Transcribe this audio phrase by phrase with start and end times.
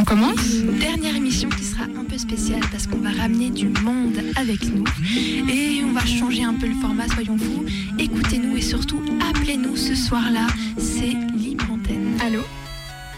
[0.00, 4.16] On commence Dernière émission qui sera un peu spéciale parce qu'on va ramener du monde
[4.34, 4.84] avec nous
[5.46, 7.66] et on va changer un peu le format, soyons fous.
[7.98, 10.46] Écoutez-nous et surtout appelez-nous ce soir-là,
[10.78, 12.16] c'est libre antenne.
[12.24, 12.40] Allô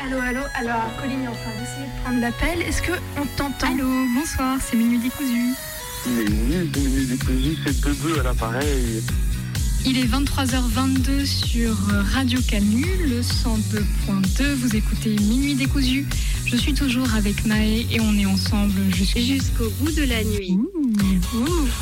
[0.04, 2.62] Allô, allô, alors Colline est en train d'essayer de prendre l'appel.
[2.62, 3.86] Est-ce qu'on t'entend Allô,
[4.16, 5.54] bonsoir, c'est Minuit décousu.
[6.08, 9.04] Nul, Minuit décousu, c'est Bebe à l'appareil.
[9.84, 11.76] Il est 23h22 sur
[12.12, 14.54] Radio Canu, le 102.2.
[14.54, 16.06] Vous écoutez Minuit décousu.
[16.52, 20.58] Je suis toujours avec Maë et on est ensemble jusqu'au bout de la nuit.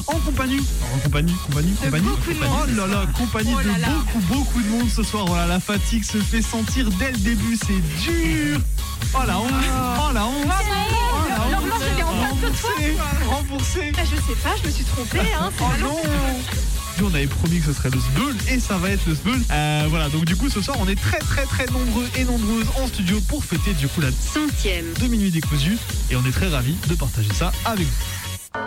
[0.06, 0.60] En compagnie,
[0.94, 2.06] en compagnie, compagnie, De compagnie.
[2.08, 3.88] beaucoup de monde Oh là là, compagnie Oh là de là.
[3.88, 5.26] beaucoup, beaucoup de monde ce soir.
[5.26, 8.60] Voilà, la fatigue se fait sentir dès le début, c'est dur.
[9.14, 10.34] Oh la honte, oh la honte.
[10.46, 10.48] Oh
[11.28, 11.50] la honte.
[11.50, 12.70] L'horloge, elle est en face de toi,
[13.26, 13.92] Remboursé, remboursé.
[13.98, 15.18] Ah, Je sais pas, je me suis trompée.
[15.20, 15.96] Hein, Oh non
[17.02, 19.40] On avait promis que ce serait le sbeul et ça va être le sbeul.
[19.50, 22.66] Euh, voilà, donc du coup ce soir on est très très très nombreux et nombreuses
[22.78, 24.84] en studio pour fêter du coup la Centième.
[25.00, 25.78] deux minuit décousu
[26.10, 28.60] et on est très ravis de partager ça avec vous.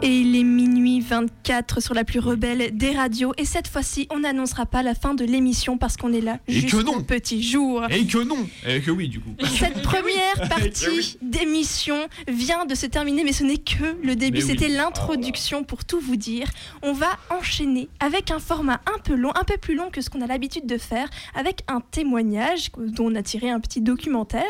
[0.00, 3.32] Et il est minuit 24 sur la plus rebelle des radios.
[3.38, 6.64] Et cette fois-ci, on n'annoncera pas la fin de l'émission parce qu'on est là Et
[6.66, 7.02] que non.
[7.02, 7.84] petit jour.
[7.90, 9.30] Et que non Et que oui du coup.
[9.58, 14.38] Cette première partie d'émission vient de se terminer, mais ce n'est que le début.
[14.38, 14.44] Oui.
[14.46, 16.48] C'était l'introduction pour tout vous dire.
[16.82, 20.10] On va enchaîner avec un format un peu long, un peu plus long que ce
[20.10, 24.42] qu'on a l'habitude de faire, avec un témoignage dont on a tiré un petit documentaire.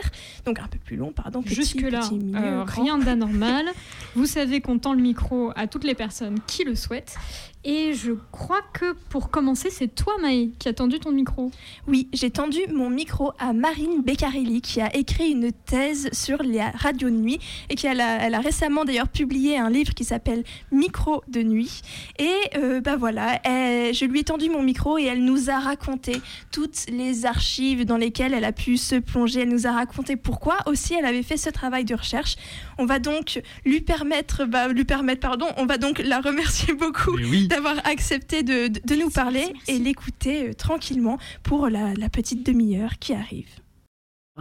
[0.45, 1.43] Donc un peu plus long, pardon.
[1.47, 2.01] Jusque-là,
[2.35, 3.67] euh, rien d'anormal.
[4.15, 7.17] Vous savez qu'on tend le micro à toutes les personnes qui le souhaitent.
[7.65, 11.51] Et je crois que pour commencer, c'est toi, Maë, qui a tendu ton micro.
[11.89, 16.63] Oui, j'ai tendu mon micro à Marine Beccarelli qui a écrit une thèse sur les
[16.63, 20.05] radios de nuit et qui elle a, elle a récemment d'ailleurs publié un livre qui
[20.05, 21.83] s'appelle Micro de nuit.
[22.21, 25.59] Et euh, bah voilà, elle- je lui ai tendu mon micro et elle nous a
[25.59, 26.23] raconté
[26.53, 29.41] toutes les archives dans lesquelles elle a pu se plonger.
[29.41, 32.37] Elle nous a raconté pourquoi aussi elle avait fait ce travail de recherche.
[32.79, 37.17] On va donc lui permettre, bah, lui permettre, pardon, on va donc la remercier beaucoup
[37.17, 37.48] Mais oui.
[37.49, 42.45] D'avoir accepté de, de- de nous parler et l'écouter euh, tranquillement pour la, la petite
[42.47, 43.49] demi-heure qui arrive.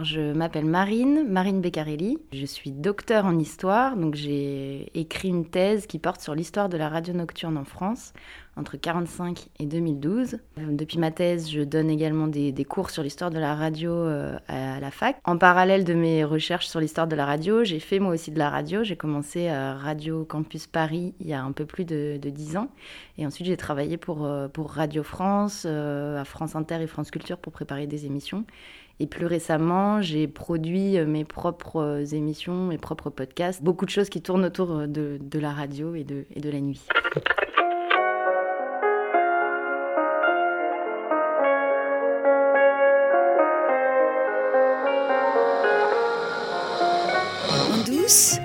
[0.00, 2.18] Je m'appelle Marine, Marine Beccarelli.
[2.32, 6.76] Je suis docteur en histoire, donc j'ai écrit une thèse qui porte sur l'histoire de
[6.76, 8.12] la radio nocturne en France
[8.56, 10.34] entre 1945 et 2012.
[10.34, 10.38] Euh,
[10.70, 14.78] Depuis ma thèse, je donne également des, cours sur l'histoire de la radio euh, à
[14.78, 15.16] la fac.
[15.24, 18.38] En parallèle de mes recherches sur l'histoire de la radio, j'ai fait moi aussi de
[18.38, 18.84] la radio.
[18.84, 22.56] J'ai commencé à Radio Campus Paris il y a un peu plus de, de 10
[22.56, 22.68] ans.
[23.18, 27.10] Et ensuite, j'ai travaillé pour, euh, pour Radio France, euh, à France Inter et France
[27.10, 28.44] Culture pour préparer des émissions.
[29.00, 33.90] Et plus récemment, j'ai produit euh, mes propres euh, émissions, mes propres podcasts, beaucoup de
[33.90, 36.82] choses qui tournent autour euh, de, la radio et de, et de la nuit.
[47.72, 48.38] En douce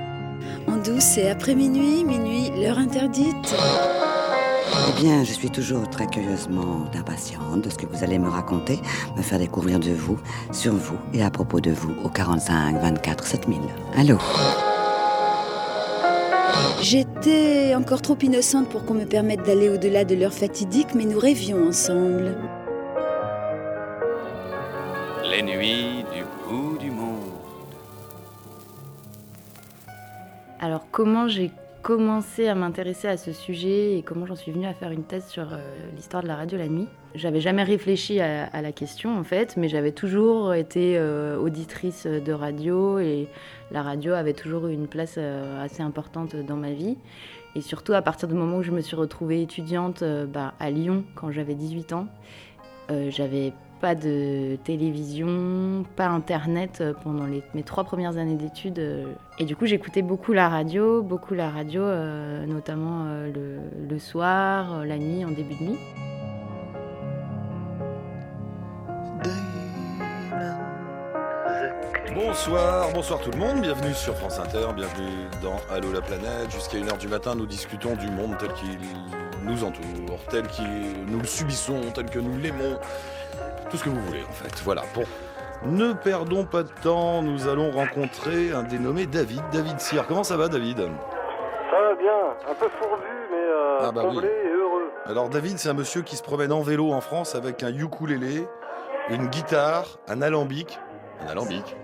[0.68, 3.56] En douce, c'est après minuit, minuit, l'heure interdite.
[4.76, 8.80] Eh bien, je suis toujours très curieusement impatiente de ce que vous allez me raconter,
[9.16, 10.20] me faire découvrir de vous,
[10.52, 13.60] sur vous et à propos de vous au 45 24 7000.
[13.96, 14.18] Allô?
[16.82, 21.20] J'étais encore trop innocente pour qu'on me permette d'aller au-delà de l'heure fatidique, mais nous
[21.20, 22.36] rêvions ensemble.
[25.30, 27.32] Les nuits du bout du monde.
[30.60, 31.52] Alors, comment j'ai
[31.84, 35.28] commencé à m'intéresser à ce sujet et comment j'en suis venue à faire une thèse
[35.28, 35.58] sur euh,
[35.96, 39.68] l'histoire de la radio la nuit J'avais jamais réfléchi à, la question en fait, mais
[39.68, 43.28] j'avais toujours été euh, auditrice de radio et
[43.70, 46.98] la radio avait toujours eu une place euh, assez importante dans ma vie.
[47.56, 51.04] Et surtout à partir du moment où je me suis retrouvée étudiante bah, à Lyon
[51.14, 52.08] quand j'avais 18 ans,
[53.10, 58.80] j'avais pas de télévision, pas internet euh, pendant mes trois premières années d'études.
[58.80, 59.04] euh,
[59.40, 64.98] Et du coup, j'écoutais beaucoup la radio, beaucoup la radio, euh, notamment le, soir, la
[64.98, 65.80] nuit, en début de nuit.
[72.16, 76.50] Bonsoir, bonsoir tout le monde, bienvenue sur France Inter, bienvenue dans Allô la planète.
[76.52, 78.80] Jusqu'à 1h du matin, nous discutons du monde tel qu'il
[79.44, 82.80] nous entoure, tel que nous le subissons, tel que nous l'aimons.
[83.74, 84.62] Tout ce que vous voulez en fait.
[84.64, 85.02] Voilà, bon.
[85.66, 90.06] Ne perdons pas de temps, nous allons rencontrer un dénommé David, David Cyr.
[90.06, 90.78] Comment ça va David?
[90.78, 90.84] Ça
[91.82, 94.48] va bien, un peu fourbu, mais euh, Ah bah comblé oui.
[94.48, 94.92] et heureux.
[95.08, 98.46] Alors David, c'est un monsieur qui se promène en vélo en France avec un ukulélé,
[99.10, 100.78] une guitare, un alambic.
[101.26, 101.76] Un alambic.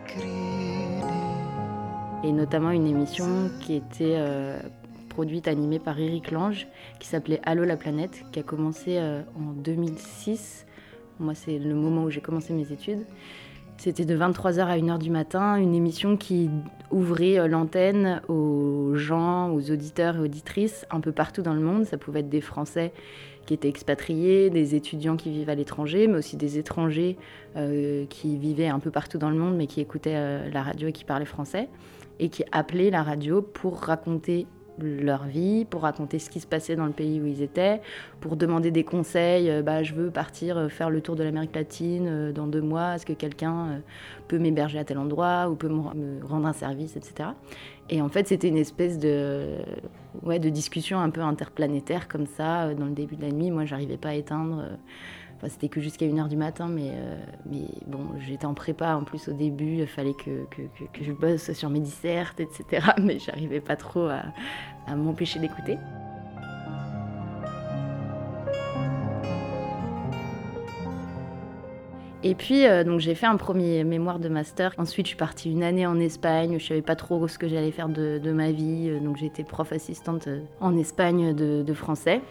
[2.24, 4.59] Et notamment une émission qui était euh,
[5.09, 6.68] produite, animée par Eric Lange,
[7.00, 10.68] qui s'appelait Allô la planète, qui a commencé euh, en 2006.
[11.19, 13.06] Moi, c'est le moment où j'ai commencé mes études.
[13.77, 16.50] C'était de 23h à 1h du matin, une émission qui
[16.92, 21.86] ouvrait l'antenne aux gens, aux auditeurs et auditrices un peu partout dans le monde.
[21.86, 22.92] Ça pouvait être des Français
[23.45, 27.18] qui étaient expatriés, des étudiants qui vivent à l'étranger, mais aussi des étrangers
[27.56, 30.89] euh, qui vivaient un peu partout dans le monde, mais qui écoutaient euh, la radio
[30.89, 31.68] et qui parlaient français,
[32.19, 34.45] et qui appelaient la radio pour raconter
[34.81, 37.81] leur vie, pour raconter ce qui se passait dans le pays où ils étaient,
[38.20, 39.50] pour demander des conseils.
[39.50, 42.96] Euh, bah, je veux partir faire le tour de l'Amérique latine dans deux mois.
[42.96, 43.81] Est-ce que quelqu'un
[44.28, 47.30] peut m'héberger à tel endroit ou peut me rendre un service, etc.
[47.90, 49.56] Et en fait, c'était une espèce de,
[50.24, 53.52] ouais, de discussion un peu interplanétaire comme ça, euh, dans le début de la nuit.
[53.52, 54.64] Moi, j'arrivais pas à éteindre.
[55.47, 57.15] C'était que jusqu'à 1h du matin, mais, euh,
[57.50, 59.77] mais bon, j'étais en prépa en plus au début.
[59.77, 60.45] Il fallait que,
[61.01, 62.88] je bosse sur mes dissertes, etc.
[63.01, 64.24] Mais j'arrivais pas trop à,
[64.95, 65.77] m'empêcher d'écouter.
[72.21, 74.74] Et puis, euh, donc j'ai fait un premier mémoire de master.
[74.77, 76.59] Ensuite, je suis partie une année en Espagne.
[76.59, 78.89] Je savais pas trop ce que j'allais faire de, ma vie.
[78.89, 80.27] Euh, donc, été prof assistante
[80.59, 82.21] en Espagne de, français.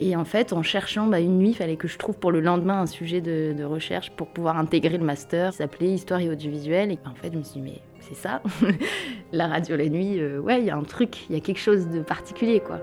[0.00, 2.40] Et en fait, en cherchant bah, une nuit, il fallait que je trouve pour le
[2.40, 5.52] lendemain un sujet de, recherche pour pouvoir intégrer le master.
[5.52, 6.92] Ça s'appelait Histoire et audiovisuel.
[6.92, 8.42] Et en fait, je me suis dit, mais c'est ça
[9.32, 11.88] La radio la nuit, ouais, il y a un truc, il y a quelque chose
[11.88, 12.80] de particulier, quoi.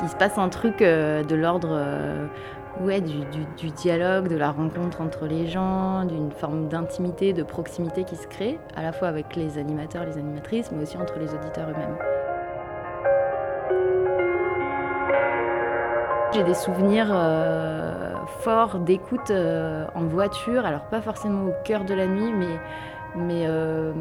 [0.00, 1.76] Il se passe un truc de l'ordre
[2.80, 8.16] ouais, du, dialogue, de la rencontre entre les gens, d'une forme d'intimité, de proximité qui
[8.16, 11.68] se crée, à la fois avec les animateurs, les animatrices, mais aussi entre les auditeurs
[11.70, 11.96] eux-mêmes.
[16.32, 21.94] J'ai des souvenirs euh, forts d'écoute euh, en voiture, alors pas forcément au cœur de
[21.94, 22.58] la nuit, mais
[23.16, 23.92] mais euh,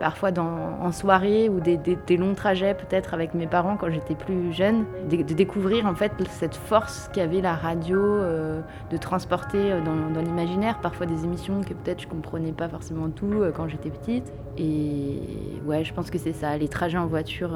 [0.00, 1.78] parfois en soirée ou des,
[2.16, 6.56] longs trajets peut-être avec mes parents quand j'étais plus jeune, de, découvrir en fait cette
[6.56, 7.96] force qu'avait la radio
[8.90, 13.44] de transporter euh, dans, l'imaginaire, parfois des émissions que peut-être je comprenais pas forcément tout
[13.56, 14.32] quand j'étais petite.
[14.58, 15.20] Et
[15.64, 17.50] ouais, je pense que c'est ça, les trajets en voiture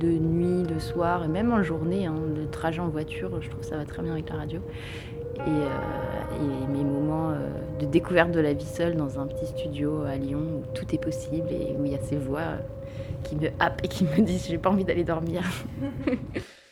[0.00, 3.62] de nuit, de soir et même en journée, hein, le trajet en voiture, je trouve
[3.62, 4.60] ça va très bien avec la radio.
[5.38, 7.32] Et, et mes moments
[7.78, 10.98] de découverte de la vie seule dans un petit studio à Lyon où tout est
[10.98, 12.54] possible et où il y a ces voix
[13.22, 15.42] qui me happent et qui me disent j'ai pas envie d'aller dormir.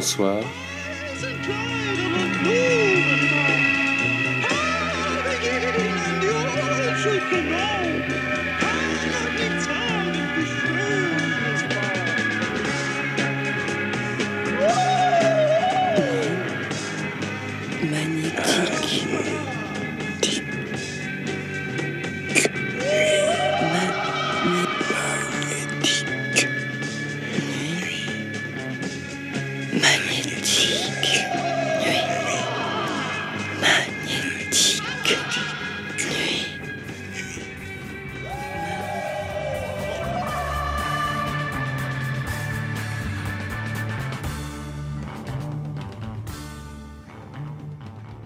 [0.00, 0.42] Bonsoir.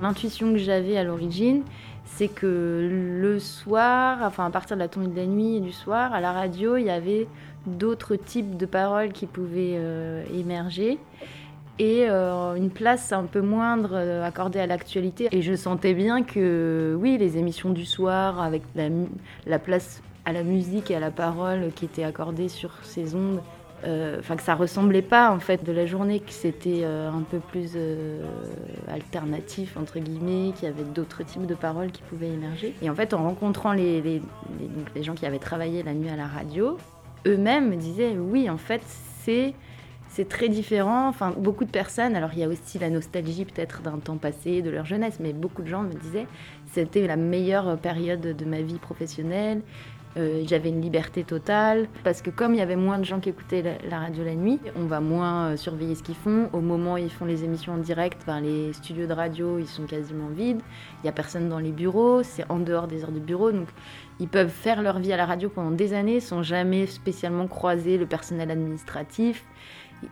[0.05, 1.63] L'intuition que j'avais à l'origine,
[2.05, 5.73] c'est que le soir, enfin à partir de la tombée de la nuit et du
[5.73, 7.27] soir, à la radio, il y avait
[7.65, 10.99] d'autres types de paroles qui pouvaient euh, émerger
[11.79, 15.29] et euh, une place un peu moindre euh, accordée à l'actualité.
[15.33, 18.91] Et je sentais bien que, oui, les émissions du soir, avec la,
[19.47, 23.41] la, place à la musique et à la parole qui était accordée sur ces ondes,
[24.19, 27.77] enfin que ça ressemblait pas en fait de la journée, que c'était un peu plus
[28.89, 32.75] alternatif entre guillemets, qu'il y avait d'autres types de paroles qui pouvaient émerger.
[32.83, 34.23] Et en fait, en rencontrant les, les,
[34.59, 36.79] les, les gens qui avaient travaillé la nuit à la radio,
[37.27, 38.83] eux-mêmes me disaient oui, en fait,
[39.23, 39.55] c'est
[40.09, 41.09] c'est très différent.
[41.09, 44.63] Enfin, beaucoup de personnes, alors il y a aussi la nostalgie peut-être d'un temps passé,
[44.63, 46.27] de leur jeunesse, mais beaucoup de gens me disaient
[46.73, 49.61] c'était la meilleure période de ma vie professionnelle.
[50.17, 53.31] Euh, j'avais une liberté totale parce que comme il y avait moins de gens qui
[53.31, 56.49] écoutaient la, radio la nuit, on va moins euh, surveiller ce qu'ils font.
[56.53, 59.67] Au moment où ils font les émissions en direct, ben, les studios de radio ils
[59.67, 60.61] sont quasiment vides.
[61.03, 63.69] Il y a personne dans les bureaux, c'est en dehors des heures de bureau, donc
[64.21, 67.99] ils peuvent faire leur vie à la radio pendant des années sans jamais spécialement croiser
[67.99, 69.45] le personnel administratif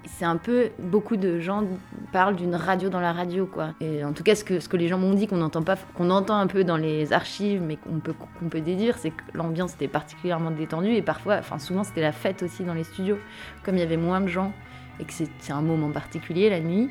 [0.05, 1.65] c'est un peu beaucoup de gens
[2.13, 3.71] parlent d'une radio dans la radio quoi.
[4.05, 6.47] En tout cas ce que les gens m'ont dit qu'on entend pas qu'on entend un
[6.47, 10.95] peu dans les archives mais qu'on peut qu'on déduire c'est que l'ambiance était particulièrement détendue
[10.95, 13.19] et parfois enfin souvent c'était la fête aussi dans les studios
[13.65, 14.53] comme il y avait moins de gens
[15.01, 16.91] et que c'est un moment particulier la nuit.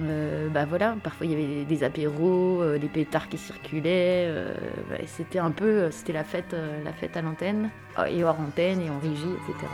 [0.00, 4.26] Euh, bah voilà, parfois il y avait des apéros, euh, des pétards qui circulaient.
[4.26, 4.54] Euh,
[5.06, 7.70] c'était un peu, c'était la fête, la fête à l'antenne
[8.08, 9.66] et hors antenne et en régie, etc.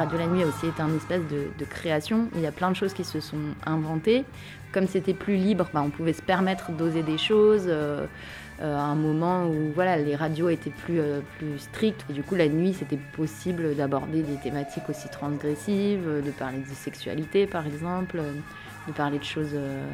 [0.00, 2.28] radio la nuit a aussi été un espèce de, création.
[2.34, 4.24] Il y a plein de choses qui se sont inventées.
[4.72, 7.64] Comme c'était plus libre, bah, on pouvait se permettre d'oser des choses.
[7.66, 8.06] Euh,
[8.62, 11.20] euh, à un moment où voilà, les radios étaient plus, euh,
[11.58, 12.10] strictes.
[12.10, 17.46] Du coup, la nuit, c'était possible d'aborder des thématiques aussi transgressives, de parler de sexualité,
[17.46, 18.22] par exemple
[18.92, 19.84] parler de choses, euh,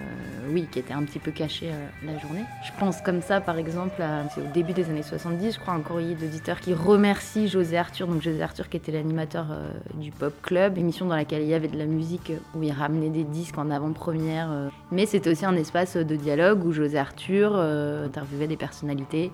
[0.51, 2.45] oui, qui étaient un petit peu cachées euh, la journée.
[2.65, 4.03] Je pense comme ça, par exemple,
[4.37, 8.23] au début des années 70, je crois, un courrier d'auditeur qui remercie José Arthur, donc
[8.23, 11.69] José Arthur qui était l'animateur euh, du Pop Club, émission dans laquelle il y avait
[11.69, 14.71] de la musique, où il ramenait des disques en avant-première.
[14.91, 19.31] mais c'était aussi un espace de dialogue où José Arthur interviewait des personnalités.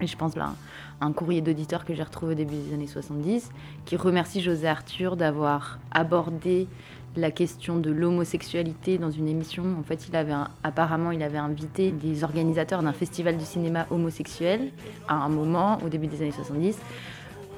[0.00, 0.52] Et je pense là,
[1.00, 3.50] un courrier d'auditeur que j'ai retrouvé au début des années 70,
[3.86, 6.68] qui remercie José Arthur d'avoir abordé
[7.16, 9.64] la question de l'homosexualité dans une émission.
[9.78, 14.70] En fait, il avait apparemment, il avait invité des organisateurs d'un festival du cinéma homosexuel
[15.08, 16.78] à un moment, au début des années 70,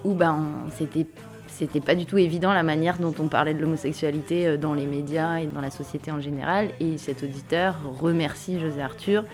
[0.05, 0.45] où ben,
[0.77, 1.07] c'était
[1.49, 4.87] c'était pas du tout évident la manière dont on parlait de l'homosexualité euh, dans les
[4.87, 6.69] médias et dans la société en général.
[6.79, 9.25] Et cet auditeur remercie José Arthur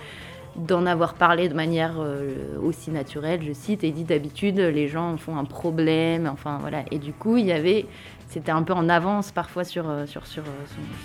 [0.56, 5.12] d'en avoir parlé de manière euh, aussi naturelle, je cite, et dit d'habitude les gens
[5.12, 6.84] en font un problème, enfin voilà.
[6.90, 7.86] Et du coup, il y avait
[8.34, 10.42] c'était un peu en avance parfois sur, euh, euh,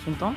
[0.04, 0.34] son, temps.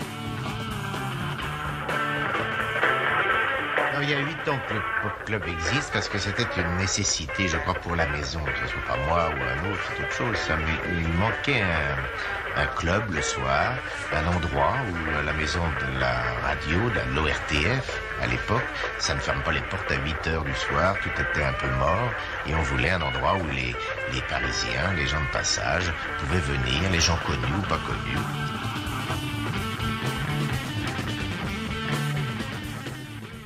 [4.04, 7.58] Il y a huit ans que le club existe parce que c'était une nécessité, je
[7.58, 8.42] crois, pour la maison.
[8.44, 10.38] Que ce soit pas moi ou un autre, c'est autre chose.
[11.02, 11.64] Il manquait
[12.56, 13.74] un, club le soir,
[14.14, 18.66] un endroit où la maison de la radio, de l'ORTF, à l'époque,
[19.00, 21.68] ça ne ferme pas les portes à 8 heures du soir, tout était un peu
[21.80, 22.12] mort,
[22.48, 27.00] et on voulait un endroit où les Parisiens, les gens de passage, pouvaient venir, les
[27.00, 28.63] gens connus ou pas connus.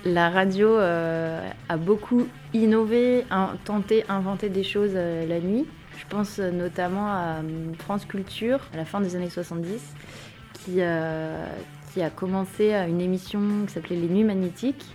[0.07, 3.25] La radio euh, a beaucoup innové,
[3.65, 5.65] tenté, inventé des choses euh, la nuit.
[5.97, 9.81] Je pense notamment à euh, France Culture, à la fin des années 70,
[10.53, 11.45] qui, euh,
[11.99, 14.85] a commencé une émission qui s'appelait Les Nuits Magnétiques,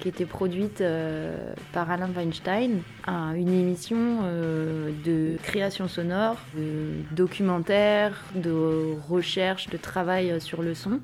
[0.00, 8.96] qui était produite euh, par Alain Weinstein, une émission de création sonore, de documentaire, de
[9.08, 11.00] recherche, de travail sur le son,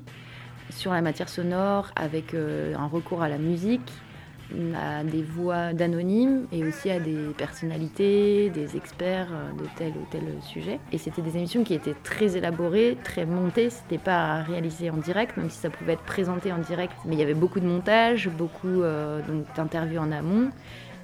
[0.73, 3.91] sur la matière sonore, avec un recours à la musique
[4.75, 10.05] à des voix d'anonymes et aussi à des personnalités, des experts euh, de tel ou
[10.11, 10.79] tel sujet.
[10.91, 13.69] Et c'était des émissions qui étaient très élaborées, très montées.
[13.69, 16.93] C'était pas réalisé en direct, même si ça pouvait être présenté en direct.
[17.05, 19.21] Mais il y avait beaucoup de montage, beaucoup euh,
[19.55, 20.49] d'interviews en amont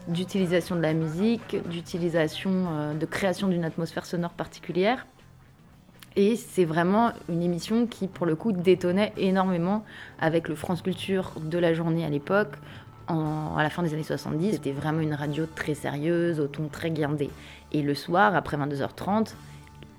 [0.08, 5.06] d'utilisation de la musique, d'utilisation, euh, de création d'une atmosphère sonore particulière.
[6.16, 9.84] Et c'est vraiment une émission qui, pour le coup, détonnait énormément
[10.20, 12.54] avec le France Culture de la journée à l'époque,
[13.10, 16.92] à la fin des années 70, c'était vraiment une radio très sérieuse, au ton très
[16.92, 17.30] guindé.
[17.72, 19.34] Et le soir, après 22h30,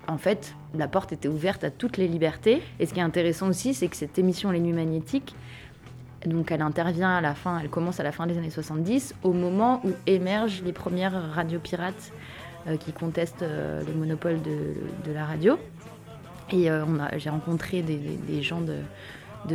[0.06, 2.62] en fait, la porte était ouverte à toutes les libertés.
[2.78, 5.34] Et ce qui est intéressant aussi, c'est que cette émission Les Nuits Magnétiques,
[6.26, 9.32] donc elle intervient à la fin, elle commence à la fin des années 70, au
[9.32, 12.12] moment où émergent les premières radios pirates
[12.68, 15.58] euh, qui contestent euh, les monopoles de, la radio.
[16.52, 16.84] Et euh,
[17.16, 18.74] j'ai rencontré des gens de,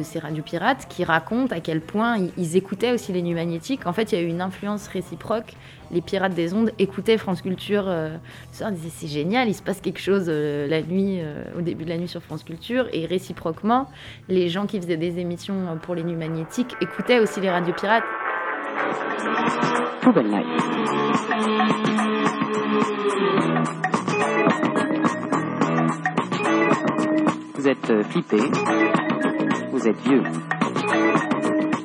[0.04, 3.86] ces radios pirates qui racontent à quel point ils, écoutaient aussi les nuits magnétiques.
[3.86, 5.54] En fait, il y a eu une influence réciproque.
[5.92, 7.86] Les pirates des ondes écoutaient France Culture.
[7.88, 8.18] Euh,
[8.60, 11.86] ils disaient c'est génial, il se passe quelque chose euh, la nuit, euh, au début
[11.86, 12.88] de la nuit sur France Culture.
[12.94, 13.90] Et réciproquement,
[14.28, 18.04] les gens qui faisaient des émissions pour les nuits magnétiques écoutaient aussi les radios pirates.
[27.66, 28.38] Vous êtes flippé
[29.72, 30.22] vous êtes vieux.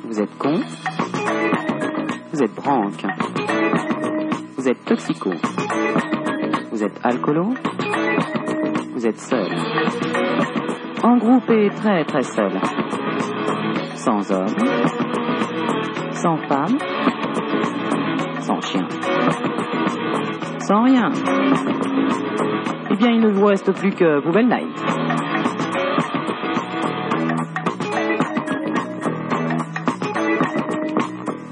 [0.05, 0.53] Vous êtes con.
[0.53, 0.63] Vous
[2.33, 3.03] Vous êtes branque.
[4.57, 5.31] Vous êtes toxico.
[6.71, 7.55] Vous êtes alcoolo.
[8.93, 9.51] Vous êtes seul.
[11.01, 12.51] En groupe et très très seul.
[13.95, 14.55] Sans homme.
[16.11, 16.77] Sans femme.
[18.39, 18.87] Sans chien.
[20.59, 21.09] Sans rien.
[22.91, 25.10] Eh bien, il ne vous reste plus que Poubelle Night.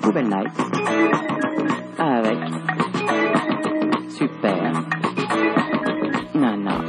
[0.09, 0.49] Poubelle Night.
[1.99, 2.39] Avec
[4.09, 4.73] Super
[6.33, 6.79] Nana.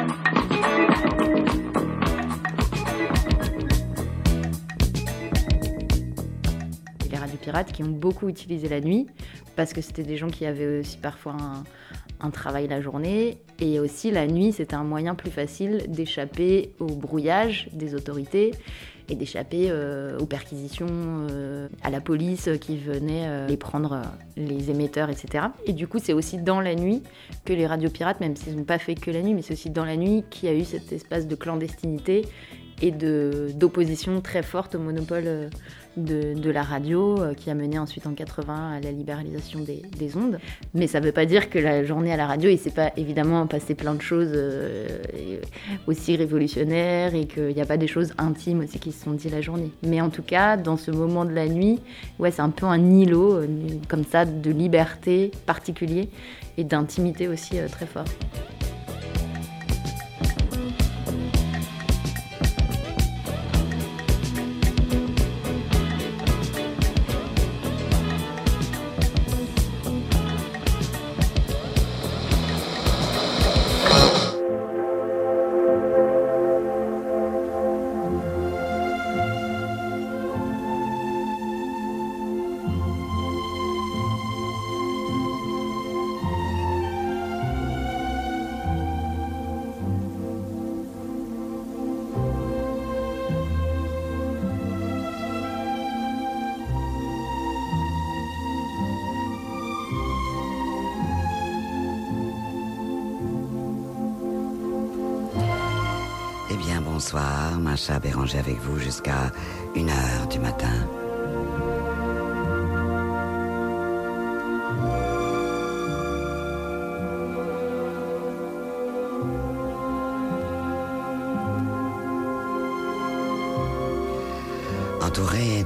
[7.11, 9.07] les radios pirates qui ont beaucoup utilisé la nuit
[9.55, 11.37] parce que c'était des gens qui avaient aussi parfois
[12.21, 16.87] un travail la journée et aussi la nuit c'était un moyen plus facile d'échapper au
[16.87, 18.53] brouillage des autorités
[19.11, 24.03] et d'échapper euh, aux perquisitions, euh, à la police qui venait euh, les prendre, euh,
[24.37, 25.47] les émetteurs, etc.
[25.67, 27.03] Et du coup, c'est aussi dans la nuit
[27.45, 29.71] que les radios pirates, même s'ils n'ont pas fait que la nuit, mais c'est aussi
[29.71, 32.25] dans la nuit qu'il y a eu cet espace de clandestinité
[32.83, 35.51] et d'opposition très forte au monopole euh,
[35.97, 40.17] de, la radio, euh, qui a mené ensuite en 80 à la libéralisation des, des
[40.17, 40.39] ondes.
[40.75, 42.93] Mais ça ne veut pas dire que la journée à la radio, il s'est pas
[42.97, 45.41] évidemment passé plein de choses euh, et
[45.87, 49.31] aussi révolutionnaires et qu'il n'y a pas des choses intimes aussi qui se sont dites
[49.31, 49.71] la journée.
[49.83, 51.81] Mais en tout cas, dans ce moment de la nuit,
[52.19, 53.47] ouais, c'est un peu un îlot euh,
[53.89, 56.09] comme ça de liberté particulier
[56.57, 58.05] et d'intimité aussi euh, très fort.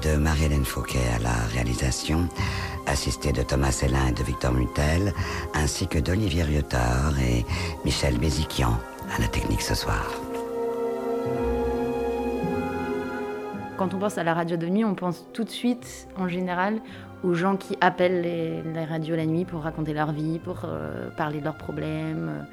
[0.04, 2.28] De Marie-Hélène Fauquet à la réalisation,
[2.86, 5.14] assisté de Thomas Hélin et de Victor Mutel,
[5.54, 7.44] ainsi que d'Olivier Riotor et
[7.84, 8.78] Michel Béziquian
[9.16, 10.23] à la technique ce soir.
[13.84, 16.80] Quand on pense à la radio de nuit, on pense tout de suite, en général,
[17.22, 21.10] aux gens qui appellent les, les radios la nuit pour raconter leur vie, pour euh,
[21.10, 22.46] parler de leurs problèmes,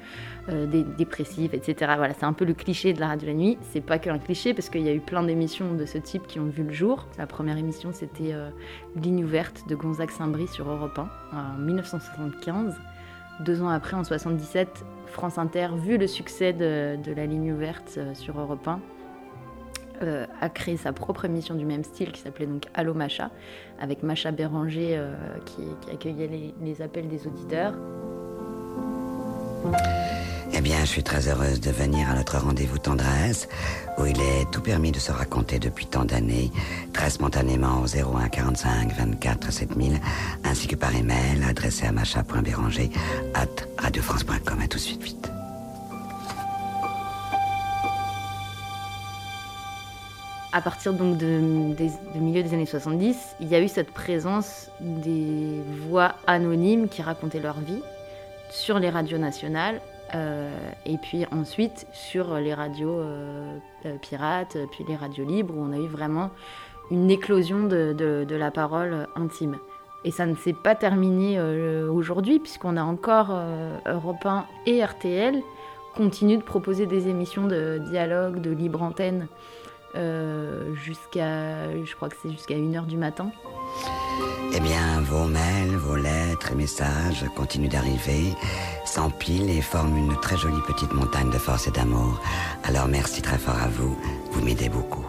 [0.50, 1.94] euh, des dépressifs, etc.
[1.96, 3.56] Voilà, c'est un peu le cliché de la radio la nuit.
[3.70, 6.38] C'est pas qu'un cliché, parce qu'il y a eu plein d'émissions de ce type qui
[6.38, 7.06] ont vu le jour.
[7.16, 8.50] La première émission, c'était euh,
[8.94, 12.78] Ligne ouverte de Gonzague Saint-Brie sur Europe 1 en 1975.
[13.40, 17.94] Deux ans après, en 77, France Inter, vu le succès de, de la ligne ouverte
[17.96, 18.80] euh, sur Europe 1,
[20.02, 23.30] euh, a créé sa propre émission du même style qui s'appelait donc Allo Macha,
[23.80, 25.62] avec Macha Béranger euh, qui,
[25.92, 27.74] accueillait les, appels des auditeurs.
[30.54, 33.48] Eh bien, je suis très heureuse de venir à notre rendez-vous tendresse,
[33.98, 36.50] où il est tout permis de se raconter depuis tant d'années,
[36.92, 39.98] très spontanément au 01 45 24 7000,
[40.44, 42.90] ainsi que par email adressé à macha.béranger
[43.34, 43.46] at
[43.78, 44.60] radiofrance.com.
[44.60, 45.32] À tout de suite,
[50.54, 51.40] À partir donc de,
[52.14, 57.40] milieu des années 70, il y a eu cette présence des voix anonymes qui racontaient
[57.40, 57.80] leur vie
[58.50, 59.80] sur les radios nationales
[60.14, 65.64] euh, et puis ensuite sur les radios euh, euh, pirates, puis les radios libres où
[65.64, 66.28] on a eu vraiment
[66.90, 69.56] une éclosion de, la parole intime.
[70.04, 71.40] Et ça ne s'est pas terminé
[71.88, 73.32] aujourd'hui puisqu'on a encore
[73.86, 75.40] Europe 1 et RTL
[75.94, 79.28] continuent de proposer des émissions de dialogue, de libre antenne
[79.94, 83.30] euh, jusqu'à, je crois que c'est jusqu'à 1h du matin.
[84.54, 88.34] Eh bien, vos mails, vos lettres et messages continuent d'arriver,
[88.84, 92.20] s'empilent et forment une très jolie petite montagne de force et d'amour.
[92.64, 93.96] Alors merci très fort à vous,
[94.30, 95.04] vous m'aidez beaucoup.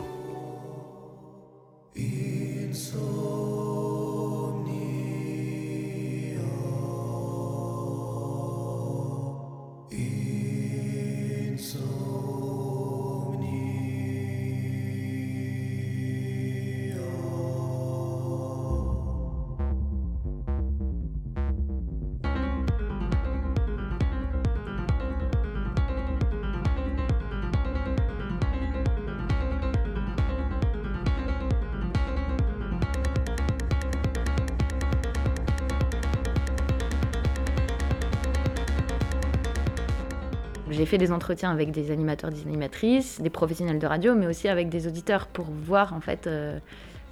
[40.97, 44.87] Des entretiens avec des animateurs, des animatrices, des professionnels de radio, mais aussi avec des
[44.87, 46.59] auditeurs pour voir en fait euh,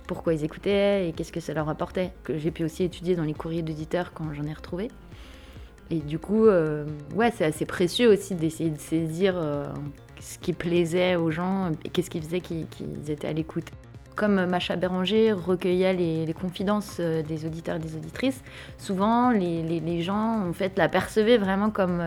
[0.08, 2.12] pourquoi ils écoutaient et qu'est-ce que ça leur apportait.
[2.24, 4.89] Que j'ai pu aussi étudier dans les courriers d'auditeurs quand j'en ai retrouvé.
[5.89, 9.67] Et du coup, euh, ouais, c'est assez précieux aussi d'essayer de saisir euh,
[10.20, 12.65] ce qui plaisait aux gens et qu'est-ce qui faisait qu'ils
[13.10, 13.67] étaient à l'écoute.
[14.15, 18.43] Comme Macha Béranger recueillait les, confidences euh, des auditeurs et des auditrices,
[18.78, 22.02] souvent les, gens en fait la percevaient vraiment comme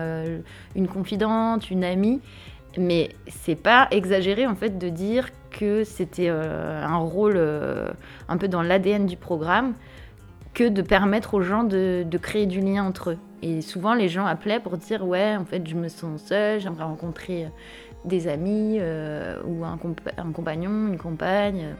[0.75, 2.21] une confidente, une amie.
[2.77, 7.39] Mais c'est pas exagéré en fait de dire que c'était un rôle
[8.27, 9.73] un peu dans l'ADN du programme
[10.55, 13.17] que de permettre aux gens de, créer du lien entre eux.
[13.43, 16.85] Et souvent, les gens appelaient pour dire Ouais, en fait, je me sens seule, j'aimerais
[16.85, 17.49] rencontrer euh,
[18.05, 19.79] des amis euh, ou un,
[20.17, 21.75] un, compagnon, une compagne.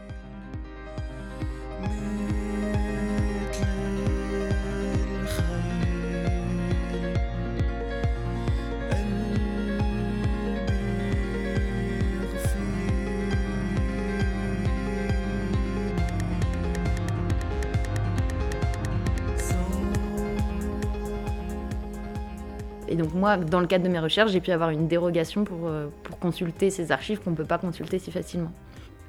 [22.96, 25.66] Et donc moi, dans le cadre de mes recherches, j'ai pu avoir une dérogation pour,
[25.66, 28.52] euh, pour consulter ces archives qu'on ne peut pas consulter si facilement.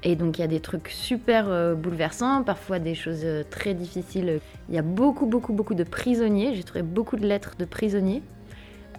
[0.02, 3.72] Et donc il y a des trucs super euh, bouleversants, parfois des choses euh, très
[3.72, 4.40] difficiles.
[4.68, 6.54] Il y a beaucoup, beaucoup, beaucoup de prisonniers.
[6.54, 8.22] J'ai trouvé beaucoup de lettres de prisonniers.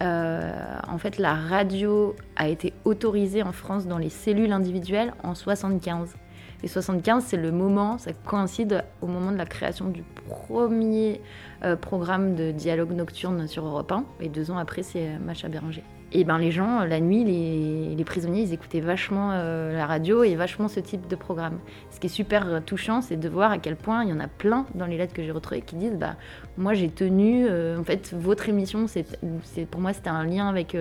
[0.00, 6.16] en fait, la radio a été autorisée en France dans les cellules individuelles en 75.
[6.62, 11.20] Et 75, c'est le moment, ça coïncide au moment de la création du premier
[11.64, 14.04] euh, programme de dialogue nocturne sur Europe 1.
[14.20, 15.84] Et deux ans après, c'est Macha Béranger.
[16.12, 20.34] Et ben les gens, la nuit, les, prisonniers, ils écoutaient vachement euh, la radio et
[20.34, 21.58] vachement ce type de programme.
[21.90, 24.26] Ce qui est super touchant, c'est de voir à quel point il y en a
[24.26, 26.16] plein dans les lettres que j'ai retrouvées qui disent bah
[26.58, 29.06] moi j'ai tenu, en fait votre émission, c'est
[29.66, 30.76] pour moi c'était un lien avec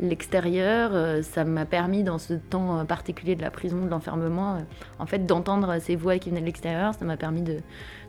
[0.00, 4.58] l'extérieur, ça m'a permis dans ce temps particulier de la prison, de l'enfermement,
[4.98, 7.58] en fait d'entendre ces voix qui venaient de l'extérieur, ça m'a permis de,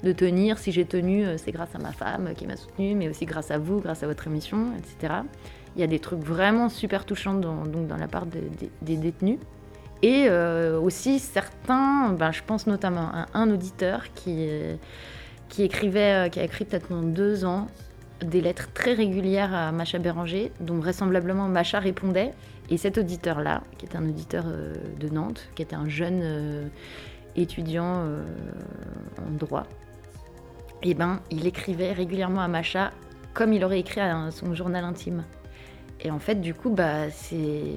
[0.04, 0.58] de tenir.
[0.58, 3.52] Si j'ai tenu, euh, c'est grâce à ma femme qui m'a soutenue, mais aussi grâce
[3.52, 5.14] à vous, grâce à votre émission, etc.
[5.78, 9.38] Il y a des trucs vraiment super touchants dans, donc dans la part des détenus.
[10.02, 14.48] Et euh, aussi certains, ben, je pense notamment à un auditeur qui,
[15.50, 17.68] qui écrivait, euh, qui a écrit peut-être pendant deux ans
[18.22, 22.32] des lettres très régulières à Macha Béranger, dont vraisemblablement Macha répondait.
[22.70, 26.70] Et cet auditeur-là, qui était un auditeur de Nantes, qui était un jeune
[27.38, 29.64] étudiant en droit,
[30.84, 32.92] eh ben, il écrivait régulièrement à Macha
[33.34, 35.24] comme il aurait écrit à son journal intime.
[36.02, 37.76] Et en fait, du coup, bah, c'est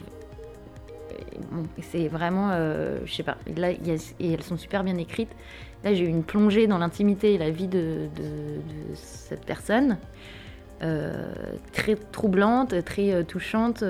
[2.09, 5.31] vraiment, euh, je sais pas, là, et elles sont super bien écrites.
[5.85, 8.09] Là, j'ai eu une plongée dans l'intimité et la vie de,
[8.95, 9.97] cette personne,
[10.83, 11.33] euh,
[11.73, 13.83] très troublante, très euh, touchante.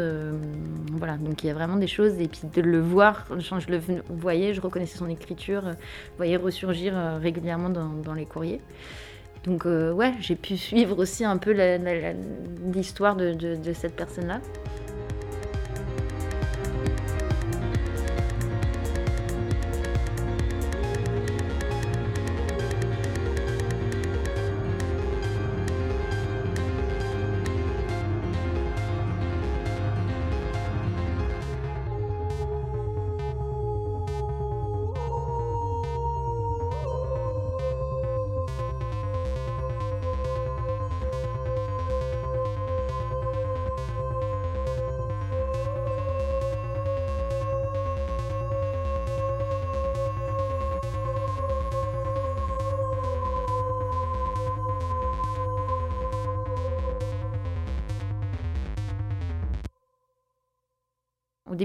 [0.93, 2.21] voilà, donc il y a vraiment des choses.
[2.21, 6.95] Et puis de le voir, je le voyais, je reconnaissais son écriture, je voyais ressurgir
[7.21, 8.61] régulièrement dans les courriers.
[9.45, 11.53] Donc euh, ouais, j'ai pu suivre aussi un peu
[12.73, 14.41] l'histoire de cette personne-là.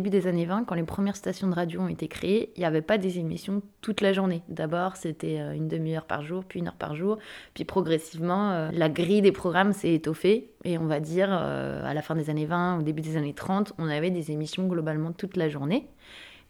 [0.09, 2.81] Des années 20, quand les premières stations de radio ont été créées, il n'y avait
[2.81, 4.41] pas des émissions toute la journée.
[4.49, 7.17] D'abord, c'était euh, une demi-heure par jour, puis une heure par jour.
[7.53, 10.51] Puis progressivement, euh, la grille des programmes s'est étoffée.
[10.63, 13.33] Et on va dire, euh, à la fin des années 20, au début des années
[13.33, 15.87] 30, on avait des émissions globalement toute la journée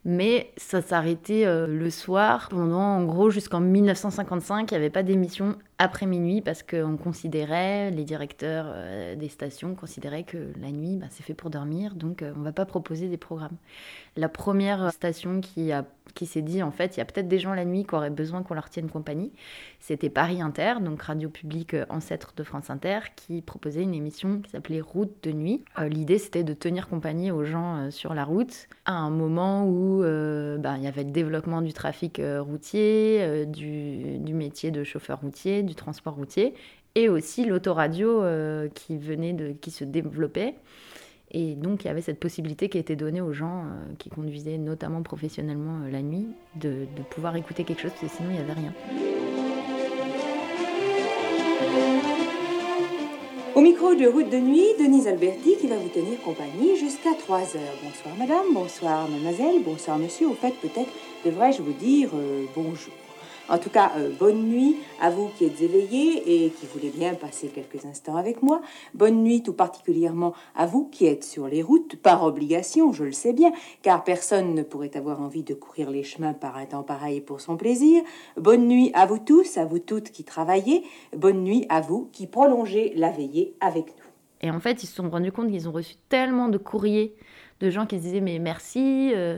[0.08, 2.50] mais ça s'arrêtait le soir.
[2.52, 7.92] Pendant, en gros, jusqu'en 1955, il n'y avait pas d'émission après minuit parce qu'on considérait,
[7.92, 12.22] les directeurs euh, des stations considéraient que la nuit, bah, c'est fait pour dormir, donc
[12.22, 13.58] euh, on ne va pas proposer des programmes.
[14.16, 15.72] La première station qui,
[16.14, 18.10] qui s'est dit, en fait, il y a peut-être des gens la nuit qui auraient
[18.10, 19.34] besoin qu'on leur tienne compagnie,
[19.80, 24.52] c'était Paris Inter, donc radio publique ancêtre de France Inter, qui proposait une émission qui
[24.52, 25.66] s'appelait Route de nuit.
[25.90, 30.58] L'idée, c'était de tenir compagnie aux gens sur la route à un moment où euh,
[30.58, 35.22] bah, il y avait le développement du trafic euh, routier, euh, du, métier de chauffeur
[35.22, 36.54] routier, du transport routier,
[36.96, 38.24] et aussi l'autoradio
[38.74, 40.56] qui venait de, qui se développait.
[41.32, 43.66] Et donc il y avait cette possibilité qui était donnée aux gens
[44.00, 48.30] qui conduisaient notamment professionnellement la nuit de, de pouvoir écouter quelque chose parce que sinon
[48.30, 48.74] il n'y avait rien.
[53.56, 57.40] Au micro de Route de Nuit, Denise Alberti qui va vous tenir compagnie jusqu'à 3
[57.56, 57.78] heures.
[57.82, 60.28] Bonsoir madame, bonsoir mademoiselle, bonsoir monsieur.
[60.28, 60.92] Au fait, peut-être
[61.24, 62.94] devrais-je vous dire euh, bonjour.
[63.48, 67.14] En tout cas, euh, bonne nuit à vous qui êtes éveillés et qui voulez bien
[67.14, 68.60] passer quelques instants avec moi.
[68.96, 73.12] Bonne nuit tout particulièrement à vous qui êtes sur les routes, par obligation, je le
[73.12, 73.52] sais bien,
[73.84, 77.40] car personne ne pourrait avoir envie de courir les chemins par un temps pareil pour
[77.40, 78.02] son plaisir.
[78.36, 80.84] Bonne nuit à vous tous, à vous toutes qui travaillez.
[81.16, 84.06] Bonne nuit à vous qui prolongez la veillée avec nous.
[84.42, 87.16] Et en fait, ils se sont rendus compte qu'ils ont reçu tellement de courriers
[87.60, 89.12] de gens qui se disaient mais merci.
[89.14, 89.38] Euh,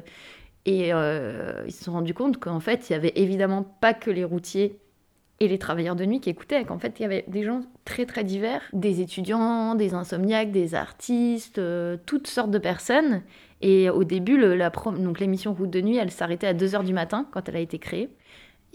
[0.67, 4.11] et euh, ils se sont rendus compte qu'en fait, il n'y avait évidemment pas que
[4.11, 4.81] les routiers
[5.39, 8.05] et les travailleurs de nuit qui écoutaient, qu'en fait, il y avait des gens très
[8.05, 13.21] très divers, des étudiants, des insomniaques, des artistes, euh, toutes sortes de personnes.
[13.61, 17.55] Et au début, l'émission Route de nuit, elle s'arrêtait à 2h du matin quand elle
[17.55, 18.09] a été créée.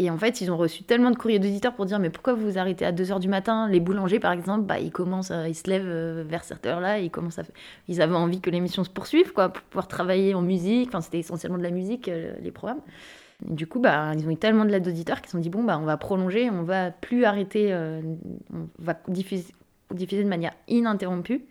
[0.02, 2.50] Et en fait, ils ont reçu tellement de courriers d'auditeurs pour dire mais pourquoi vous
[2.50, 3.68] vous arrêtez à 2h du matin?
[3.68, 7.10] Les boulangers, par exemple, bah, ils commencent, ils se lèvent euh, vers cette heure-là, ils
[7.10, 7.44] commencent à...
[7.86, 10.88] Ils avaient envie que l'émission se poursuive, quoi, pour pouvoir travailler en musique.
[10.88, 12.80] Enfin, c'était essentiellement de la musique, euh, les programmes.
[13.42, 15.62] du coup, bah, ils ont eu tellement de l'aide d'auditeurs qu'ils se sont dit bon,
[15.62, 18.00] bah, on va prolonger, on va plus arrêter, euh,
[18.52, 19.54] on va diffuser,
[19.92, 21.44] diffuser de manière ininterrompue.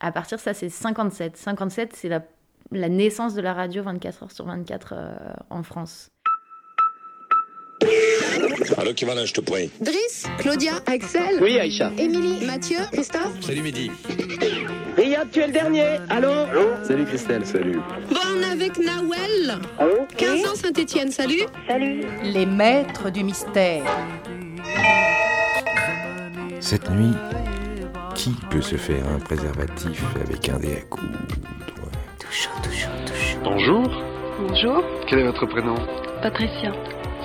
[0.00, 1.36] À partir de ça, c'est 57.
[1.36, 2.22] 57, c'est la,
[2.72, 4.94] la naissance de la radio 24 heures sur 24
[5.50, 6.13] en France.
[8.76, 11.38] Allô, qui va là, je te prie Driss, Claudia, Axel.
[11.40, 11.90] Oui, Aïcha.
[11.98, 13.40] Émilie, Mathieu, Christophe.
[13.40, 13.90] Salut, Midi.
[14.96, 15.98] Riyad, tu es le dernier.
[16.10, 17.80] Allô Allô Salut, Christelle, salut.
[18.10, 19.58] Bon, avec Nawel.
[19.78, 21.42] Allô 15 ans, Saint-Etienne, salut.
[21.68, 22.04] Salut.
[22.22, 23.84] Les maîtres du mystère.
[26.60, 27.14] Cette nuit,
[28.14, 31.18] qui peut se faire un préservatif avec un dé à coudre
[32.18, 33.38] Tout chaud, tout chaud, tout chaud.
[33.42, 33.90] Bonjour.
[34.38, 34.82] Bonjour.
[35.08, 35.74] Quel est votre prénom?
[36.22, 36.72] Patricia.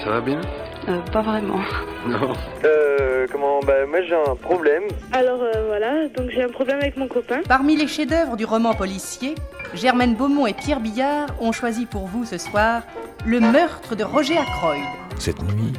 [0.03, 0.41] Ça va bien?
[0.87, 1.59] Euh, Pas vraiment.
[2.07, 2.33] Non.
[2.63, 4.83] Euh, comment Bah, moi j'ai un problème.
[5.11, 7.41] Alors euh, voilà, donc j'ai un problème avec mon copain.
[7.47, 9.35] Parmi les chefs-d'œuvre du roman policier,
[9.73, 12.81] Germaine Beaumont et Pierre Billard ont choisi pour vous ce soir
[13.25, 14.81] Le meurtre de Roger Ackroyd.
[15.17, 15.73] Cette nuit,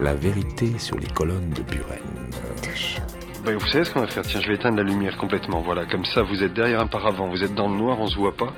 [0.00, 1.98] la vérité sur les colonnes de Buren.
[3.44, 5.60] Bah, vous savez ce qu'on va faire Tiens, je vais éteindre la lumière complètement.
[5.60, 8.16] Voilà, comme ça, vous êtes derrière un paravent, vous êtes dans le noir, on se
[8.16, 8.52] voit pas.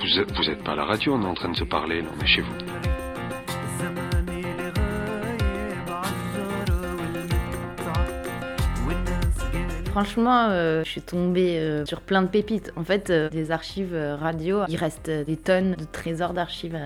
[0.00, 2.00] Vous, êtes, vous êtes pas à la radio, on est en train de se parler,
[2.00, 2.54] là, on est chez vous.
[9.92, 12.72] Franchement, euh, je suis tombée euh, sur plein de pépites.
[12.76, 16.78] En fait, euh, des archives radio, il reste des tonnes de trésors d'archives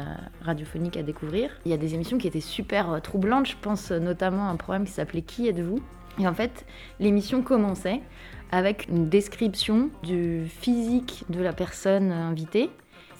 [0.42, 1.50] radiophoniques à découvrir.
[1.64, 3.46] Il y a des émissions qui étaient super troublantes.
[3.46, 5.78] Je pense notamment à un programme qui s'appelait Qui êtes-vous?
[6.18, 6.66] Et en fait,
[6.98, 8.00] l'émission commençait
[8.50, 12.70] avec une description du physique de la personne invitée.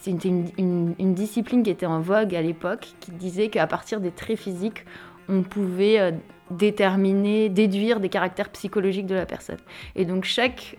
[0.01, 4.11] C'était une, une, discipline qui était en vogue à l'époque, qui disait qu'à partir des
[4.11, 4.85] traits physiques,
[5.29, 6.13] on pouvait
[6.51, 9.57] déterminer, déduire des caractères psychologiques de la personne.
[9.95, 10.77] Et donc chaque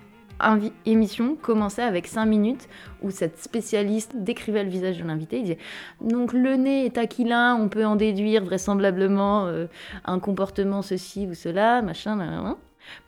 [0.87, 2.69] émission commençait avec cinq minutes
[3.03, 5.39] où cette spécialiste décrivait le visage de l'invité.
[5.39, 5.59] Il disait
[6.01, 9.67] donc le nez est aquilin, on peut en déduire vraisemblablement euh,
[10.05, 12.57] un comportement ceci ou cela, machin.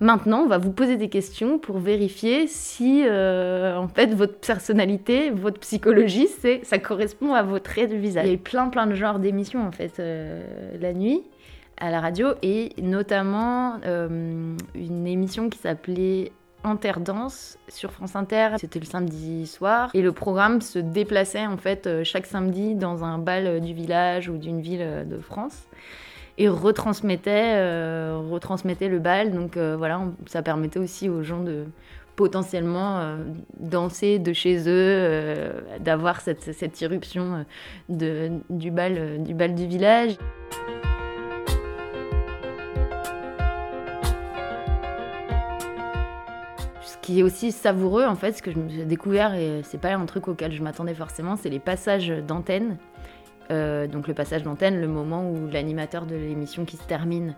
[0.00, 5.30] Maintenant, on va vous poser des questions pour vérifier si, euh, en fait, votre personnalité,
[5.30, 8.26] votre psychologie, c'est, ça correspond à vos traits de visage.
[8.26, 10.42] Il y a plein, plein de genres d'émissions, en fait, euh,
[10.80, 11.22] la nuit
[11.76, 18.50] à la radio et notamment euh, une émission qui s'appelait Interdance sur France Inter.
[18.58, 23.16] C'était le samedi soir et le programme se déplaçait en fait chaque samedi dans un
[23.16, 25.68] bal du village ou d'une ville de France
[26.40, 29.30] et retransmettait, euh, retransmettait le bal.
[29.30, 31.64] Donc voilà, ça permettait aussi aux gens de
[32.16, 33.16] potentiellement
[33.58, 37.46] danser de chez eux, d'avoir cette, irruption
[37.88, 40.16] du, bal, du bal du village.
[47.10, 50.28] qui est aussi savoureux, en fait, ce que j'ai découvert, et c'est pas un truc
[50.28, 52.76] auquel je m'attendais forcément, c'est les passages d'antenne.
[53.50, 57.34] Euh, donc le passage d'antenne, le moment où l'animateur de l'émission qui se termine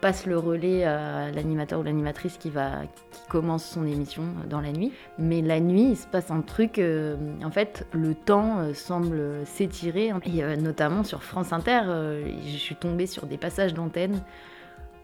[0.00, 2.80] passe le relais à l'animateur ou l'animatrice qui va
[3.12, 4.92] qui commence son émission dans la nuit.
[5.18, 6.78] Mais la nuit, il se passe un truc.
[6.78, 10.10] Euh, en fait, le temps euh, semble s'étirer.
[10.24, 11.82] Et notamment sur France Inter,
[12.44, 14.20] je suis tombée sur des passages d'antenne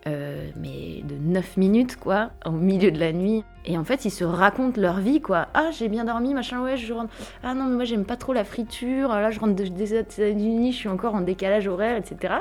[0.07, 3.45] euh, mais de 9 minutes, quoi, au milieu de la nuit.
[3.65, 5.49] Et en fait, ils se racontent leur vie, quoi.
[5.55, 7.13] Ah, j'ai bien dormi, machin, ouais, je rentre.
[7.43, 9.09] Ah non, mais moi, j'aime pas trop la friture.
[9.09, 12.35] Là, je rentre des États-Unis, je suis encore en décalage horaire, etc.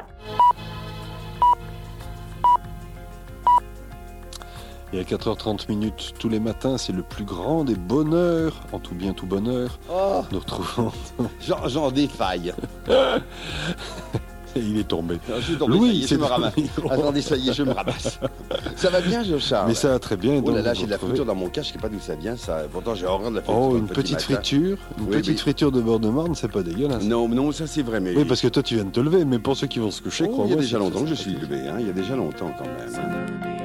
[4.93, 8.95] Et à 4h30 minutes tous les matins, c'est le plus grand des bonheurs, en tout
[8.95, 9.79] bien tout bonheur.
[9.91, 10.21] Oh.
[10.31, 10.93] Nous retrouvons.
[11.41, 12.53] J'en j'en défaille.
[14.59, 15.19] Il est tombé.
[15.35, 16.53] Je suis tombé, Louis, ça y est, je me ramasse.
[16.89, 18.19] Attendez, ça y est, je me ramasse.
[18.75, 20.41] Ça va bien, Joshua Mais ça va très bien.
[20.45, 22.15] Oh là là, j'ai de la friture dans mon cas, je sais pas d'où ça
[22.15, 22.35] vient.
[22.35, 22.63] Ça...
[22.71, 23.61] Pourtant, j'ai horreur de la friture.
[23.61, 24.41] Oh, une petit petite matin.
[24.41, 25.37] friture, une Oui, petite oui.
[25.37, 27.03] friture de bord de Marne, c'est pas dégueulasse.
[27.03, 28.15] Non, non, ça c'est vrai, mais.
[28.15, 30.01] Oui, parce que toi tu viens de te lever, mais pour ceux qui vont se
[30.01, 30.47] coucher, Oh, crois-moi.
[30.47, 32.51] il y a déjà longtemps que je suis levé, hein, il y a déjà longtemps
[32.57, 33.57] quand même.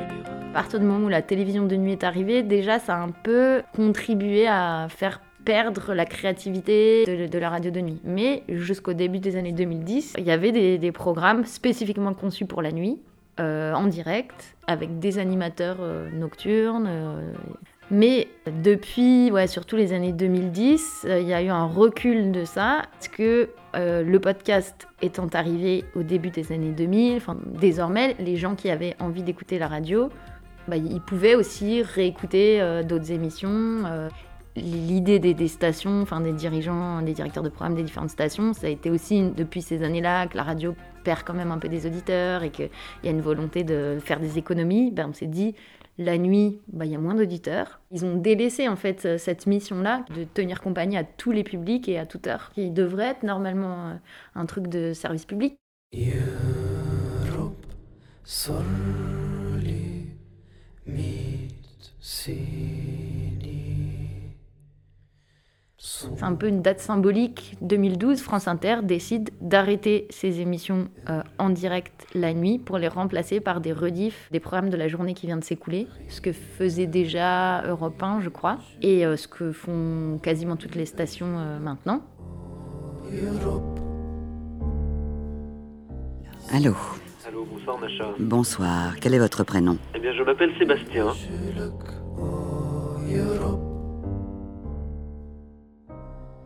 [0.51, 3.11] À partir du moment où la télévision de nuit est arrivée, déjà ça a un
[3.11, 8.01] peu contribué à faire perdre la créativité de, la radio de nuit.
[8.05, 12.71] Mais jusqu'au début des années 2010, il y avait des, programmes spécifiquement conçus pour la
[12.71, 13.01] nuit,
[13.41, 16.87] euh, en direct, avec des animateurs euh, nocturnes.
[16.89, 17.33] euh,
[17.91, 22.45] mais depuis, ouais, surtout les années 2010, euh, il y a eu un recul de
[22.45, 28.37] ça, parce que le podcast étant arrivé au début des années 2000, enfin, désormais, les
[28.37, 30.11] gens qui avaient envie d'écouter la radio,
[30.69, 33.85] bah, ils pouvaient aussi réécouter d'autres émissions.
[34.55, 38.71] L'idée des, stations, enfin des dirigeants, des directeurs de programme des différentes stations, ça a
[38.71, 42.43] été aussi depuis ces années-là que la radio perd quand même un peu des auditeurs
[42.43, 42.69] et qu'il
[43.03, 44.91] y a une volonté de faire des économies.
[44.91, 45.55] Ben, on s'est dit,
[45.97, 47.81] la nuit, bah, il y a moins d'auditeurs.
[47.91, 51.99] Ils ont délaissé en fait cette mission-là de tenir compagnie à tous les publics et
[51.99, 53.95] à toute heure, qui devrait être normalement euh,
[54.35, 55.57] un truc de service public.
[65.85, 67.57] C'est un peu une date symbolique.
[67.61, 73.41] 2012, France Inter décide d'arrêter ses émissions euh, en direct la nuit pour les remplacer
[73.41, 75.89] par des rediffs des programmes de la journée qui vient de s'écouler.
[76.07, 80.77] Ce que faisait déjà Europe 1, je crois, et euh, ce que font quasiment toutes
[80.77, 82.03] les stations euh, maintenant.
[86.53, 86.77] Allô
[87.27, 88.05] Allô, bonsoir Macha.
[88.21, 89.77] Bonsoir, quel est votre prénom?
[89.97, 91.09] Eh bien, je m'appelle Sébastien.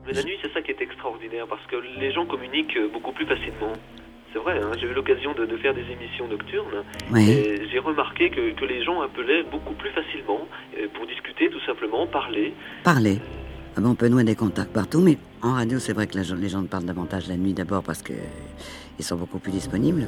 [0.06, 3.12] Mais la nuit, c'est ça qui est extraordinaire, parce que les gens communiquent euh, beaucoup
[3.12, 3.72] plus facilement.
[4.32, 7.30] C'est vrai, hein, j'ai eu l'occasion de, de faire des émissions nocturnes, Oui.
[7.30, 10.46] et j'ai remarqué que, que les gens appelaient beaucoup plus facilement
[10.78, 12.52] euh, pour discuter, tout simplement, parler.
[12.84, 13.18] Parlez.
[13.76, 16.36] Ah bon, on peut nouer des contacts partout, mais en radio, c'est vrai que la-
[16.36, 18.12] les gens parlent davantage la nuit d'abord parce que
[18.98, 20.06] ils sont beaucoup plus disponibles.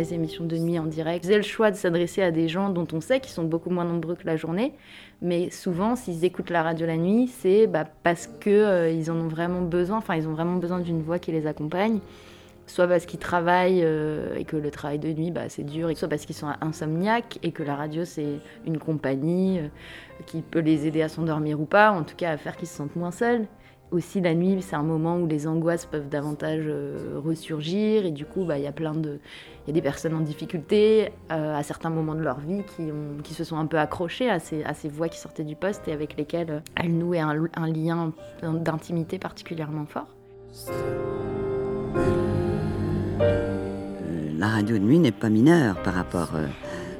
[0.00, 2.86] Les émissions de nuit en direct faisaient le choix de s'adresser à des gens dont
[2.94, 4.72] on sait qu'ils sont beaucoup moins nombreux que la journée,
[5.20, 9.16] mais souvent, s'ils écoutent la radio la nuit, c'est bah, parce que euh, ils en
[9.16, 9.98] ont vraiment besoin.
[9.98, 11.98] Enfin, ils ont vraiment besoin d'une voix qui les accompagne.
[12.66, 16.08] Soit parce qu'ils travaillent euh, et que le travail de nuit, bah, c'est dur, soit
[16.08, 19.68] parce qu'ils sont insomniaques et que la radio, c'est une compagnie euh,
[20.24, 22.76] qui peut les aider à s'endormir ou pas, en tout cas à faire qu'ils se
[22.76, 23.46] sentent moins seuls.
[23.90, 26.70] Aussi, la nuit, c'est un moment où les angoisses peuvent davantage
[27.16, 29.18] ressurgir et du coup, bah, il y a plein de...
[29.70, 32.82] Il y a des personnes en difficulté euh, à certains moments de leur vie qui,
[32.90, 35.54] ont- qui se sont un peu accrochées à ces, à ces voix qui sortaient du
[35.54, 40.08] poste et avec lesquelles euh, elles nouaient un, un lien d'intimité particulièrement fort.
[43.20, 46.30] Euh, La radio de nuit n'est pas mineure par rapport.
[46.34, 46.48] euh,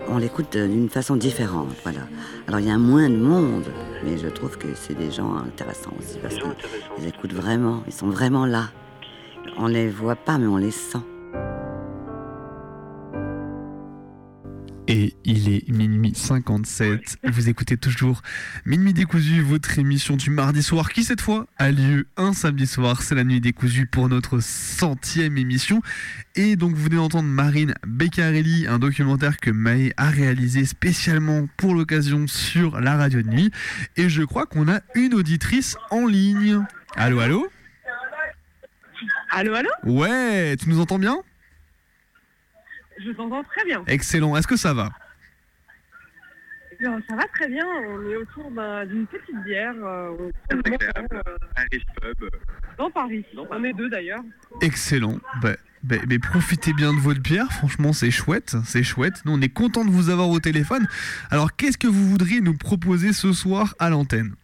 [0.08, 2.00] on l'écoute d'une façon différente, voilà.
[2.46, 3.64] Alors il y a moins de monde,
[4.04, 8.08] mais je trouve que c'est des gens intéressants aussi parce qu'ils écoutent vraiment, ils sont
[8.10, 8.66] vraiment là.
[9.58, 10.98] On les voit pas, mais on les sent.
[14.92, 17.18] Et il est minuit 57.
[17.22, 18.22] Vous écoutez toujours
[18.66, 23.00] Minuit décousu, votre émission du mardi soir qui cette fois a lieu un samedi soir.
[23.00, 25.80] C'est la nuit décousue pour notre centième émission.
[26.34, 31.72] Et donc vous venez d'entendre Marine Beccarelli, un documentaire que Maë a réalisé spécialement pour
[31.76, 33.52] l'occasion sur la radio de nuit.
[33.96, 36.66] Et je crois qu'on a une auditrice en ligne.
[36.96, 37.48] Allô, allô?
[39.30, 39.70] Allô, allô?
[39.84, 41.22] Ouais, tu nous entends bien?
[43.04, 43.82] Je t'entends très bien.
[43.86, 44.36] Excellent.
[44.36, 44.90] Est-ce que ça va?
[46.82, 47.66] Ça va très bien.
[47.88, 49.74] On est autour d'un- d'une petite bière.
[49.84, 52.14] euh, euh,
[52.78, 53.24] dans Paris.
[53.36, 54.22] On est deux d'ailleurs.
[54.62, 55.18] Excellent.
[55.42, 59.22] Bah, bah, mais profitez bien de votre bière, franchement c'est chouette, c'est chouette.
[59.26, 60.86] Nous on est content de vous avoir au téléphone.
[61.30, 64.34] Alors qu'est-ce que vous voudriez nous proposer ce soir à l'antenne?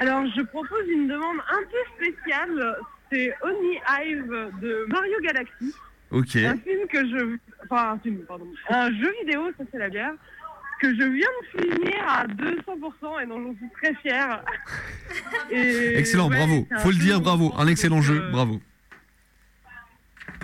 [0.00, 2.76] Alors, je propose une demande un peu spéciale.
[3.10, 4.30] C'est Oni Hive
[4.62, 5.74] de Mario Galaxy.
[6.10, 6.36] Ok.
[6.36, 7.36] Un film que je.
[7.64, 8.46] Enfin, un film, pardon.
[8.70, 10.12] Un jeu vidéo, ça c'est la bière.
[10.80, 14.44] Que je viens de finir à 200% et dont j'en suis très fière.
[15.50, 16.66] Et Excellent, ouais, bravo.
[16.70, 17.52] un Faut le dire, bravo.
[17.58, 18.60] Un excellent jeu, bravo.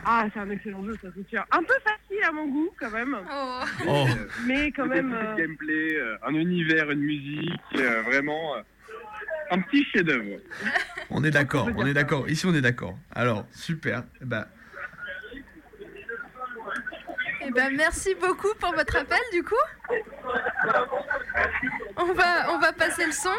[0.04, 1.44] Ah, c'est un excellent jeu, ça c'est sûr.
[1.50, 3.16] Un peu facile à mon goût, quand même.
[3.86, 4.06] Oh.
[4.46, 5.14] Mais quand même.
[5.14, 8.60] euh, gameplay, euh, un univers, une musique, euh, vraiment euh,
[9.50, 10.40] un petit chef-d'œuvre.
[11.10, 12.28] On est d'accord, on est d'accord.
[12.28, 12.98] Ici on est d'accord.
[13.14, 14.02] Alors super.
[14.20, 14.48] Bah,
[17.50, 19.54] ben, merci beaucoup pour votre appel, du coup.
[21.96, 23.30] On va, on va passer le son.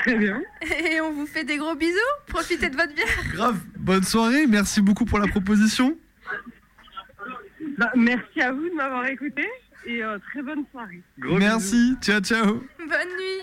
[0.00, 0.40] Très bien.
[0.62, 1.98] Et on vous fait des gros bisous.
[2.26, 3.06] Profitez de votre bière.
[3.32, 3.58] Grave.
[3.76, 4.46] Bonne soirée.
[4.46, 5.96] Merci beaucoup pour la proposition.
[7.76, 9.48] Bah, merci à vous de m'avoir écouté
[9.86, 11.02] et euh, très bonne soirée.
[11.18, 11.96] Merci.
[12.00, 12.62] Ciao, ciao.
[12.78, 13.42] Bonne nuit.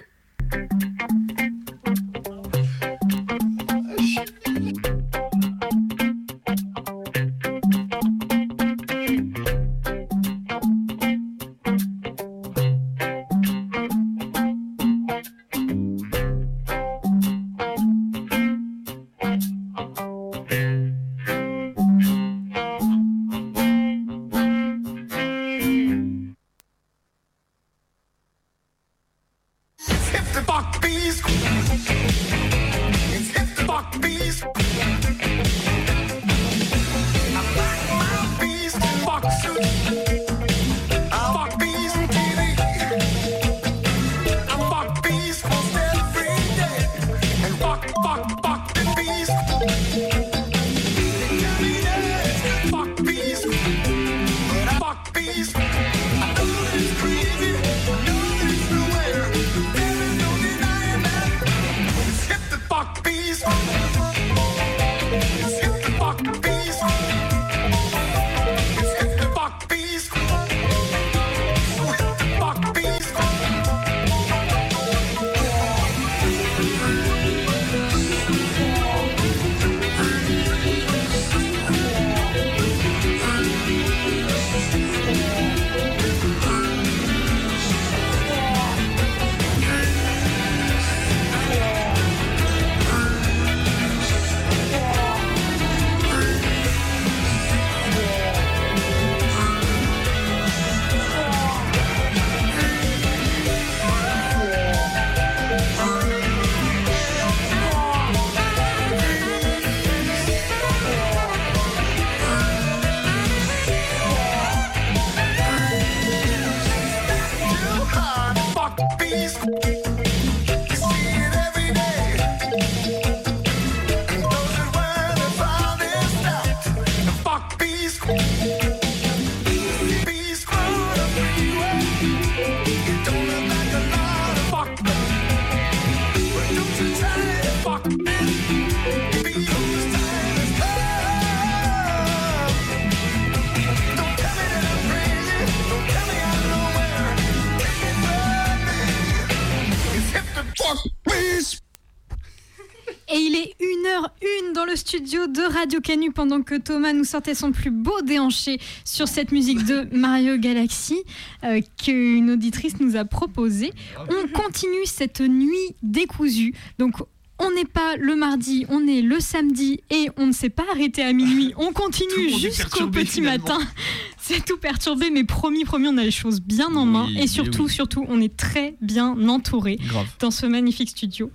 [155.58, 159.88] Radio Canu pendant que Thomas nous sortait son plus beau déhanché sur cette musique de
[159.91, 160.97] Mario Galaxy
[161.43, 163.74] euh, qu'une auditrice nous a proposée.
[163.97, 166.53] On continue cette nuit décousue.
[166.78, 166.97] Donc
[167.39, 171.01] on n'est pas le mardi, on est le samedi et on ne s'est pas arrêté
[171.03, 171.53] à minuit.
[171.58, 173.45] On continue jusqu'au petit finalement.
[173.47, 173.60] matin.
[174.20, 177.05] C'est tout perturbé, mais promis, promis, on a les choses bien en main.
[177.08, 177.72] Oui, Et surtout, oui.
[177.72, 179.80] surtout, on est très bien entouré
[180.20, 181.32] dans ce magnifique studio.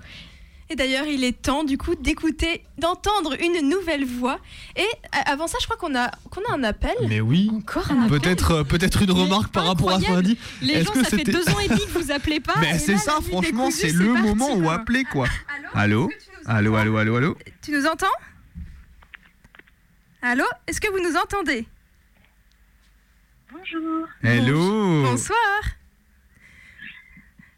[0.72, 4.38] Et d'ailleurs, il est temps du coup d'écouter, d'entendre une nouvelle voix.
[4.74, 6.94] Et euh, avant ça, je crois qu'on a, qu'on a un appel.
[7.10, 7.50] Mais oui.
[7.52, 10.38] Encore un appel Peut-être euh, peut-être une remarque par rapport à ce qu'on a dit.
[10.62, 12.54] Les gens, que ça fait deux ans et demi que vous appelez pas.
[12.62, 15.26] Mais c'est ça, franchement, c'est le parti, moment où appeler quoi.
[15.74, 16.10] Allô
[16.46, 18.06] Allô, allô, allô, allô Tu nous entends
[20.22, 21.66] Allô Est-ce que vous nous entendez
[23.52, 24.06] Bonjour.
[24.22, 25.36] Hello Bonsoir.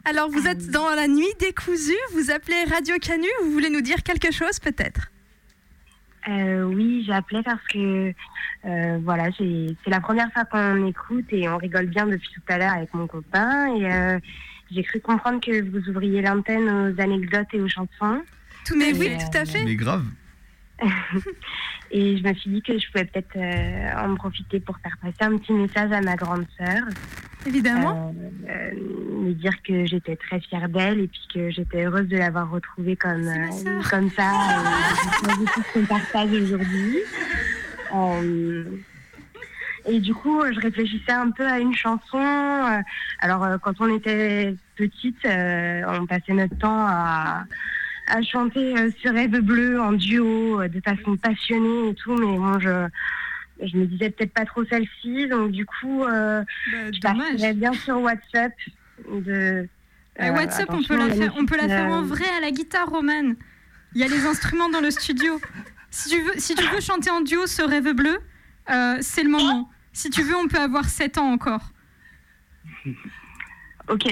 [0.04, 4.02] Alors, vous êtes dans la nuit décousue, vous appelez Radio Canu, vous voulez nous dire
[4.02, 5.10] quelque chose peut-être?
[6.28, 8.12] Euh, oui, j'appelais parce que
[8.66, 12.40] euh, voilà, j'ai- c'est la première fois qu'on écoute et on rigole bien depuis tout
[12.48, 13.74] à l'heure avec mon copain.
[13.76, 14.18] Et euh,
[14.70, 18.22] j'ai cru comprendre que vous ouvriez l'antenne aux anecdotes et aux chansons.
[18.66, 19.64] Tout, mais oui, tout à fait.
[19.64, 20.04] Mais grave.
[21.90, 25.30] Et je me suis dit que je pouvais peut-être euh, en profiter pour faire passer
[25.32, 26.82] un petit message à ma grande sœur.
[27.46, 28.14] Évidemment.
[28.48, 32.50] Euh, euh, dire que j'étais très fière d'elle et puis que j'étais heureuse de l'avoir
[32.50, 34.30] retrouvée comme, euh, comme ça.
[35.74, 36.98] Ce partage aujourd'hui.
[37.94, 38.64] Euh,
[39.86, 42.18] et du coup, je réfléchissais un peu à une chanson.
[42.18, 42.80] Euh,
[43.20, 47.44] Alors, euh, quand on était petite, euh, on passait notre temps à,
[48.08, 52.14] à chanter euh, sur Rêve Bleu en duo, euh, de façon passionnée et tout.
[52.14, 52.86] Mais bon, je,
[53.62, 55.28] je me disais peut-être pas trop celle-ci.
[55.28, 56.42] Donc, du coup, euh,
[56.72, 58.52] je partirais bien sur WhatsApp.
[59.10, 59.66] De,
[60.20, 62.88] euh, WhatsApp, on peut, la faire, on peut la faire en vrai à la guitare
[62.88, 63.36] romane.
[63.94, 65.40] Il y a les instruments dans le studio.
[65.90, 68.18] Si tu veux, si tu veux chanter en duo ce rêve bleu,
[68.70, 69.70] Euh, c'est le moment.
[69.92, 71.70] Si tu veux, on peut avoir 7 ans encore.
[73.88, 74.04] Ok,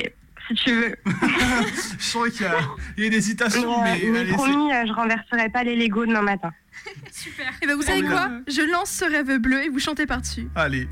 [0.49, 0.95] si tu veux.
[1.07, 2.59] Je sens qu'il y a,
[2.97, 5.76] il y a une hésitation, mais, Mais, mais allez, c'est- promis, je renverserai pas les
[5.76, 6.53] Lego demain matin.
[7.12, 7.53] Super.
[7.62, 8.31] Et ben vous savez quoi.
[8.49, 10.49] Je lance ce rêve bleu et vous chantez par-dessus.
[10.55, 10.89] Allez.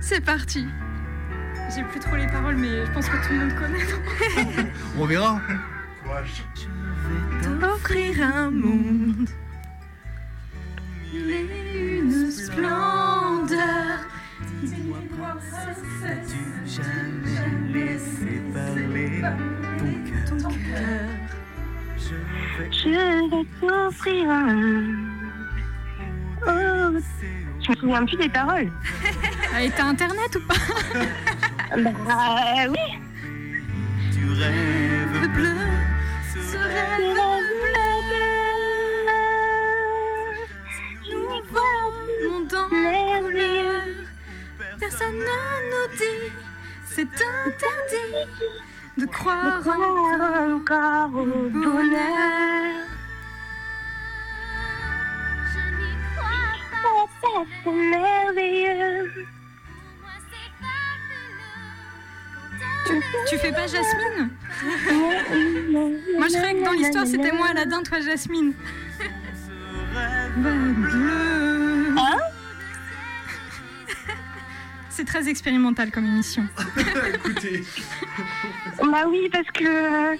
[0.00, 0.66] C'est parti.
[1.74, 4.72] J'ai plus trop les paroles, mais je pense que tout le monde connaît.
[4.98, 5.40] On verra.
[7.60, 9.28] T'offrir un monde.
[11.12, 14.00] Mille et une splendeur.
[16.66, 19.22] jamais laisser parler
[20.28, 21.08] ton Ton cœur.
[22.70, 25.11] Je vais t'offrir un.
[26.46, 26.98] Oh.
[27.60, 28.72] Je me souviens plus des paroles.
[29.60, 30.54] Et t'as internet ou pas
[31.76, 32.98] Bah oui.
[34.12, 35.56] Tu rêves bleu,
[36.34, 37.42] ce rêve bleu.
[41.10, 43.82] Nous monde en couleur.
[44.78, 45.24] Personne ne
[45.70, 46.32] nous dit,
[46.86, 48.12] c'est interdit
[48.98, 52.72] de croire encore au bonheur.
[57.64, 59.12] C'est merveilleux.
[63.28, 64.30] Tu fais pas Jasmine
[66.18, 68.52] Moi, je croyais que dans l'histoire, c'était moi Aladdin, toi Jasmine.
[70.36, 71.94] Bleu.
[74.90, 76.46] C'est très expérimental comme émission.
[77.14, 77.64] Écoutez.
[78.78, 80.18] Bah oui, parce que.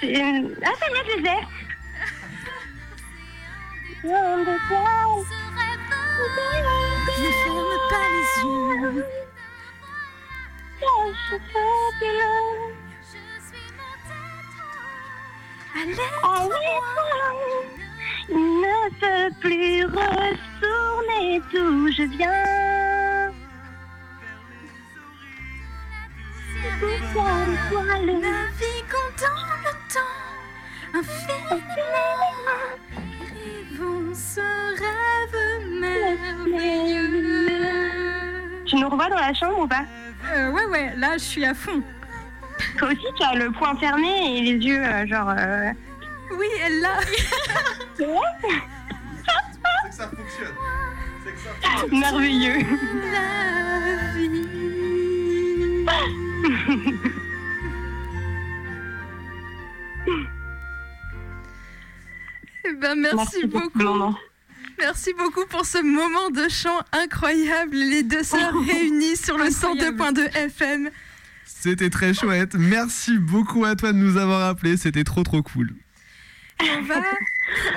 [0.00, 0.22] c'est-
[0.64, 1.40] Ah, ça y est, je les ai.
[7.16, 9.04] Ne ferme pas les yeux.
[10.80, 12.74] je fabuleux.
[18.28, 23.32] Il ne peut plus retourner d'où je viens.
[26.80, 30.24] Pourquoi l'étoile Naviguons dans le temps,
[30.94, 31.64] infiniment.
[33.34, 34.40] Rêvons ce
[34.80, 35.53] rêve
[36.50, 37.08] merveilleux.
[38.66, 39.84] Tu nous revois dans la chambre ou pas
[40.32, 41.82] Euh, ouais, ouais, là, je suis à fond.
[42.78, 45.28] Toi aussi, tu as le poing fermé et les yeux, euh, genre.
[45.36, 45.70] euh,
[46.38, 46.96] Oui, elle l'a.
[47.96, 50.54] C'est que ça fonctionne.
[51.24, 51.98] C'est que ça fonctionne.
[52.00, 52.58] Merveilleux.
[53.12, 54.48] La vie.
[62.66, 63.78] Eh ben, merci, beaucoup.
[64.86, 67.74] Merci beaucoup pour ce moment de chant incroyable.
[67.74, 69.98] Les deux sœurs réunies sur le Incroyable.
[69.98, 70.90] 102.2 FM.
[71.46, 72.54] C'était très chouette.
[72.54, 74.76] Merci beaucoup à toi de nous avoir appelés.
[74.76, 75.74] C'était trop trop cool.
[76.60, 76.96] On va.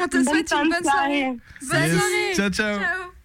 [0.01, 0.83] On te souhaite une bonne soirée.
[0.91, 1.37] soirée.
[1.61, 1.97] Bonne Yes.
[1.97, 2.33] soirée.
[2.35, 3.16] Ciao, ciao.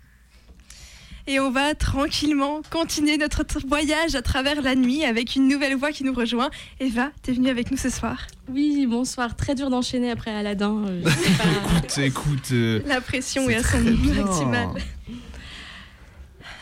[1.28, 5.92] Et on va tranquillement continuer notre voyage à travers la nuit avec une nouvelle voix
[5.92, 6.50] qui nous rejoint.
[6.80, 8.26] Eva, t'es venue avec nous ce soir.
[8.48, 9.36] Oui, bonsoir.
[9.36, 10.84] Très dur d'enchaîner après Aladdin.
[10.88, 11.00] euh.
[11.84, 12.48] Écoute, écoute.
[12.52, 14.68] euh, La pression est à son maximal.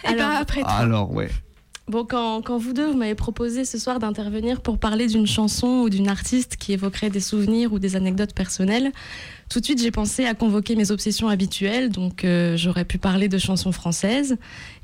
[0.04, 0.70] Et Alors- bah après toi.
[0.70, 1.30] Alors, ouais.
[1.88, 5.80] Bon, quand, quand vous deux, vous m'avez proposé ce soir d'intervenir pour parler d'une chanson
[5.80, 8.92] ou d'une artiste qui évoquerait des souvenirs ou des anecdotes personnelles,
[9.50, 11.90] tout de suite j'ai pensé à convoquer mes obsessions habituelles.
[11.90, 14.38] Donc euh, j'aurais pu parler de chansons françaises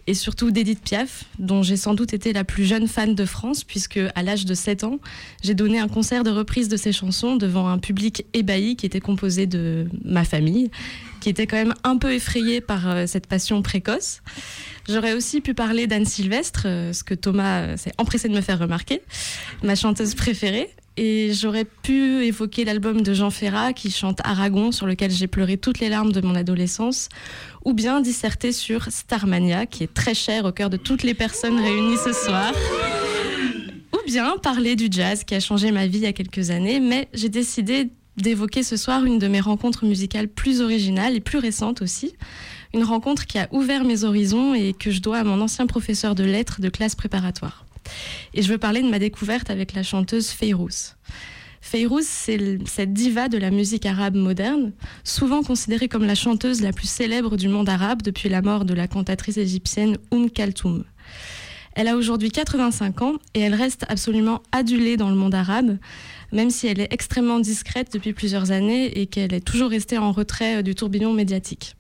[0.09, 3.65] et surtout d'Edith Piaf, dont j'ai sans doute été la plus jeune fan de France,
[3.65, 4.99] puisque à l'âge de 7 ans,
[5.43, 9.01] j'ai donné un concert de reprise de ses chansons devant un public ébahi qui était
[9.01, 10.71] composé de ma famille,
[11.21, 14.21] qui était quand même un peu effrayé par euh, cette passion précoce.
[14.89, 18.59] J'aurais aussi pu parler d'Anne Sylvestre, euh, ce que Thomas s'est empressé de me faire
[18.59, 19.03] remarquer,
[19.63, 20.71] ma chanteuse préférée.
[20.97, 25.59] Et j'aurais pu évoquer l'album de Jean Ferrat qui chante Aragon, sur lequel j'ai pleuré
[25.59, 27.11] toutes les larmes de mon adolescence,
[27.65, 31.61] ou bien disserter sur Starmania, qui est très cher au cœur de toutes les personnes
[31.61, 32.53] réunies ce soir.
[33.93, 36.81] Ou bien parler du jazz qui a changé ma vie il y a quelques années,
[36.81, 41.39] mais j'ai décidé d'évoquer ce soir une de mes rencontres musicales plus originales et plus
[41.39, 42.15] récentes aussi.
[42.73, 46.15] Une rencontre qui a ouvert mes horizons et que je dois à mon ancien professeur
[46.15, 47.66] de lettres de classe préparatoire.
[48.35, 50.97] Et je veux parler de ma découverte avec la chanteuse Feyrouz.
[51.61, 54.73] Feyrouz, c'est cette diva de la musique arabe moderne,
[55.03, 58.75] souvent considérée comme la chanteuse la plus célèbre du monde arabe depuis la mort de
[58.75, 60.85] la cantatrice égyptienne Oum Kalthoum.
[61.75, 65.77] Elle a aujourd'hui 85 ans et elle reste absolument adulée dans le monde arabe,
[66.33, 70.11] même si elle est extrêmement discrète depuis plusieurs années et qu'elle est toujours restée en
[70.11, 71.77] retrait euh, du tourbillon médiatique.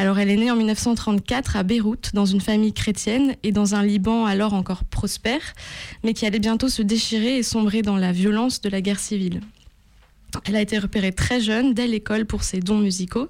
[0.00, 3.82] Alors elle est née en 1934 à Beyrouth, dans une famille chrétienne et dans un
[3.82, 5.54] Liban alors encore prospère,
[6.04, 9.40] mais qui allait bientôt se déchirer et sombrer dans la violence de la guerre civile.
[10.44, 13.28] Elle a été repérée très jeune, dès l'école, pour ses dons musicaux.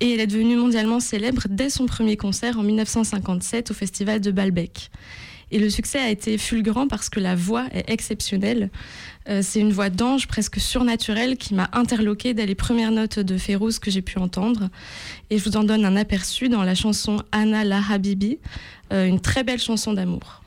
[0.00, 4.30] Et elle est devenue mondialement célèbre dès son premier concert en 1957 au festival de
[4.30, 4.90] Baalbek.
[5.50, 8.70] Et le succès a été fulgurant parce que la voix est exceptionnelle.
[9.28, 13.36] Euh, c'est une voix d'ange presque surnaturelle qui m'a interloquée dès les premières notes de
[13.36, 14.68] Férouz que j'ai pu entendre.
[15.30, 18.38] Et je vous en donne un aperçu dans la chanson Anna la Habibi,
[18.92, 20.42] euh, une très belle chanson d'amour.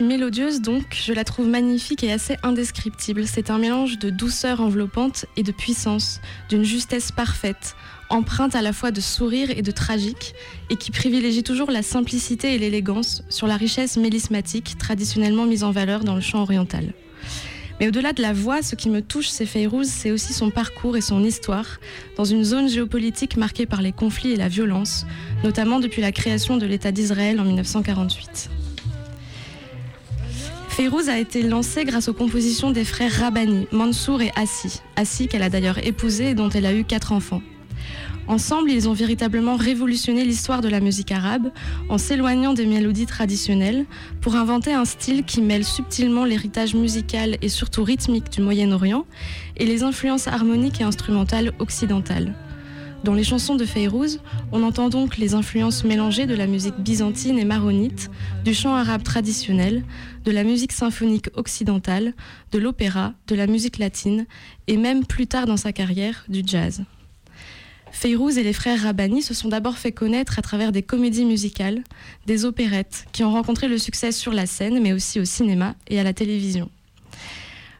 [0.00, 3.26] Mélodieuse, donc, je la trouve magnifique et assez indescriptible.
[3.26, 7.74] C'est un mélange de douceur enveloppante et de puissance, d'une justesse parfaite,
[8.08, 10.34] empreinte à la fois de sourire et de tragique,
[10.70, 15.72] et qui privilégie toujours la simplicité et l'élégance sur la richesse mélismatique traditionnellement mise en
[15.72, 16.92] valeur dans le chant oriental.
[17.80, 20.96] Mais au-delà de la voix, ce qui me touche, c'est Feyrouz, c'est aussi son parcours
[20.96, 21.78] et son histoire,
[22.16, 25.06] dans une zone géopolitique marquée par les conflits et la violence,
[25.44, 28.50] notamment depuis la création de l'État d'Israël en 1948.
[30.78, 35.42] Feyrouz a été lancée grâce aux compositions des frères Rabani, Mansour et Assi, Assi qu'elle
[35.42, 37.42] a d'ailleurs épousé et dont elle a eu quatre enfants.
[38.28, 41.50] Ensemble, ils ont véritablement révolutionné l'histoire de la musique arabe
[41.88, 43.86] en s'éloignant des mélodies traditionnelles
[44.20, 49.04] pour inventer un style qui mêle subtilement l'héritage musical et surtout rythmique du Moyen-Orient
[49.56, 52.36] et les influences harmoniques et instrumentales occidentales.
[53.04, 54.20] Dans les chansons de Feyrouz,
[54.50, 58.10] on entend donc les influences mélangées de la musique byzantine et maronite,
[58.44, 59.84] du chant arabe traditionnel,
[60.24, 62.14] de la musique symphonique occidentale,
[62.50, 64.26] de l'opéra, de la musique latine
[64.66, 66.82] et même plus tard dans sa carrière, du jazz.
[67.92, 71.84] Feyrouz et les frères Rabani se sont d'abord fait connaître à travers des comédies musicales,
[72.26, 76.00] des opérettes, qui ont rencontré le succès sur la scène, mais aussi au cinéma et
[76.00, 76.68] à la télévision.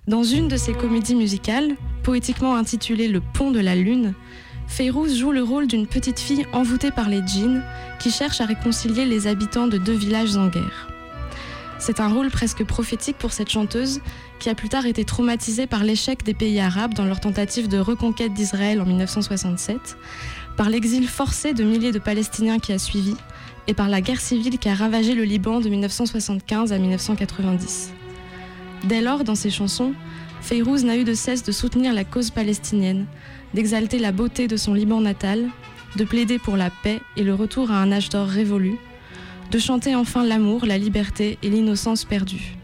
[0.06, 4.14] Dans une de ces comédies musicales, poétiquement intitulée Le pont de la lune,
[4.68, 7.64] Feyrouz joue le rôle d'une petite fille envoûtée par les djinns
[7.98, 10.88] qui cherche à réconcilier les habitants de deux villages en guerre.
[11.80, 14.00] C'est un rôle presque prophétique pour cette chanteuse
[14.38, 17.78] qui a plus tard été traumatisée par l'échec des pays arabes dans leur tentative de
[17.78, 19.96] reconquête d'Israël en 1967,
[20.56, 23.14] par l'exil forcé de milliers de Palestiniens qui a suivi
[23.68, 27.92] et par la guerre civile qui a ravagé le Liban de 1975 à 1990.
[28.84, 29.94] Dès lors, dans ses chansons,
[30.40, 33.06] Feyrouz n'a eu de cesse de soutenir la cause palestinienne,
[33.54, 35.48] d'exalter la beauté de son Liban natal,
[35.96, 38.76] de plaider pour la paix et le retour à un âge d'or révolu,
[39.50, 42.56] de chanter enfin l'amour, la liberté et l'innocence perdue.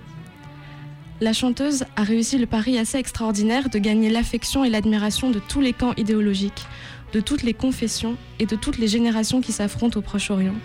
[1.21, 5.61] La chanteuse a réussi le pari assez extraordinaire de gagner l'affection et l'admiration de tous
[5.61, 6.67] les camps idéologiques,
[7.13, 10.57] de toutes les confessions et de toutes les générations qui s'affrontent au Proche-Orient,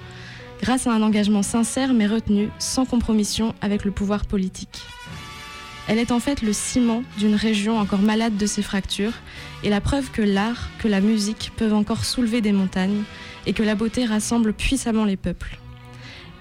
[0.61, 4.81] grâce à un engagement sincère mais retenu, sans compromission avec le pouvoir politique.
[5.89, 9.13] Elle est en fait le ciment d'une région encore malade de ses fractures
[9.63, 13.01] et la preuve que l'art, que la musique peuvent encore soulever des montagnes
[13.47, 15.57] et que la beauté rassemble puissamment les peuples.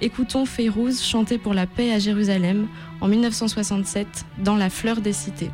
[0.02, 2.68] Écoutons Feyrouz chanter pour la paix à Jérusalem
[3.00, 5.50] en 1967 dans La fleur des cités.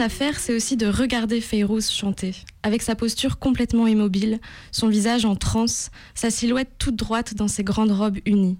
[0.00, 4.40] À faire, c'est aussi de regarder Feyrouz chanter, avec sa posture complètement immobile,
[4.72, 8.58] son visage en transe, sa silhouette toute droite dans ses grandes robes unies.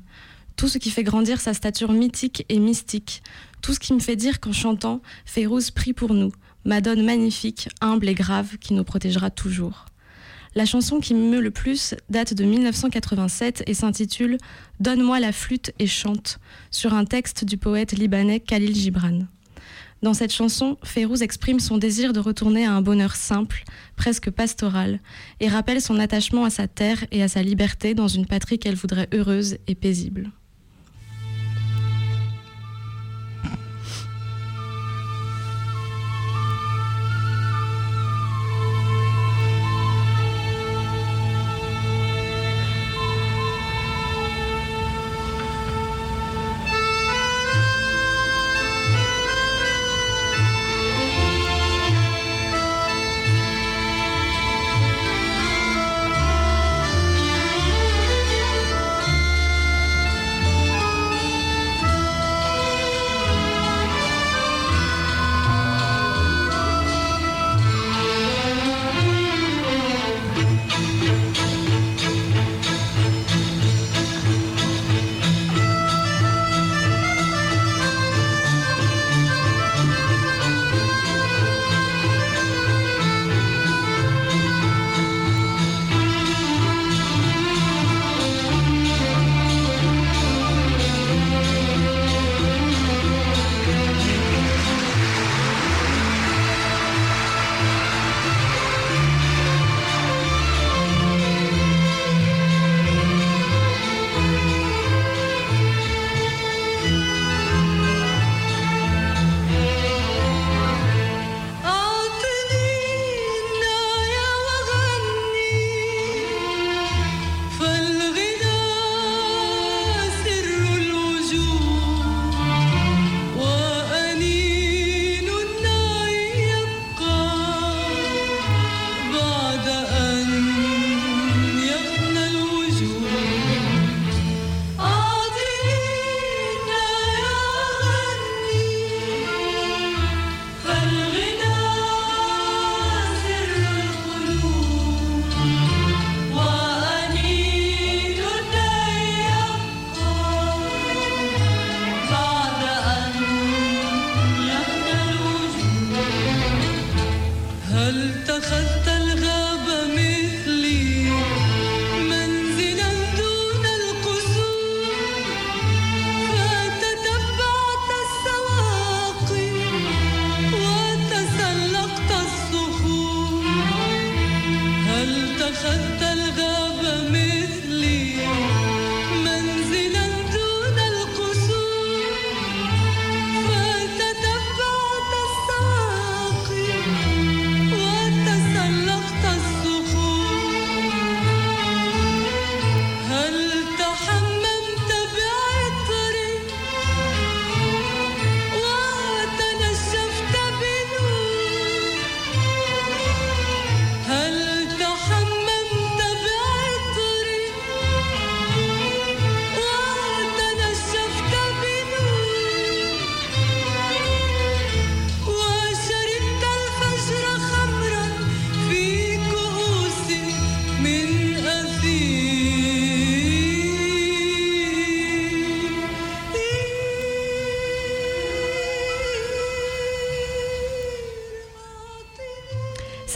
[0.56, 3.22] Tout ce qui fait grandir sa stature mythique et mystique,
[3.62, 6.30] tout ce qui me fait dire qu'en chantant, Feyrouz prie pour nous,
[6.66, 9.86] Madone magnifique, humble et grave, qui nous protégera toujours.
[10.54, 14.36] La chanson qui m'émeut le plus date de 1987 et s'intitule
[14.78, 16.38] Donne-moi la flûte et chante,
[16.70, 19.20] sur un texte du poète libanais Khalil Gibran.
[20.02, 23.64] Dans cette chanson, Feyrouz exprime son désir de retourner à un bonheur simple,
[23.96, 25.00] presque pastoral,
[25.40, 28.76] et rappelle son attachement à sa terre et à sa liberté dans une patrie qu'elle
[28.76, 30.30] voudrait heureuse et paisible.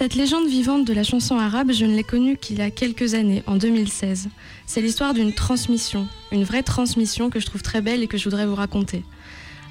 [0.05, 3.15] Cette légende vivante de la chanson arabe, je ne l'ai connue qu'il y a quelques
[3.15, 4.29] années, en 2016.
[4.67, 8.25] C'est l'histoire d'une transmission, une vraie transmission que je trouve très belle et que je
[8.25, 9.03] voudrais vous raconter.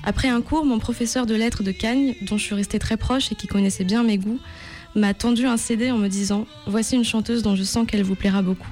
[0.03, 3.31] Après un cours, mon professeur de lettres de Cagnes, dont je suis restée très proche
[3.31, 4.39] et qui connaissait bien mes goûts,
[4.95, 8.15] m'a tendu un CD en me disant Voici une chanteuse dont je sens qu'elle vous
[8.15, 8.71] plaira beaucoup.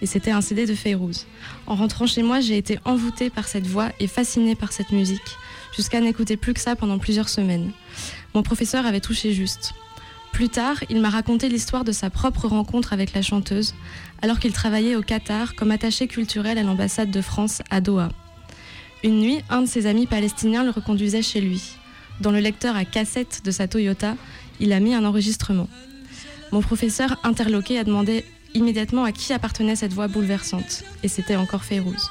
[0.00, 1.26] Et c'était un CD de Feyrouz.
[1.66, 5.36] En rentrant chez moi, j'ai été envoûtée par cette voix et fascinée par cette musique,
[5.76, 7.72] jusqu'à n'écouter plus que ça pendant plusieurs semaines.
[8.32, 9.74] Mon professeur avait touché juste.
[10.34, 13.72] Plus tard, il m'a raconté l'histoire de sa propre rencontre avec la chanteuse,
[14.20, 18.08] alors qu'il travaillait au Qatar comme attaché culturel à l'ambassade de France à Doha.
[19.04, 21.62] Une nuit, un de ses amis palestiniens le reconduisait chez lui.
[22.20, 24.16] Dans le lecteur à cassette de sa Toyota,
[24.58, 25.68] il a mis un enregistrement.
[26.50, 28.24] Mon professeur, interloqué, a demandé
[28.54, 32.10] immédiatement à qui appartenait cette voix bouleversante, et c'était encore Feyrouz.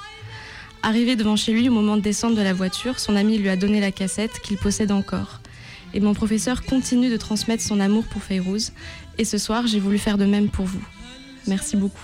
[0.81, 3.57] Arrivé devant chez lui au moment de descendre de la voiture, son ami lui a
[3.57, 5.41] donné la cassette qu'il possède encore.
[5.93, 8.71] Et mon professeur continue de transmettre son amour pour Feyrouz,
[9.17, 10.83] et ce soir j'ai voulu faire de même pour vous.
[11.47, 12.01] Merci beaucoup.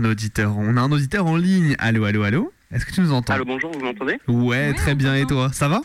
[0.00, 0.56] Un auditeur.
[0.56, 1.76] On a un auditeur en ligne.
[1.78, 5.14] Allô, allô, allô Est-ce que tu nous entends Allô, bonjour, vous m'entendez Ouais, très bien.
[5.14, 5.82] Et toi Ça va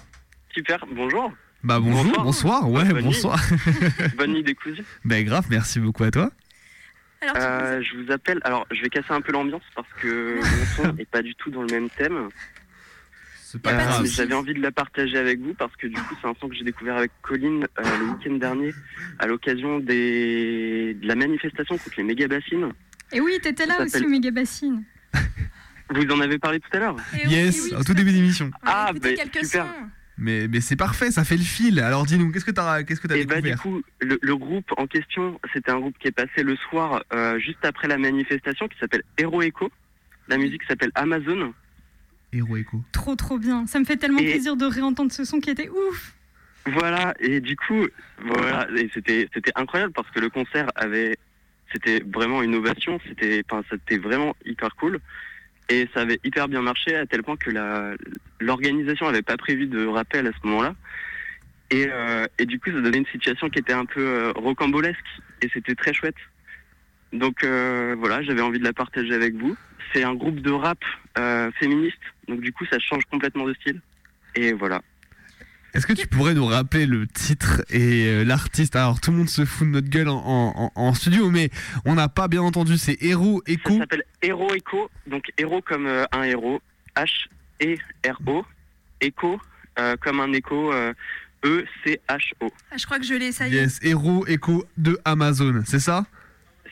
[0.54, 1.34] Super, bonjour.
[1.64, 3.04] Bah bonjour, bonsoir, ouais, Bonne nuit.
[3.04, 3.42] bonsoir.
[4.18, 4.86] Bonne nuit décousue.
[5.04, 6.32] bah grave, merci beaucoup à toi.
[7.36, 8.40] Euh, je vous appelle.
[8.46, 11.52] Alors, je vais casser un peu l'ambiance parce que mon son n'est pas du tout
[11.52, 12.30] dans le même thème.
[13.34, 14.02] C'est pas grave.
[14.04, 16.48] mais J'avais envie de la partager avec vous parce que du coup, c'est un son
[16.48, 18.74] que j'ai découvert avec Colline euh, le week-end dernier
[19.20, 20.94] à l'occasion des...
[21.02, 22.72] de la manifestation contre les méga bassines.
[23.16, 24.84] Et oui, t'étais là Ça aussi au méga bassine.
[25.90, 26.96] Vous en avez parlé tout à l'heure
[27.28, 28.52] Yes, au tout début d'émission.
[28.64, 29.10] Ah, bah,
[29.42, 29.66] super.
[30.18, 31.80] Mais, mais c'est parfait, ça fait le fil.
[31.80, 34.36] Alors dis-nous, qu'est-ce que t'as qu'est-ce que t'as Et bah du découvert coup, le, le
[34.38, 37.98] groupe en question, c'était un groupe qui est passé le soir euh, juste après la
[37.98, 39.70] manifestation qui s'appelle Hero Echo.
[40.30, 41.54] La musique s'appelle Amazon.
[42.32, 42.82] Hero Echo.
[42.94, 43.66] Trop trop bien.
[43.68, 46.14] Ça me fait tellement Et- plaisir de réentendre ce son qui était ouf.
[46.68, 47.86] Voilà, et du coup,
[48.26, 51.16] voilà, c'était incroyable parce que le concert avait,
[51.76, 55.00] c'était vraiment une ovation, c'était, vraiment hyper cool,
[55.68, 57.52] et ça avait hyper bien marché à tel point que
[58.40, 60.74] l'organisation avait pas prévu de rappel à ce moment-là,
[61.72, 65.00] et euh, et du coup, ça donnait une situation qui était un peu euh, rocambolesque,
[65.42, 66.16] et c'était très chouette.
[67.12, 69.56] Donc euh, voilà, j'avais envie de la partager avec vous.
[69.94, 70.80] C'est un groupe de rap
[71.60, 73.82] féministe, donc du coup, ça change complètement de style,
[74.36, 74.82] et voilà.
[75.76, 78.76] Est-ce que tu pourrais nous rappeler le titre et euh, l'artiste?
[78.78, 81.50] Alors tout le monde se fout de notre gueule en, en- en studio, mais
[81.86, 82.78] on n'a pas bien entendu.
[82.78, 83.74] C'est Hero Echo.
[83.74, 86.62] Ça s'appelle Hero Echo, donc héros comme euh, un héros,
[86.96, 88.46] H-E-R-O,
[89.02, 89.40] Echo
[89.80, 90.94] euh, comme un écho, euh,
[91.44, 92.50] E-C-H-O.
[92.72, 93.62] Ah, je crois que je l'ai, ça y est.
[93.64, 96.06] Yes, Hero Echo de Amazon, c'est ça?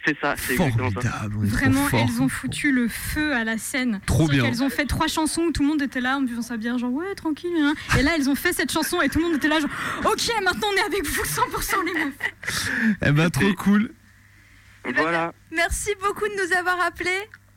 [0.05, 1.01] C'est ça, c'est exactement ça.
[1.09, 1.99] Formidable, est Vraiment, fort.
[2.05, 4.01] elles ont foutu le feu à la scène.
[4.05, 4.43] Trop bien.
[4.43, 6.77] qu'elles ont fait trois chansons où tout le monde était là en buvant sa bière,
[6.77, 7.51] genre ouais, tranquille.
[7.61, 7.73] hein.
[7.97, 9.69] Et là, elles ont fait cette chanson et tout le monde était là, genre
[10.03, 12.95] ok, maintenant on est avec vous 100% les meufs.
[13.05, 13.91] Eh ben trop cool.
[14.95, 15.33] Voilà.
[15.51, 17.09] Merci beaucoup de nous avoir appelés.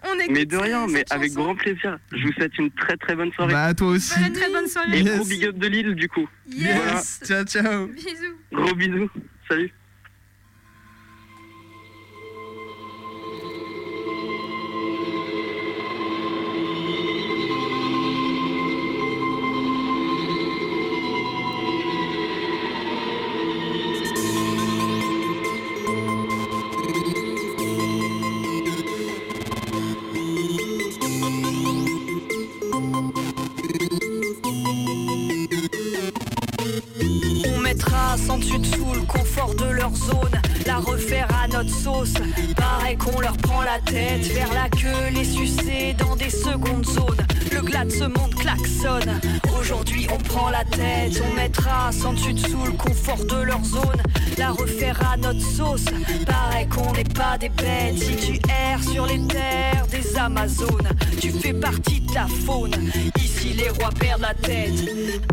[0.09, 1.99] On écoute Mais de rien, mais avec grand plaisir.
[2.13, 3.53] Je vous souhaite une très très bonne soirée.
[3.53, 4.11] Bah à toi aussi.
[4.13, 5.01] Très très bonne soirée.
[5.01, 6.29] Et gros big up de Lille du coup.
[6.49, 7.21] Yes.
[7.25, 7.89] Ciao ciao.
[7.89, 8.37] Bisous.
[8.53, 9.11] Gros bisous.
[9.49, 9.73] Salut.
[49.59, 54.01] Aujourd'hui on prend la tête, on mettra sans dessus dessous le confort de leur zone,
[54.39, 55.87] la refaire à notre sauce.
[56.25, 60.89] Pareil qu'on n'est pas des bêtes, si tu erres sur les terres des Amazones,
[61.21, 62.75] tu fais partie de la faune.
[63.17, 64.75] Ici, les rois perdent la tête.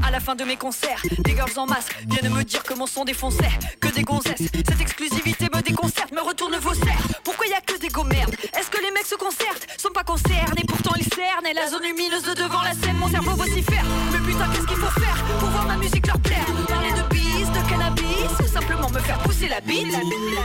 [0.06, 2.88] À la fin de mes concerts, des girls en masse viennent me dire que mon
[2.88, 4.50] son défonçait, que des gonzesses.
[4.52, 7.08] Cette exclusivité me déconcerte, me retourne vos serres.
[7.24, 10.04] Pourquoi y a que des go merdes Est-ce que les mecs se concertent Sont pas
[10.04, 11.46] concernés, pourtant ils cernent.
[11.46, 13.84] Et la zone lumineuse de devant la scène, mon cerveau vocifère.
[14.12, 17.50] Mais putain, qu'est-ce qu'il faut faire pour voir ma musique leur plaire Parler de bise,
[17.52, 19.96] de cannabis, ou simplement me faire pousser la bite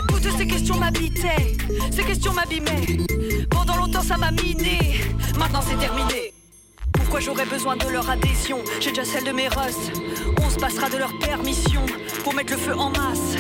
[0.09, 1.57] Toutes ces questions m'habitaient,
[1.91, 2.99] ces questions m'abîmaient.
[3.51, 5.01] Pendant longtemps, ça m'a miné.
[5.39, 6.35] Maintenant, c'est terminé.
[6.93, 9.91] Pourquoi j'aurais besoin de leur adhésion J'ai déjà celle de mes russes.
[10.43, 11.85] On se passera de leur permission
[12.23, 13.37] pour mettre le feu en masse.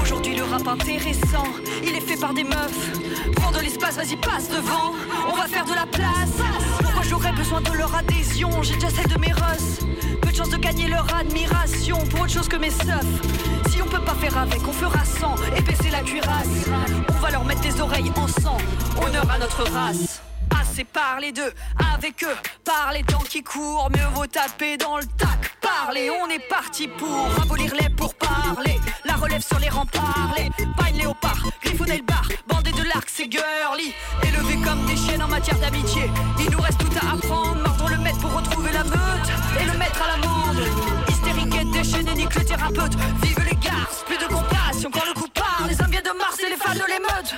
[0.00, 1.46] Aujourd'hui, le rap intéressant,
[1.82, 2.92] il est fait par des meufs.
[3.36, 4.92] Prends de l'espace, vas-y, passe devant.
[5.30, 6.36] On va faire de la place.
[6.82, 9.80] Pourquoi j'aurais besoin de leur adhésion J'ai déjà celle de mes russes.
[10.20, 13.22] Peu de chance de gagner leur admiration pour autre chose que mes seufs.
[13.70, 15.34] Si on peut pas faire avec, on fera sans.
[15.56, 16.68] Épaisser la cuirasse.
[17.08, 18.58] On va leur mettre des oreilles en sang.
[19.04, 20.22] Honneur à notre race.
[20.60, 21.52] Assez parler d'eux,
[21.94, 25.58] avec eux, par les temps qui courent, mieux vaut taper dans le tac.
[25.60, 28.78] Parler, on est parti pour abolir les pour parler.
[29.22, 33.94] Relève sur les remparts, les pagnes léopards, griffonner le bar, bandé de l'arc, c'est girly.
[34.24, 36.10] Élevés comme des chiennes en matière d'amitié.
[36.40, 39.78] Il nous reste tout à apprendre, mordons le maître pour retrouver la meute et le
[39.78, 40.66] mettre à l'amende.
[41.08, 42.94] Hystérique et déchaîné, nique le thérapeute.
[43.22, 45.66] Vive les garces, plus de compassion quand le coup part.
[45.68, 47.34] Les hommes viennent de Mars et les femmes de l'émeute.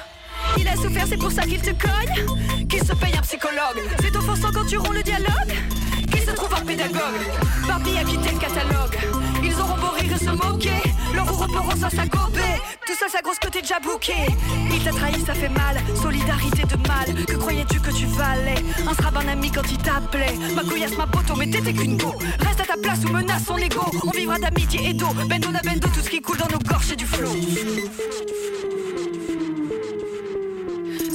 [0.56, 2.66] Il a souffert, c'est pour ça qu'il te cogne.
[2.66, 3.82] Qu'il se paye un psychologue.
[4.00, 5.52] C'est offensant quand tu roules le dialogue.
[6.10, 7.28] Qu'il se trouve un pédagogue.
[7.68, 8.98] Barbie a quitté le catalogue.
[9.42, 10.93] Ils auront beau rire et se moquer.
[11.90, 12.60] S'accoper.
[12.86, 14.14] Tout ça, sa grosse côté déjà bouqué.
[14.72, 15.76] Il t'a trahi, ça fait mal.
[16.02, 17.24] Solidarité de mal.
[17.26, 18.64] Que croyais-tu que tu valais?
[18.88, 20.34] Un sera un ami quand il t'appelait.
[20.56, 22.14] Ma couillasse, ma poteau, mais t'étais qu'une go.
[22.40, 23.84] Reste à ta place ou menace son ego.
[24.04, 25.12] On vivra d'amitié et d'eau.
[25.28, 27.30] Bendo na bendo, tout ce qui coule dans nos gorges, c'est du flot.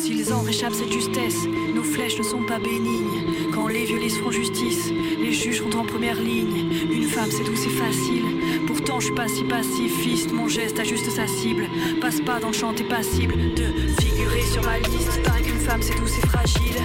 [0.10, 1.46] S'ils en réchappent cette justesse,
[1.76, 3.52] nos flèches ne sont pas bénignes.
[3.54, 4.92] Quand les violistes feront justice,
[5.22, 6.68] les juges seront en première ligne.
[6.92, 8.26] Une femme, c'est doux, c'est facile.
[8.66, 10.32] Pourtant, je suis pas si pacifiste.
[10.32, 11.70] Mon geste ajuste sa cible.
[12.02, 13.66] Passe pas dans le champ, t'es passible de
[14.02, 15.22] figurer sur ma liste.
[15.24, 16.82] Pareil qu'une femme, c'est doux, c'est fragile.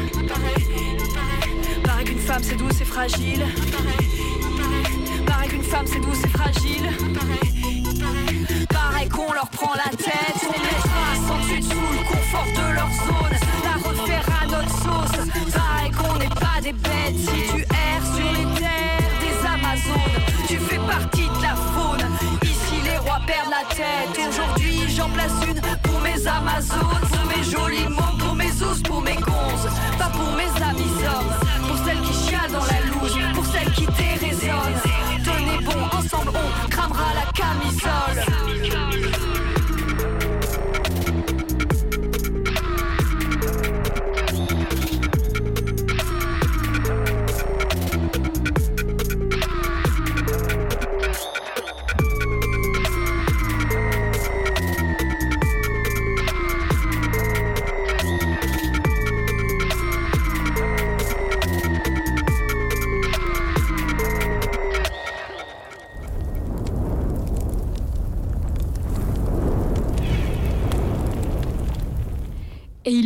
[1.82, 3.46] Pareil qu'une femme, c'est doux, c'est fragile.
[5.24, 6.90] Pareil qu'une femme, c'est doux, c'est fragile.
[8.68, 12.03] Pareil qu'on leur prend la tête, on mettra sans dessus dessous
[16.64, 20.24] si tu erres sur les terres des Amazones.
[20.48, 22.06] Tu fais partie de la faune,
[22.42, 24.28] ici les rois perdent la tête.
[24.28, 29.16] Aujourd'hui j'en place une pour mes Amazones, mes jolis mots, pour mes os, pour mes
[29.16, 33.72] gonzes, pas pour mes amis hommes, pour celles qui chialent dans la louche, pour celles
[33.72, 34.80] qui déraisonnent.
[35.22, 38.33] Tenez bon, ensemble on cramera la camisole.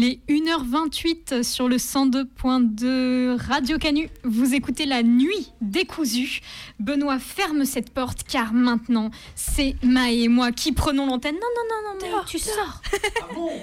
[0.09, 4.09] Est 1h28 sur le 102.2 Radio Canu.
[4.25, 6.41] Vous écoutez la nuit décousue.
[6.81, 11.35] Benoît ferme cette porte car maintenant c'est Maë et moi qui prenons l'antenne.
[11.35, 12.81] Non, non, non, non, mais tu sors.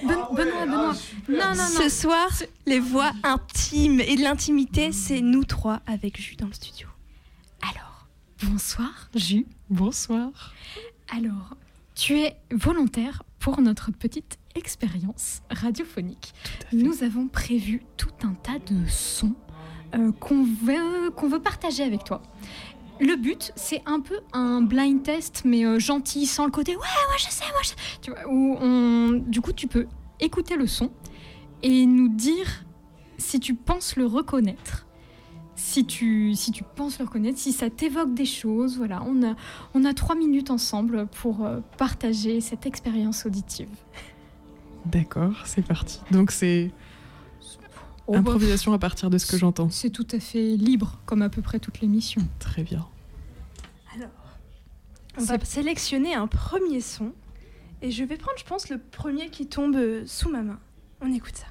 [0.07, 0.93] Ben- Benoît, Benoît.
[1.29, 1.81] Non, non, non.
[1.81, 2.29] Ce soir,
[2.65, 6.87] les voix intimes et de l'intimité, c'est nous trois avec Jus dans le studio.
[7.63, 8.07] Alors,
[8.43, 9.47] bonsoir, Jus.
[9.69, 10.53] Bonsoir.
[11.15, 11.55] Alors,
[11.95, 16.33] tu es volontaire pour notre petite expérience radiophonique.
[16.73, 19.35] Nous avons prévu tout un tas de sons
[19.93, 22.21] euh, qu'on veut, qu'on veut partager avec toi.
[22.99, 26.81] Le but, c'est un peu un blind test, mais euh, gentil, sans le côté ouais,
[26.81, 27.75] ouais, je sais, moi, je sais.
[28.01, 29.87] Tu vois, où on, du coup, tu peux
[30.19, 30.91] écouter le son
[31.61, 32.65] et nous dire
[33.17, 34.85] si tu penses le reconnaître.
[35.57, 39.35] Si tu, si tu penses le reconnaître, si ça t'évoque des choses, voilà, on a,
[39.73, 43.69] on a trois minutes ensemble pour euh, partager cette expérience auditive.
[44.85, 45.99] D'accord, c'est parti.
[46.11, 46.71] Donc c'est
[48.07, 49.69] Oh, bah, improvisation à partir de ce que j'entends.
[49.71, 52.21] C'est tout à fait libre, comme à peu près toute l'émission.
[52.37, 52.87] Très bien.
[53.95, 54.09] Alors,
[55.17, 57.13] on va sélectionner un premier son.
[57.81, 60.59] Et je vais prendre, je pense, le premier qui tombe euh, sous ma main.
[61.01, 61.47] On écoute ça.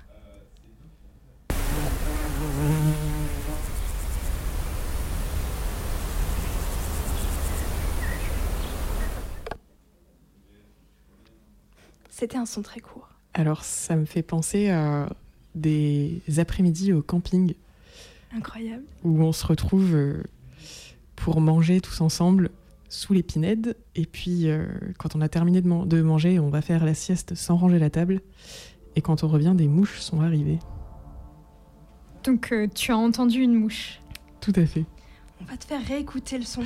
[12.10, 13.13] C'était un son très court.
[13.34, 15.08] Alors ça me fait penser à
[15.54, 17.54] des après-midi au camping
[18.34, 18.82] Incroyable.
[19.04, 20.22] où on se retrouve euh,
[21.16, 22.50] pour manger tous ensemble
[22.88, 23.76] sous les pinèdes.
[23.96, 24.66] Et puis, euh,
[24.98, 27.78] quand on a terminé de, man- de manger, on va faire la sieste sans ranger
[27.78, 28.20] la table.
[28.96, 30.58] Et quand on revient, des mouches sont arrivées.
[32.22, 34.00] Donc euh, tu as entendu une mouche.
[34.40, 34.84] Tout à fait.
[35.40, 36.62] On va te faire réécouter le son.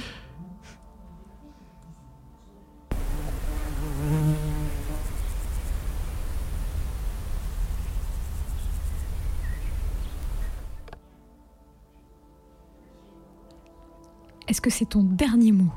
[14.49, 15.71] Est-ce que c'est ton dernier mot?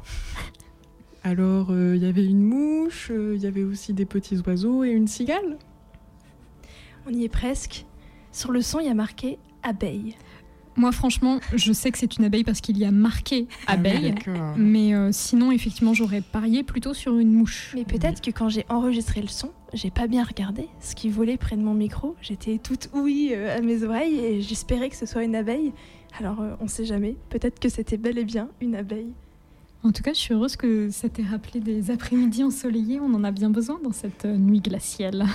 [1.24, 4.84] Alors, euh, il y avait une mouche, euh, il y avait aussi des petits oiseaux
[4.84, 5.58] et une cigale.
[7.06, 7.86] On y est presque.
[8.32, 10.16] Sur le son, il y a marqué abeille.
[10.78, 13.90] Moi, franchement, je sais que c'est une abeille parce qu'il y a marqué Ah oui,
[13.90, 14.16] abeille.
[14.56, 17.72] mais euh, sinon, effectivement, j'aurais parié plutôt sur une mouche.
[17.76, 21.36] Mais peut-être que quand j'ai enregistré le son, j'ai pas bien regardé ce qui volait
[21.38, 22.16] près de mon micro.
[22.22, 25.74] J'étais toute ouïe euh, à mes oreilles et j'espérais que ce soit une abeille.
[26.20, 27.16] Alors euh, on sait jamais.
[27.30, 29.14] Peut-être que c'était bel et bien une abeille.
[29.84, 33.00] En tout cas, je suis heureuse que ça t'ait rappelé des après-midi ensoleillés.
[33.00, 35.26] On en a bien besoin dans cette euh, nuit glaciale.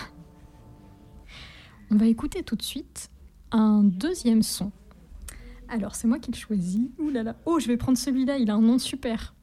[1.91, 3.11] On va écouter tout de suite
[3.51, 4.71] un deuxième son.
[5.69, 6.89] Alors, c'est moi qui le choisis.
[6.99, 7.37] Ouh là là.
[7.45, 8.39] Oh, je vais prendre celui-là.
[8.39, 9.35] Il a un nom super.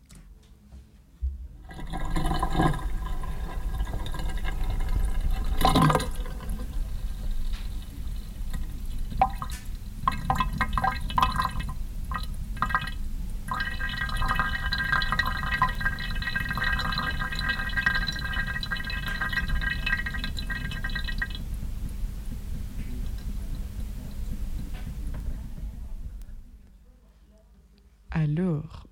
[28.16, 28.88] Alors,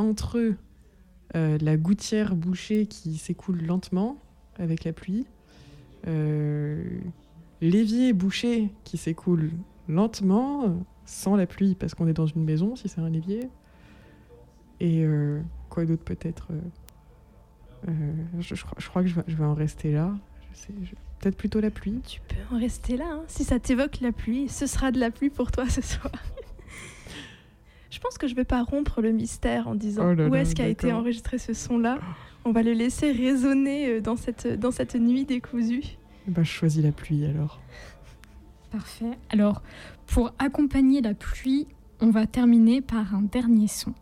[0.00, 0.54] entre
[1.36, 4.18] euh, la gouttière bouchée qui s'écoule lentement
[4.58, 5.26] avec la pluie,
[6.06, 6.82] euh,
[7.60, 9.50] l'évier bouché qui s'écoule
[9.88, 13.48] lentement, sans la pluie parce qu'on est dans une maison si c'est un évier,
[14.80, 16.48] et euh, quoi d'autre peut-être
[18.38, 18.54] je,
[18.88, 20.14] crois, que je vais, en rester là.
[21.20, 22.00] Peut-être plutôt la pluie.
[22.06, 23.06] Tu peux en rester là.
[23.12, 23.22] hein.
[23.26, 26.12] Si ça t'évoque la pluie, ce sera de la pluie pour toi ce soir.
[27.90, 30.54] Je pense que je vais pas rompre le mystère en disant Oh là où est-ce
[30.54, 31.98] qu'a été enregistré ce son-là.
[32.44, 35.82] On va le laisser résonner euh, dans cette, dans cette nuit décousue.
[36.26, 37.60] Ben, je choisis la pluie alors.
[38.70, 39.18] Parfait.
[39.30, 39.62] Alors,
[40.06, 41.66] pour accompagner la pluie,
[42.00, 43.92] on va terminer par un dernier son.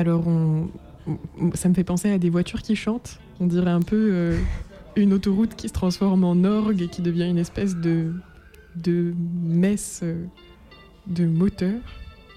[0.00, 0.68] Alors, on,
[1.38, 3.18] on- ça me fait penser à des voitures qui chantent.
[3.38, 4.38] On dirait un peu euh,
[4.96, 8.14] une autoroute qui se transforme en orgue et qui devient une espèce de,
[8.76, 9.12] de
[9.44, 10.24] messe euh,
[11.06, 11.78] de moteur.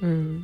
[0.04, 0.38] Euh,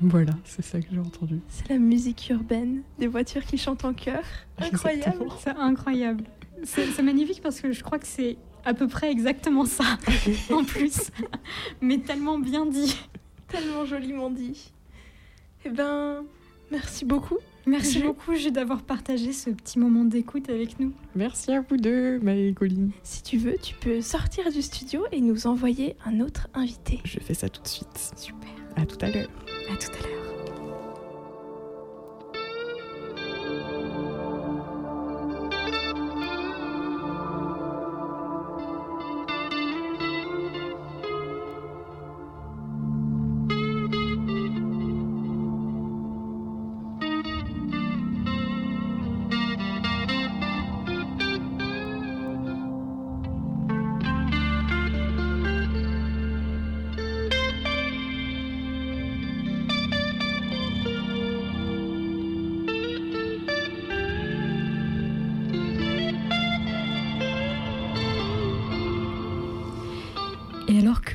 [0.00, 1.40] voilà, c'est ça que j'ai entendu.
[1.48, 4.22] C'est la musique urbaine des voitures qui chantent en chœur.
[4.58, 5.26] Incroyable.
[5.38, 6.24] C'est incroyable.
[6.64, 9.84] C'est magnifique parce que je crois que c'est à peu près exactement ça,
[10.52, 11.10] en plus.
[11.80, 12.96] Mais tellement bien dit.
[13.48, 14.72] Tellement joliment dit.
[15.64, 16.24] Eh ben,
[16.70, 17.38] merci beaucoup.
[17.66, 20.92] Merci beaucoup, Jules, d'avoir partagé ce petit moment d'écoute avec nous.
[21.14, 22.90] Merci à vous deux, Maë et Colline.
[23.02, 27.00] Si tu veux, tu peux sortir du studio et nous envoyer un autre invité.
[27.04, 28.12] Je fais ça tout de suite.
[28.16, 28.48] Super.
[28.76, 29.28] À tout à l'heure.
[29.70, 30.19] À tout à l'heure.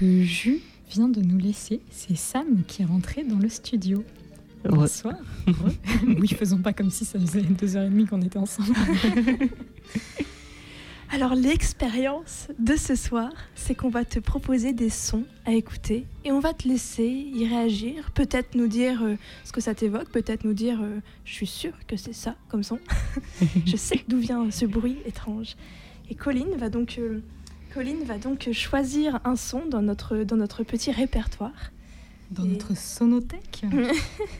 [0.06, 1.82] Que Jus vient de nous laisser.
[1.90, 4.03] C'est Sam qui est rentré dans le studio.
[4.64, 4.77] Heureux.
[4.77, 5.15] Bonsoir.
[5.48, 5.73] Heureux.
[6.19, 8.73] oui, faisons pas comme si ça faisait deux heures et demie qu'on était ensemble.
[11.11, 16.32] Alors l'expérience de ce soir, c'est qu'on va te proposer des sons à écouter et
[16.32, 20.44] on va te laisser y réagir, peut-être nous dire euh, ce que ça t'évoque, peut-être
[20.44, 22.80] nous dire euh, je suis sûre que c'est ça comme son.
[23.65, 25.56] je sais d'où vient ce bruit étrange.
[26.10, 27.22] Et Colline va donc euh,
[27.76, 31.74] Colline va donc choisir un son dans notre dans notre petit répertoire.
[32.32, 33.66] Dans notre sonothèque.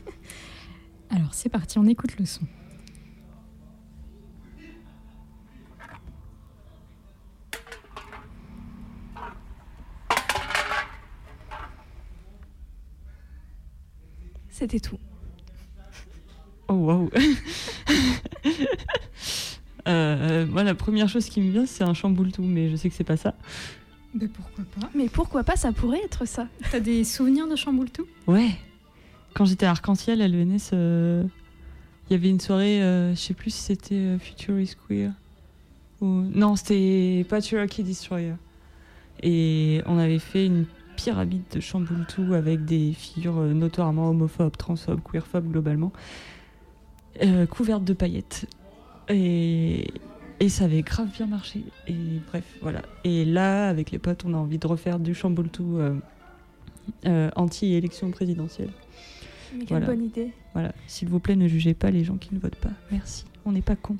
[1.10, 2.44] Alors c'est parti, on écoute le son.
[14.48, 14.98] C'était tout.
[16.70, 17.10] Oh waouh
[19.88, 22.95] Euh, Moi, la première chose qui me vient, c'est un chamboule-tout, mais je sais que
[22.95, 23.36] c'est pas ça.
[24.14, 26.48] Mais pourquoi pas Mais pourquoi pas Ça pourrait être ça.
[26.72, 28.07] T'as des souvenirs de Chamboule-tout?
[28.28, 28.52] Ouais.
[29.34, 31.24] Quand j'étais à Arc-en-Ciel à l'ENS, euh,
[32.10, 35.12] il y avait une soirée, euh, je sais plus si c'était euh, Future is Queer.
[35.99, 36.06] Ou...
[36.34, 38.36] Non, c'était Patriarchy Destroyer.
[39.22, 45.02] Et on avait fait une pyramide de chamboule-tout avec des figures euh, notoirement homophobes, transphobes,
[45.03, 45.91] queerphobes globalement,
[47.22, 48.45] euh, couvertes de paillettes.
[49.10, 49.88] Et,
[50.40, 51.64] et ça avait grave bien marché.
[51.88, 51.95] Et
[52.27, 52.82] bref, voilà.
[53.03, 55.95] Et là, avec les potes, on a envie de refaire du chamboule-tout euh,
[57.06, 58.72] euh, anti-élection présidentielle.
[59.53, 59.86] Mais quelle Voilà.
[59.86, 60.32] bonne idée.
[60.53, 62.72] Voilà, s'il vous plaît, ne jugez pas les gens qui ne votent pas.
[62.91, 63.98] Merci, on n'est pas cons.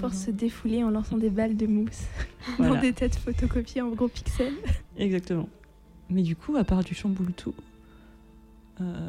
[0.00, 2.02] Pour se défouler en lançant des balles de mousse
[2.58, 4.52] dans des têtes photocopiées en gros pixels.
[4.98, 5.48] Exactement.
[6.10, 7.54] Mais du coup, à part du chamboule tout,
[8.80, 9.08] euh,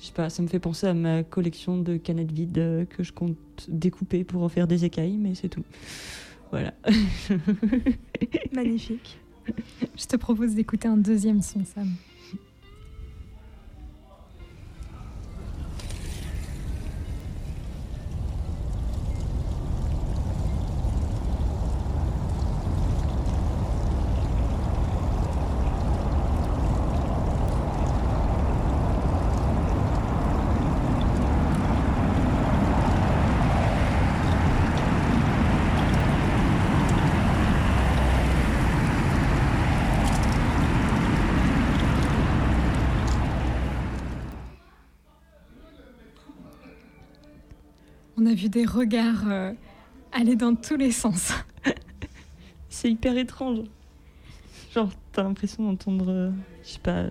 [0.00, 3.02] je sais pas, ça me fait penser à ma collection de canettes vides euh, que
[3.02, 3.36] je compte
[3.68, 5.64] découper pour en faire des écailles, mais c'est tout.
[6.50, 6.72] Voilà.
[8.52, 9.18] Magnifique.
[9.96, 11.88] Je te propose d'écouter un deuxième son, Sam.
[48.20, 49.52] On a vu des regards euh,
[50.10, 51.32] aller dans tous les sens.
[52.68, 53.60] c'est hyper étrange.
[54.74, 56.30] Genre, t'as l'impression d'entendre, euh,
[56.64, 57.04] je sais pas,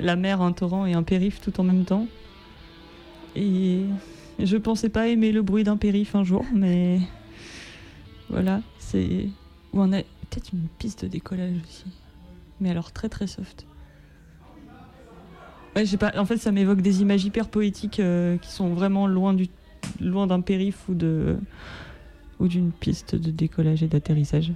[0.00, 2.06] la mer, un torrent et un périph tout en même temps.
[3.36, 3.82] Et
[4.38, 6.98] je pensais pas aimer le bruit d'un périph un jour, mais
[8.30, 9.28] voilà, c'est.
[9.74, 11.84] Ou on a peut-être une piste de décollage aussi.
[12.60, 13.66] Mais alors très très soft.
[15.76, 19.34] Ouais, pas, en fait ça m'évoque des images hyper poétiques euh, qui sont vraiment loin
[19.34, 19.48] du
[20.00, 21.36] loin d'un périph ou de
[22.40, 24.52] ou d'une piste de décollage et d'atterrissage.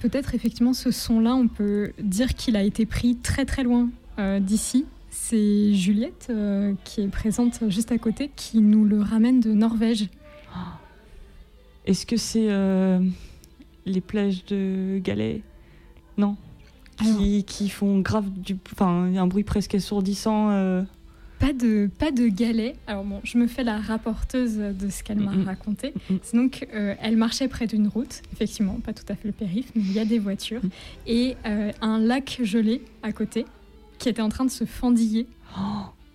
[0.00, 4.38] Peut-être effectivement ce son-là, on peut dire qu'il a été pris très très loin euh,
[4.38, 4.86] d'ici.
[5.10, 10.08] C'est Juliette euh, qui est présente juste à côté qui nous le ramène de Norvège.
[11.86, 13.00] Est-ce que c'est euh,
[13.86, 15.42] les plages de Galets
[16.16, 16.36] Non.
[16.98, 20.84] Qui, qui font grave du, enfin, un bruit presque assourdissant.
[21.42, 21.46] Euh.
[21.46, 22.76] Pas de, pas de galets.
[22.86, 25.44] Alors bon, je me fais la rapporteuse de ce qu'elle m'a Mhm.
[25.46, 25.94] raconté.
[26.22, 29.70] C'est donc, euh, elle marchait près d'une route, effectivement, pas tout à fait le périph',
[29.74, 30.60] mais il y a des voitures,
[31.06, 33.46] et euh, un lac gelé à côté
[33.98, 35.26] qui était en train de se fendiller.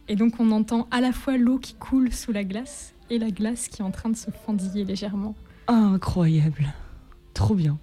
[0.08, 3.32] Et donc on entend à la fois l'eau qui coule sous la glace et la
[3.32, 5.36] glace qui est en train de se fendiller légèrement.
[5.68, 6.74] Incroyable.
[7.34, 7.78] Trop bien.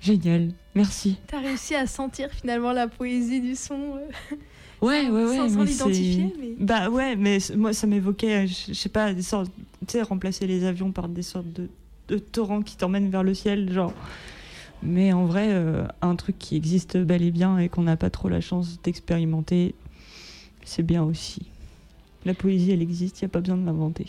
[0.00, 0.52] Génial.
[0.74, 1.16] Merci.
[1.26, 3.98] T'as réussi à sentir finalement la poésie du son.
[4.80, 5.36] Ouais, ouais, ouais.
[5.48, 9.12] Sans- l'identifier, c'est- mais- Bah ouais, mais moi ça m'évoquait, euh, je je sais pas,
[9.12, 9.50] des sortes,
[9.86, 11.68] tu sais, remplacer les avions par des sortes de,
[12.08, 13.92] de torrents qui t'emmènent vers le ciel, genre.
[14.82, 18.10] Mais en vrai, euh, un truc qui existe bel et bien et qu'on n'a pas
[18.10, 19.74] trop la chance d'expérimenter,
[20.64, 21.42] c'est bien aussi.
[22.24, 24.06] La poésie, elle existe, il n'y a pas besoin de l'inventer.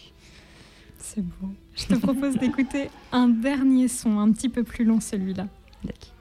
[0.99, 1.49] C'est beau.
[1.75, 5.47] Je te propose d'écouter un dernier son, un petit peu plus long celui-là.
[5.83, 6.13] D'accord.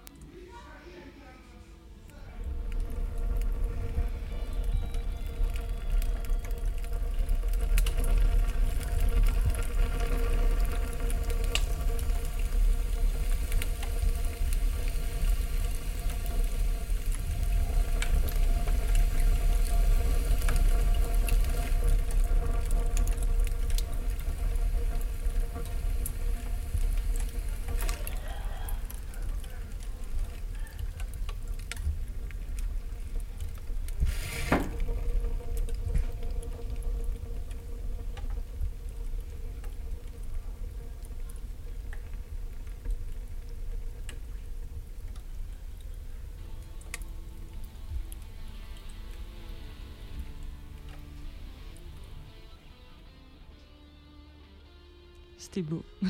[55.51, 55.83] C'était beau.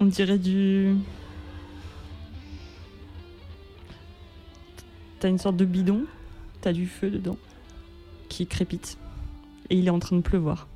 [0.00, 0.94] On dirait du.
[5.18, 6.04] T'as une sorte de bidon,
[6.60, 7.36] t'as du feu dedans
[8.28, 8.98] qui crépite.
[9.70, 10.68] Et il est en train de pleuvoir.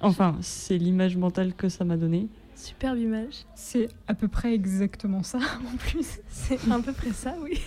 [0.00, 2.28] Enfin, c'est l'image mentale que ça m'a donnée.
[2.54, 3.44] Superbe image.
[3.54, 6.20] C'est à peu près exactement ça en plus.
[6.28, 7.60] C'est à peu près ça, oui.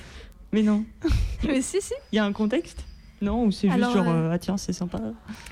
[0.54, 0.86] Mais non.
[1.44, 1.94] Mais si, si.
[2.12, 2.86] Il y a un contexte?
[3.22, 5.00] Non Ou c'est juste Alors, genre, euh, euh, ah tiens, c'est sympa.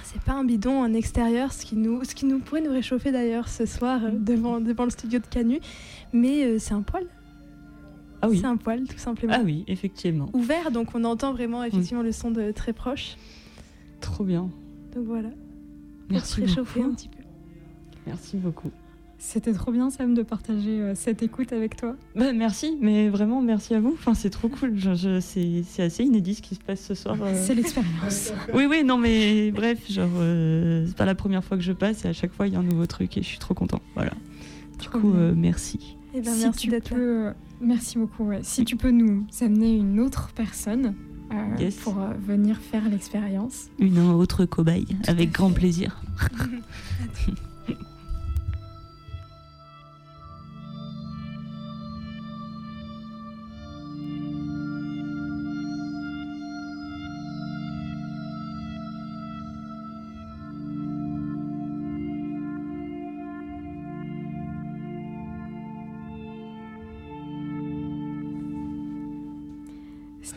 [0.04, 3.12] C'est pas un bidon en extérieur, ce qui nous, ce qui nous pourrait nous réchauffer
[3.12, 5.60] d'ailleurs ce soir euh, devant, devant le studio de Canu.
[6.14, 7.06] Mais euh, c'est un poil.
[8.22, 8.40] Ah oui.
[8.40, 9.34] C'est un poil, tout simplement.
[9.36, 10.30] Ah oui, effectivement.
[10.34, 13.16] Ouvert, donc on entend vraiment effectivement le son de très proche.
[14.02, 14.50] Trop bien.
[14.96, 15.30] Donc voilà.
[16.10, 16.92] Merci Pour se réchauffer beaucoup.
[16.92, 17.24] un petit peu.
[18.08, 18.72] Merci beaucoup.
[19.20, 21.96] C'était trop bien, Sam, de partager euh, cette écoute avec toi.
[22.16, 23.94] Bah, merci, mais vraiment merci à vous.
[23.98, 24.74] Enfin, c'est trop cool.
[24.78, 27.18] Je, je- c'est, c'est assez inédit ce qui se passe ce soir.
[27.22, 27.34] euh.
[27.36, 28.32] C'est l'expérience.
[28.54, 32.06] Oui, oui, non, mais bref, genre, euh, c'est pas la première fois que je passe
[32.06, 33.82] et à chaque fois il y a un nouveau truc et je suis trop content.
[33.96, 34.12] Voilà.
[34.80, 35.98] Du Trop coup, euh, merci.
[36.14, 38.26] Eh ben, si merci d'être peux, euh, merci beaucoup.
[38.26, 38.40] ouais.
[38.44, 40.94] Si tu peux nous amener une autre personne
[41.34, 41.76] euh, Yes.
[41.78, 43.68] pour euh, venir faire l'expérience.
[43.80, 46.02] Une autre cobaye, avec grand plaisir.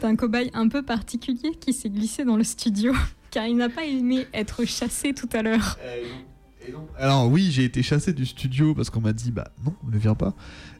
[0.01, 2.95] C'est un cobaye un peu particulier qui s'est glissé dans le studio,
[3.31, 5.79] car il n'a pas aimé être chassé tout à l'heure.
[6.99, 10.15] Alors oui, j'ai été chassé du studio parce qu'on m'a dit bah non, ne viens
[10.15, 10.35] pas.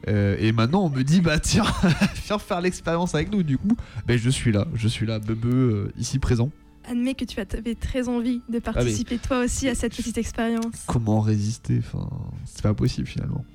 [0.07, 1.65] Euh, et maintenant on me dit bah tiens,
[2.25, 3.43] viens faire l'expérience avec nous.
[3.43, 3.77] Du coup,
[4.07, 6.49] ben je suis là, je suis là, bebe euh, ici présent.
[6.85, 10.83] Admets que tu avais très envie de participer toi aussi à cette petite expérience.
[10.87, 12.09] Comment résister Enfin,
[12.45, 13.45] c'est pas possible finalement.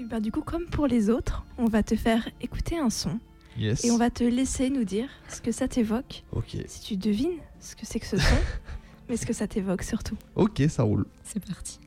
[0.00, 3.20] Et ben, du coup, comme pour les autres, on va te faire écouter un son.
[3.58, 3.84] Yes.
[3.84, 6.22] Et on va te laisser nous dire ce que ça t'évoque.
[6.30, 6.56] Ok.
[6.66, 8.36] Si tu devines ce que c'est que ce son,
[9.08, 10.16] mais ce que ça t'évoque surtout.
[10.36, 11.06] Ok, ça roule.
[11.24, 11.80] C'est parti.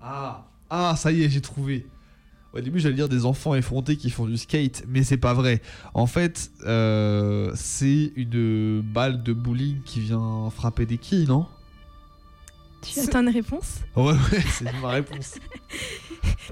[0.00, 1.84] Ah, ah, ça y est, j'ai trouvé.
[2.56, 5.60] Au début, j'allais dire des enfants effrontés qui font du skate, mais c'est pas vrai.
[5.92, 11.46] En fait, euh, c'est une balle de bowling qui vient frapper des quilles, non?
[12.94, 15.34] Tu attends une réponse Ouais, ouais, c'est ma réponse.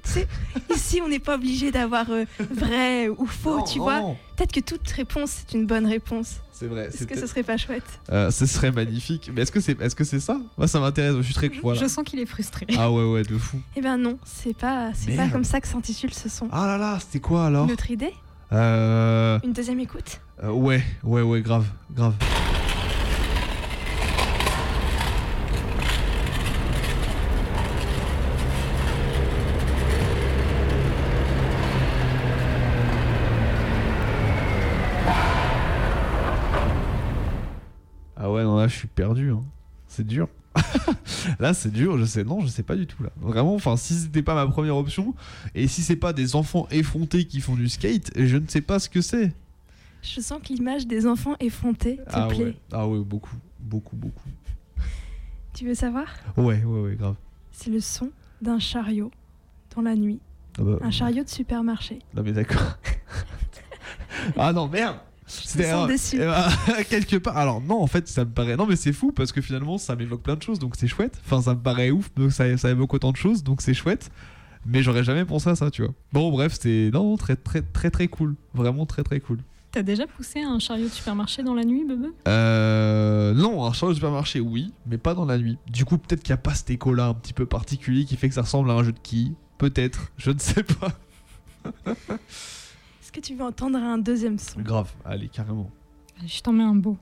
[0.05, 0.27] Tu sais,
[0.75, 4.01] ici, on n'est pas obligé d'avoir euh, vrai ou faux, Non, tu non, vois.
[4.01, 4.17] non.
[4.37, 6.41] Peut-être que toute réponse, c'est une bonne réponse.
[6.53, 6.87] C'est vrai.
[6.87, 9.31] Est-ce c'est que ce serait pas chouette Euh, ce serait magnifique.
[9.33, 10.39] Mais est-ce que c'est est-ce que c'est ça?
[10.59, 11.15] Moi, ça m'intéresse.
[11.19, 11.49] Je suis très.
[11.63, 11.81] Voilà.
[11.81, 12.67] Je sens qu'il est frustré.
[12.77, 13.61] Ah ouais, ouais, de fou.
[13.77, 16.49] Eh ben non, c'est pas, c'est pas comme ça que s'intitule ce son.
[16.51, 17.67] Ah là là, c'était quoi alors?
[17.67, 18.13] Une autre idée?
[18.53, 20.21] Euh, Une deuxième écoute?
[20.43, 22.15] euh, ouais, ouais, ouais, grave, grave.
[38.17, 39.31] Ah ouais, non, là, je suis perdu.
[39.33, 39.43] hein.
[39.89, 40.29] C'est dur.
[41.41, 42.25] là, c'est dur, je sais.
[42.25, 43.11] Non, je sais pas du tout, là.
[43.21, 45.15] Vraiment, enfin, si c'était pas ma première option,
[45.55, 48.79] et si c'est pas des enfants effrontés qui font du skate, je ne sais pas
[48.79, 49.33] ce que c'est.
[50.03, 52.39] Je sens que l'image des enfants effrontés te Ah plaît.
[52.45, 54.29] ouais, ah ouais, beaucoup, beaucoup, beaucoup.
[55.55, 56.07] Tu veux savoir?
[56.37, 57.15] Ouais, ouais, ouais, grave.
[57.53, 58.11] C'est le son
[58.43, 59.11] d'un chariot
[59.75, 60.21] dans la nuit.
[60.59, 62.01] Ah bah, Un chariot de supermarché.
[62.15, 62.79] Non mais d'accord.
[64.37, 64.99] ah non merde.
[65.27, 65.65] C'était
[66.89, 67.37] quelque part.
[67.37, 68.57] Alors non, en fait, ça me paraît.
[68.57, 71.21] Non mais c'est fou parce que finalement, ça m'évoque plein de choses, donc c'est chouette.
[71.25, 74.11] Enfin, ça me paraît ouf, donc ça, ça évoque autant de choses, donc c'est chouette.
[74.67, 75.93] Mais j'aurais jamais pensé à ça, tu vois.
[76.13, 79.39] Bon, bref, c'est non très très très très cool, vraiment très très cool.
[79.73, 82.13] T'as déjà poussé un chariot de supermarché dans la nuit, Bebe?
[82.29, 85.59] Euh, non, un chariot de supermarché, oui, mais pas dans la nuit.
[85.69, 88.29] Du coup, peut-être qu'il n'y a pas cet écho-là un petit peu particulier qui fait
[88.29, 89.35] que ça ressemble à un jeu de quilles.
[89.59, 90.93] Peut-être, je ne sais pas.
[93.15, 94.61] Est-ce que tu veux entendre un deuxième son?
[94.61, 95.71] Grave, allez, carrément.
[96.27, 96.97] Je t'en mets un beau.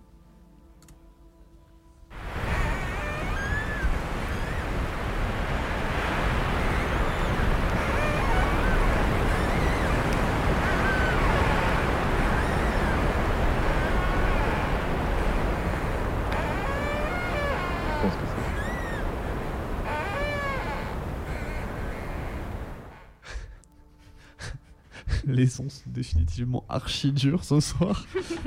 [25.33, 28.07] Les sons sont définitivement archi durs ce soir.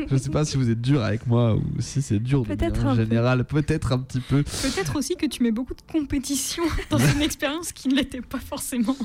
[0.10, 2.96] Je sais pas si vous êtes dur avec moi ou si c'est dur Peut-être peu.
[2.96, 3.44] générale.
[3.46, 4.44] Peut-être un petit peu.
[4.44, 8.40] Peut-être aussi que tu mets beaucoup de compétition dans une expérience qui ne l'était pas
[8.40, 8.96] forcément.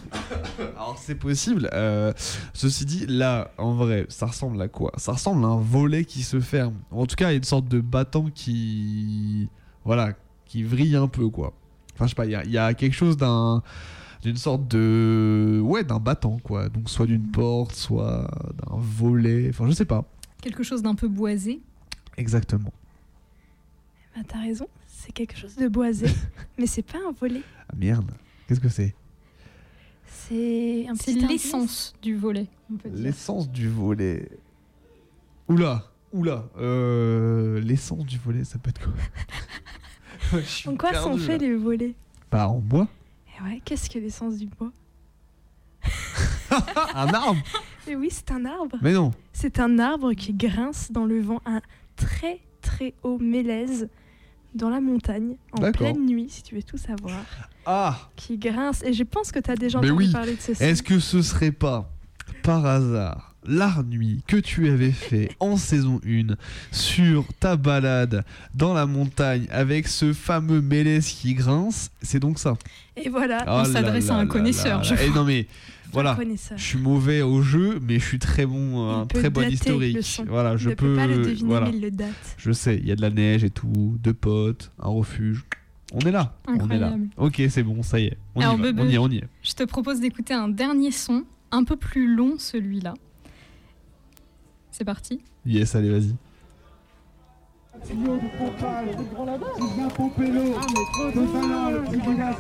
[0.77, 1.69] Alors c'est possible.
[1.73, 2.13] Euh,
[2.53, 4.93] ceci dit, là, en vrai, ça ressemble à quoi?
[4.97, 6.75] Ça ressemble à un volet qui se ferme.
[6.91, 9.49] En tout cas, à une sorte de battant qui,
[9.85, 10.13] voilà,
[10.47, 11.53] qui vrille un peu, quoi.
[11.95, 12.27] Enfin, je sais pas.
[12.27, 13.63] Il y a- il y, a quelque chose d'un,
[14.23, 16.69] d'une sorte de, ouais, d'un battant, quoi.
[16.69, 19.49] Donc soit d'une porte, soit d'un volet.
[19.51, 20.05] Enfin, je sais pas
[20.43, 21.61] Quelque chose d'un peu boisé.
[22.17, 22.73] exactement.
[24.17, 26.07] Bah, t'as raison, c'est quelque chose de boisé,
[26.59, 27.43] mais c'est pas un volet.
[27.69, 28.11] Ah merde.
[28.49, 28.95] Qu'est-ce que c'est?
[30.07, 32.47] C'est un C'est petit l'essence du volet.
[32.93, 34.29] L'essence du volet.
[35.49, 36.45] Oula, oula.
[36.59, 38.93] Euh, l'essence du volet, ça peut être quoi?
[40.67, 41.95] En quoi sont faits les volets?
[42.31, 42.89] Bah en bois.
[43.45, 44.71] Ouais, qu'est-ce que l'essence du bois?
[46.95, 47.41] Un arbre
[47.87, 48.77] Et oui, c'est un arbre.
[48.83, 49.13] Mais non.
[49.33, 51.61] C'est un arbre qui grince dans le vent, un
[51.97, 53.89] très très haut mélèze
[54.55, 57.25] dans la montagne, en pleine nuit, si tu veux tout savoir.
[57.65, 58.83] Ah Qui grince.
[58.83, 60.13] Et je pense que tu as déjà Mais entendu oui.
[60.13, 60.65] parler de ce son.
[60.65, 61.89] Est-ce que ce serait pas
[62.43, 66.35] par hasard l'art nuit que tu avais fait en saison 1
[66.73, 72.57] sur ta balade dans la montagne avec ce fameux mélèze qui grince C'est donc ça.
[72.97, 73.43] Et voilà.
[73.47, 74.95] Oh là là là là je.
[75.03, 75.47] Eh non mais
[75.93, 76.57] voilà, connaisseur.
[76.57, 80.23] je suis mauvais au jeu, mais je suis très bon, un très bon historique.
[80.29, 80.95] Voilà, Il je ne peux.
[80.95, 81.67] pas le deviner, voilà.
[81.67, 82.11] mais il le date.
[82.37, 85.45] Je sais, il y a de la neige et tout, deux potes, un refuge.
[85.93, 86.87] On est là, on est là.
[86.93, 87.09] Incroyable.
[87.17, 88.17] Ok, c'est bon, ça y est.
[88.37, 89.25] On Alors, y va, Bebe, on y est, on y est.
[89.43, 92.95] Je te propose d'écouter un dernier son, un peu plus long celui-là.
[94.81, 95.21] C'est parti.
[95.45, 96.15] Yes, allez, vas-y.
[97.85, 98.19] Tio
[99.59, 100.55] Sylvain Pompello,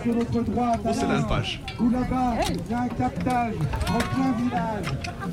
[0.02, 0.80] sur notre droite.
[0.82, 1.62] Oh, c'est l'alpage.
[1.78, 3.54] Ou là-bas, il y a un captage
[3.88, 4.86] en plein village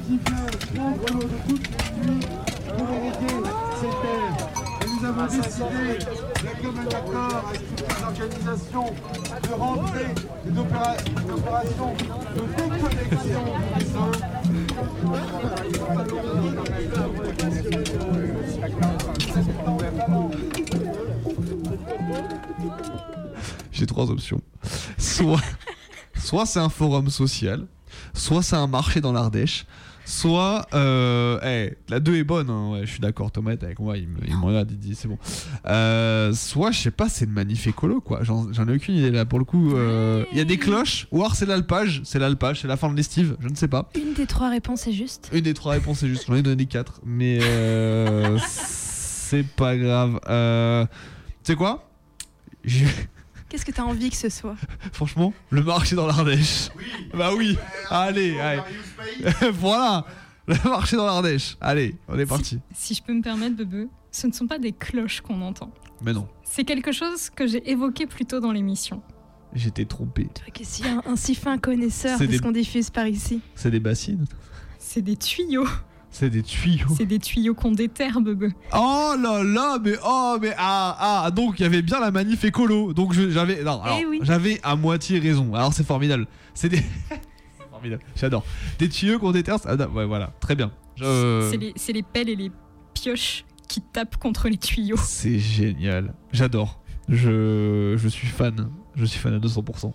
[0.05, 2.27] qui vient prendre l'eau de toutes les pluies
[2.77, 3.35] pour hériter
[3.79, 4.56] ces terres.
[4.99, 8.86] Nous avons décidé, de commun accord avec toutes les organisations,
[9.44, 10.06] de rentrer
[10.48, 11.94] une, opéra- une opération
[12.36, 13.44] de déconnexion
[13.78, 13.86] des
[23.72, 24.41] J'ai trois options.
[24.98, 25.41] Soit,
[26.15, 27.65] soit c'est un forum social,
[28.14, 29.65] soit c'est un marché dans l'Ardèche,
[30.07, 30.65] soit.
[30.73, 33.31] Euh, eh, la 2 est bonne, hein, ouais, je suis d'accord.
[33.31, 35.17] Thomas avec moi, il me, il me regarde, il dit c'est bon.
[35.67, 38.21] Euh, soit, je sais pas, c'est une manif écolo, quoi.
[38.23, 39.75] J'en ai aucune idée là pour le coup.
[39.75, 42.89] euh, Il y a des cloches, ou alors c'est l'alpage, c'est l'alpage, c'est la fin
[42.89, 43.89] de l'estive, je ne sais pas.
[43.95, 45.29] Une des trois réponses est juste.
[45.34, 47.39] Une des trois réponses est juste, j'en ai donné quatre, mais
[48.47, 50.19] c'est pas grave.
[51.43, 51.89] Tu sais quoi?
[53.49, 54.56] Qu'est-ce que tu as envie que ce soit
[54.94, 56.69] Franchement, le marché dans l'Ardèche.
[57.14, 57.57] Bah oui.
[57.90, 58.61] Allez, allez.
[59.53, 60.06] voilà.
[60.48, 61.57] Le marché dans l'Ardèche.
[61.61, 62.60] Allez, on est parti.
[62.76, 65.72] Si je peux me permettre, Bebe, ce ne sont pas des cloches qu'on entend.
[66.02, 69.02] Mais non, C'est quelque chose que j'ai évoqué plus tôt dans l'émission.
[69.53, 70.26] j'étais trompé.
[70.34, 73.41] Toi qui es un, un si fin connaisseur de des- ce qu'on diffuse par ici.
[73.56, 74.26] C'est des bassines.
[74.78, 75.68] C'est des tuyaux.
[76.09, 76.88] C'est des tuyaux.
[76.97, 78.45] C'est des tuyaux qu'on déterre, Bebe.
[78.73, 82.43] Oh là là, mais oh mais ah ah donc il y avait bien la manif
[82.43, 82.93] écolo.
[82.93, 84.19] Donc j'avais non, alors, Eh oui.
[84.23, 85.53] j'avais à moitié raison.
[85.53, 86.25] Alors c'est formidable.
[86.53, 86.77] C'est des
[87.57, 88.01] C'est formidable.
[88.15, 88.43] J'adore.
[88.79, 89.57] Des tuyaux qu'on déterre.
[89.65, 90.71] ah, ouais voilà, très bien.
[90.95, 92.51] Je- C'est les, c'est les pelles et les
[92.95, 94.97] pioches qui tapent contre les tuyaux.
[94.97, 96.13] C'est génial.
[96.31, 96.79] J'adore.
[97.09, 98.69] Je, je suis fan.
[98.95, 99.93] Je suis fan à 200%.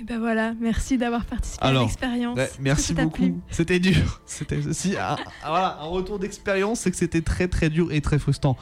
[0.00, 2.38] Et ben voilà, merci d'avoir participé à l'expérience.
[2.38, 3.38] ouais, merci beaucoup.
[3.50, 4.22] C'était dur.
[4.26, 5.16] C'était si un, un-
[5.46, 8.56] voilà, un retour d'expérience, c'est que c'était très très dur et très frustrant.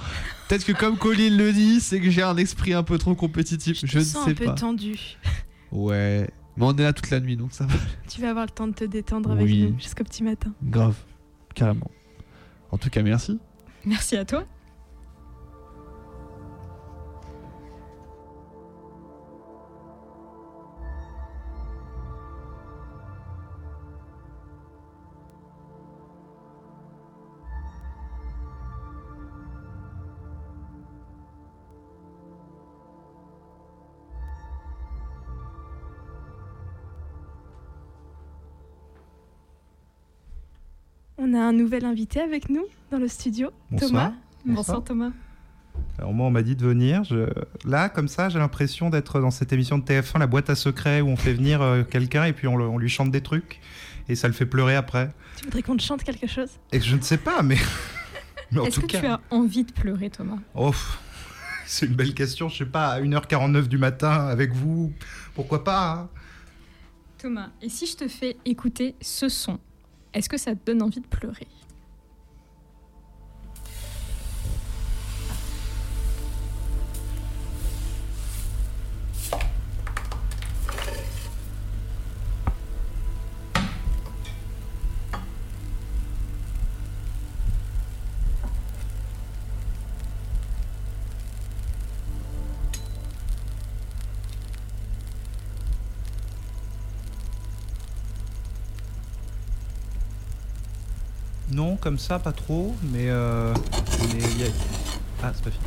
[0.48, 3.78] Peut-être que comme Colin le dit, c'est que j'ai un esprit un peu trop compétitif.
[3.84, 4.54] Je, ne sens sais un peu pas.
[4.54, 4.98] tendu.
[5.70, 6.28] Ouais.
[6.56, 7.74] Mais on est là toute la nuit, donc ça va.
[8.08, 9.70] Tu vas avoir le temps de te détendre avec Oui.
[9.70, 10.52] nous jusqu'au petit matin.
[10.64, 10.96] Grave.
[11.54, 11.90] Carrément.
[12.72, 13.38] En tout cas, merci.
[13.84, 14.44] Merci à toi.
[41.28, 43.50] On a un nouvel invité avec nous dans le studio.
[43.70, 43.90] Bonsoir.
[43.90, 44.12] Thomas.
[44.46, 45.10] Bonsoir Thomas.
[45.98, 47.04] Alors moi, on m'a dit de venir.
[47.04, 47.28] Je...
[47.66, 51.02] Là, comme ça, j'ai l'impression d'être dans cette émission de TF1, la boîte à secrets,
[51.02, 53.60] où on fait venir euh, quelqu'un et puis on, le- on lui chante des trucs
[54.08, 55.10] et ça le fait pleurer après.
[55.36, 56.48] Tu voudrais qu'on te chante quelque chose?
[56.72, 57.58] Et je ne sais pas, mais,
[58.52, 60.38] mais Est-ce que cas, tu as envie de pleurer, Thomas?
[60.54, 60.72] Oh,
[61.66, 62.48] c'est une belle question.
[62.48, 64.94] Je sais pas, à 1h49 du matin avec vous,
[65.34, 66.08] pourquoi pas hein?
[67.18, 69.58] Thomas, et si je te fais écouter ce son?
[70.14, 71.46] Est-ce que ça te donne envie de pleurer?
[101.80, 103.08] Comme ça, pas trop, mais.
[103.08, 103.54] Euh,
[104.14, 104.50] mais
[105.22, 105.64] Ah, c'est pas fini.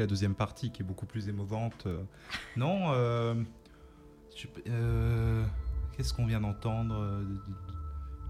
[0.00, 1.84] La deuxième partie qui est beaucoup plus émouvante.
[1.86, 2.02] Euh,
[2.56, 3.34] non, euh,
[4.68, 5.44] euh,
[5.96, 7.40] qu'est-ce qu'on vient d'entendre de- de-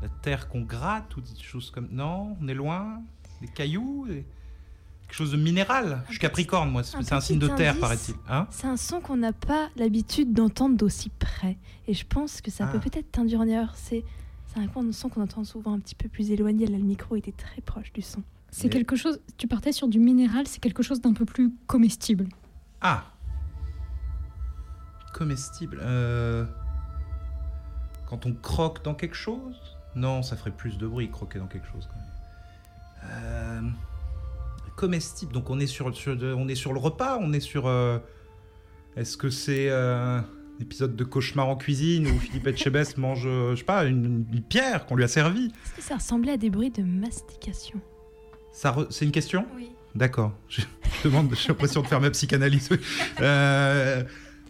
[0.03, 1.89] La terre qu'on gratte ou des choses comme.
[1.91, 3.01] Non, on est loin
[3.41, 4.25] Des cailloux des-
[5.03, 8.15] Quelque chose de minéral Je suis Capricorne, moi, c'est un signe de terre, paraît-il.
[8.29, 11.57] Hein C'est un son qu'on n'a pas l'habitude d'entendre d'aussi près.
[11.87, 12.73] Et je pense que ça Ah.
[12.73, 13.73] peut peut-être t'induire.
[13.77, 14.05] C'est
[14.49, 16.67] c'est un son qu'on entend souvent un petit peu plus éloigné.
[16.67, 18.23] Là, le micro était très proche du son.
[18.51, 19.21] C'est quelque chose.
[19.37, 22.27] Tu partais sur du minéral, c'est quelque chose d'un peu plus comestible.
[22.81, 23.05] Ah
[25.13, 25.79] Comestible.
[25.83, 26.45] euh,
[28.09, 29.57] Quand on croque dans quelque chose?
[29.95, 32.05] Non, ça ferait plus de bruit croquer dans quelque chose quand même.
[33.11, 33.61] Euh,
[34.77, 35.33] Comestible.
[35.33, 37.67] Donc on est sur, on est sur le repas, on est sur.
[37.67, 37.99] euh,
[38.97, 40.25] Est-ce que c'est euh, un
[40.61, 44.85] épisode de cauchemar en cuisine où Philippe Etchebest mange, je sais pas, une, une pierre
[44.87, 45.47] qu'on lui a servie?
[45.65, 47.81] Est-ce que ça ressemblait à des bruits de mastication?
[48.65, 49.47] Re- C'est une question?
[49.57, 49.71] Oui.
[49.95, 50.33] D'accord.
[50.49, 50.61] Je,
[51.03, 52.69] je demande, j'ai l'impression de faire ma psychanalyse.
[53.21, 54.03] Euh,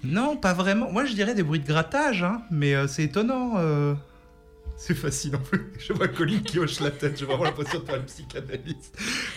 [0.04, 0.90] non, pas vraiment.
[0.92, 3.54] Moi, je dirais des bruits de grattage, hein, mais euh, c'est étonnant.
[3.56, 3.94] euh.
[4.76, 5.40] C'est fascinant.
[5.78, 7.18] Je vois Colline qui hoche la tête.
[7.18, 8.92] J'ai vraiment l'impression de faire une psychanalyse.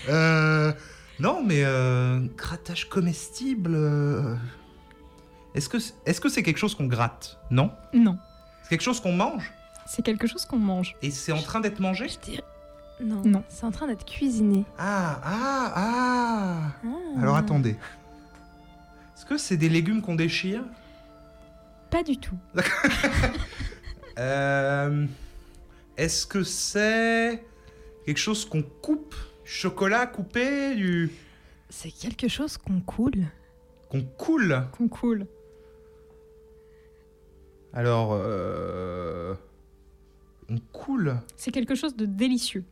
[0.10, 0.74] Euh,
[1.20, 3.72] non, mais euh, grattage comestible.
[3.74, 4.36] euh,
[5.56, 7.38] Est-ce que c'est est-ce que c'est quelque chose qu'on gratte?
[7.52, 7.72] Non?
[7.94, 8.18] Non.
[8.64, 9.50] C'est quelque chose qu'on mange?
[9.88, 10.96] C'est quelque chose qu'on mange.
[11.02, 12.08] Et c'est en train d'être mangé?
[13.02, 13.22] Non.
[13.24, 13.44] Non.
[13.50, 14.66] C'est en train d'être cuisiné.
[14.78, 17.20] Ah, ah, ah Ah.
[17.22, 17.76] Alors attendez.
[19.16, 20.64] Est-ce que c'est des légumes qu'on déchire?
[21.90, 22.38] Pas du tout.
[24.18, 25.06] Euh,
[25.96, 27.42] Est-ce que c'est
[28.06, 29.16] quelque chose qu'on coupe?
[29.46, 31.10] Chocolat coupé du...
[31.70, 33.28] C'est quelque chose qu'on coule.
[33.90, 34.64] Qu'on coule?
[34.78, 35.26] Qu'on coule.
[37.72, 38.10] Alors...
[38.12, 39.34] euh,
[40.50, 41.16] On coule?
[41.38, 42.66] C'est quelque chose de délicieux.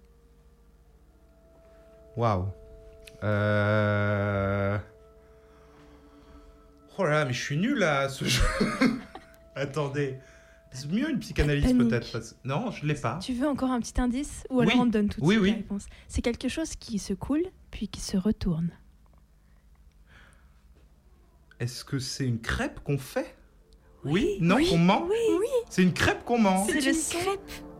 [2.18, 2.48] Waouh.
[3.23, 4.77] Euh...
[6.98, 8.44] Oh là là, mais je suis nul à ce jeu.
[9.56, 10.18] Attendez.
[10.72, 12.11] C'est mieux une psychanalyse peut-être.
[12.11, 13.19] parce- Non, je l'ai pas.
[13.22, 14.80] Tu veux encore un petit indice Ou alors Oui.
[14.81, 15.49] on te donne tout de Oui, suite oui.
[15.52, 18.69] la réponse C'est quelque chose qui se coule, puis qui se retourne.
[21.60, 23.35] Est-ce que c'est une crêpe qu'on fait?
[24.03, 27.18] Oui, Non, oui, qu'on mange Oui, C'est une crêpe qu'on mange C'est le son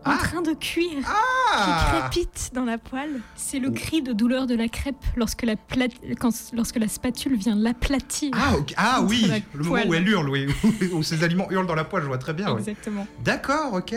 [0.04, 3.20] en train de cuire Ah qui crépite dans la poêle.
[3.34, 5.88] C'est le cri de douleur de la crêpe lorsque la, plat-
[6.18, 8.30] quand- lorsque la spatule vient l'aplatir.
[8.34, 10.46] Ah, ah oui, le moment où elle hurle, oui,
[10.92, 12.52] où ces aliments hurlent dans la poêle, je vois très bien.
[12.52, 12.58] oui.
[12.60, 13.06] Exactement.
[13.24, 13.94] D'accord, ok.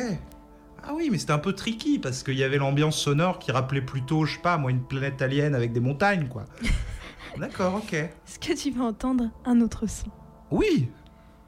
[0.84, 3.82] Ah oui, mais c'était un peu tricky parce qu'il y avait l'ambiance sonore qui rappelait
[3.84, 6.46] plutôt, je sais pas, moi, une planète alien avec des montagnes, quoi.
[7.38, 7.94] D'accord, ok.
[7.94, 10.08] Est-ce que tu vas entendre un autre son?
[10.50, 10.90] Oui,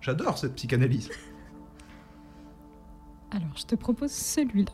[0.01, 1.09] j'adore cette psychanalyse.
[3.35, 4.71] Alors, je te propose celui-là.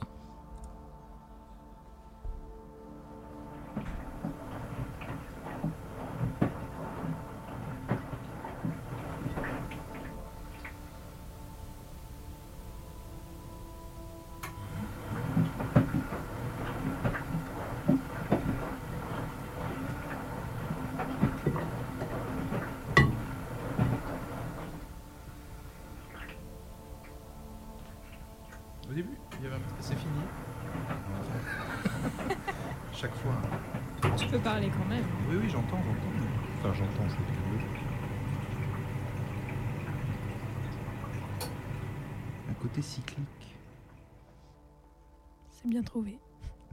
[45.80, 46.18] Bien trouvé.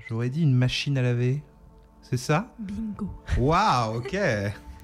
[0.09, 1.43] J'aurais dit une machine à laver.
[2.03, 2.53] C'est ça?
[2.59, 3.09] Bingo.
[3.39, 4.17] Waouh, ok.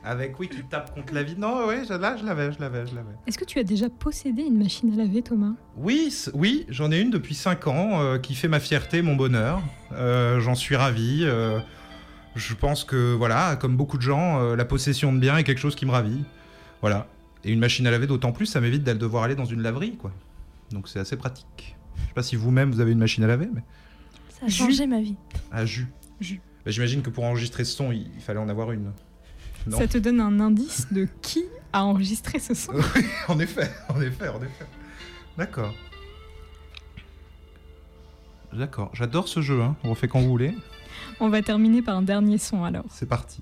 [0.05, 1.37] Avec, oui, qui tape contre la vie.
[1.39, 3.13] Non, je- là, je l'avais, je l'avais, je l'avais.
[3.27, 5.53] Est-ce que tu as déjà possédé une machine à laver, Thomas?
[5.77, 9.61] Oui, oui, j'en ai une depuis 5 ans euh, qui fait ma fierté, mon bonheur.
[9.93, 11.21] Euh, j'en suis ravi.
[11.23, 11.61] euh,
[12.35, 15.75] je pense que, voilà, comme beaucoup de gens, la possession de biens est quelque chose
[15.77, 16.25] qui me ravit.
[16.81, 17.07] Voilà.
[17.45, 19.97] Et une machine à laver, d'autant plus, ça m'évite d'aller devoir aller dans une laverie,
[19.97, 20.11] quoi.
[20.73, 21.77] Donc c'est assez pratique.
[21.97, 23.63] Je sais pas si vous-même vous avez une machine à laver, mais.
[24.43, 25.17] Ça a changé ma vie.
[25.51, 25.87] À jus.
[26.21, 26.41] Jus.
[26.65, 28.93] Bah, J'imagine que pour enregistrer ce son, il, il fallait en avoir une.
[29.67, 29.79] Non.
[29.79, 32.73] Ça te donne un indice de qui a enregistré ce son
[33.29, 34.67] en effet, en effet, en effet.
[35.39, 35.73] D'accord.
[38.53, 39.77] D'accord, j'adore ce jeu, hein.
[39.85, 40.55] on refait quand vous voulez.
[41.21, 42.85] On va terminer par un dernier son alors.
[42.91, 43.41] C'est parti.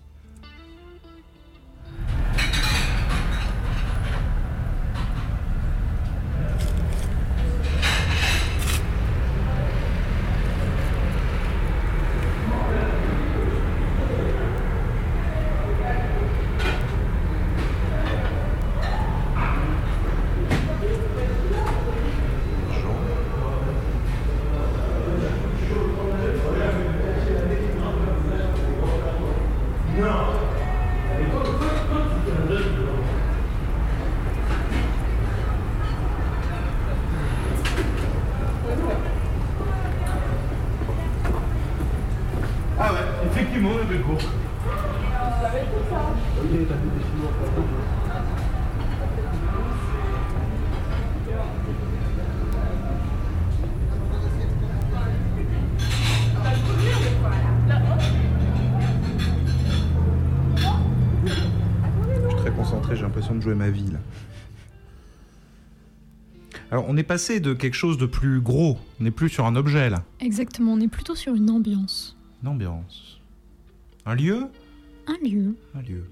[66.90, 69.88] On est passé de quelque chose de plus gros, on n'est plus sur un objet
[69.90, 70.02] là.
[70.18, 72.16] Exactement, on est plutôt sur une ambiance.
[72.42, 73.20] Une ambiance.
[74.06, 74.46] Un lieu?
[75.06, 75.54] Un lieu.
[75.76, 76.04] Un lieu.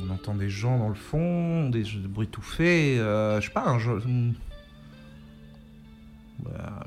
[0.00, 3.64] On entend des gens dans le fond, des bruits tout faits, euh, je sais pas,
[3.66, 4.32] un jeu- hmm.
[6.44, 6.84] Bah,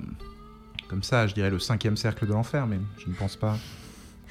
[0.87, 3.57] comme ça, je dirais le cinquième cercle de l'enfer, mais je ne pense pas.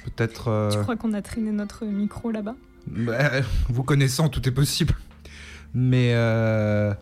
[0.03, 0.47] Peut-être.
[0.47, 2.55] euh, Tu crois qu'on a traîné notre micro là-bas?
[2.87, 4.95] Bah, vous connaissant, tout est possible.
[5.73, 6.93] Mais euh,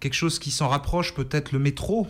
[0.00, 2.06] quelque chose qui s'en rapproche, peut-être le métro?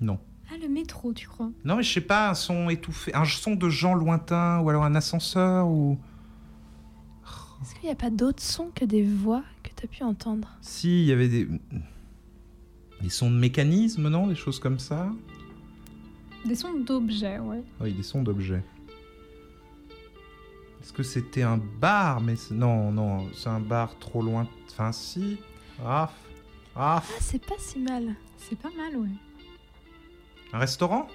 [0.00, 0.18] Non.
[0.50, 1.50] Ah, le métro, tu crois?
[1.64, 4.84] Non, mais je sais pas, un son étouffé, un son de gens lointains, ou alors
[4.84, 5.98] un ascenseur, ou.
[7.62, 10.48] Est-ce qu'il n'y a pas d'autres sons que des voix que tu as pu entendre?
[10.60, 11.48] Si, il y avait des.
[13.00, 14.26] Des sons de mécanisme, non?
[14.26, 15.10] Des choses comme ça
[16.44, 17.62] Des sons d'objets, ouais.
[17.80, 18.62] Oui, des sons d'objets.
[20.82, 24.48] Est-ce que c'était un bar Mais non, non, c'est un bar trop loin.
[24.70, 25.38] Enfin, si.
[25.84, 26.10] Ah,
[26.74, 28.14] ah, Ah, c'est pas si mal.
[28.36, 29.08] C'est pas mal, ouais.
[30.52, 31.06] un restaurant?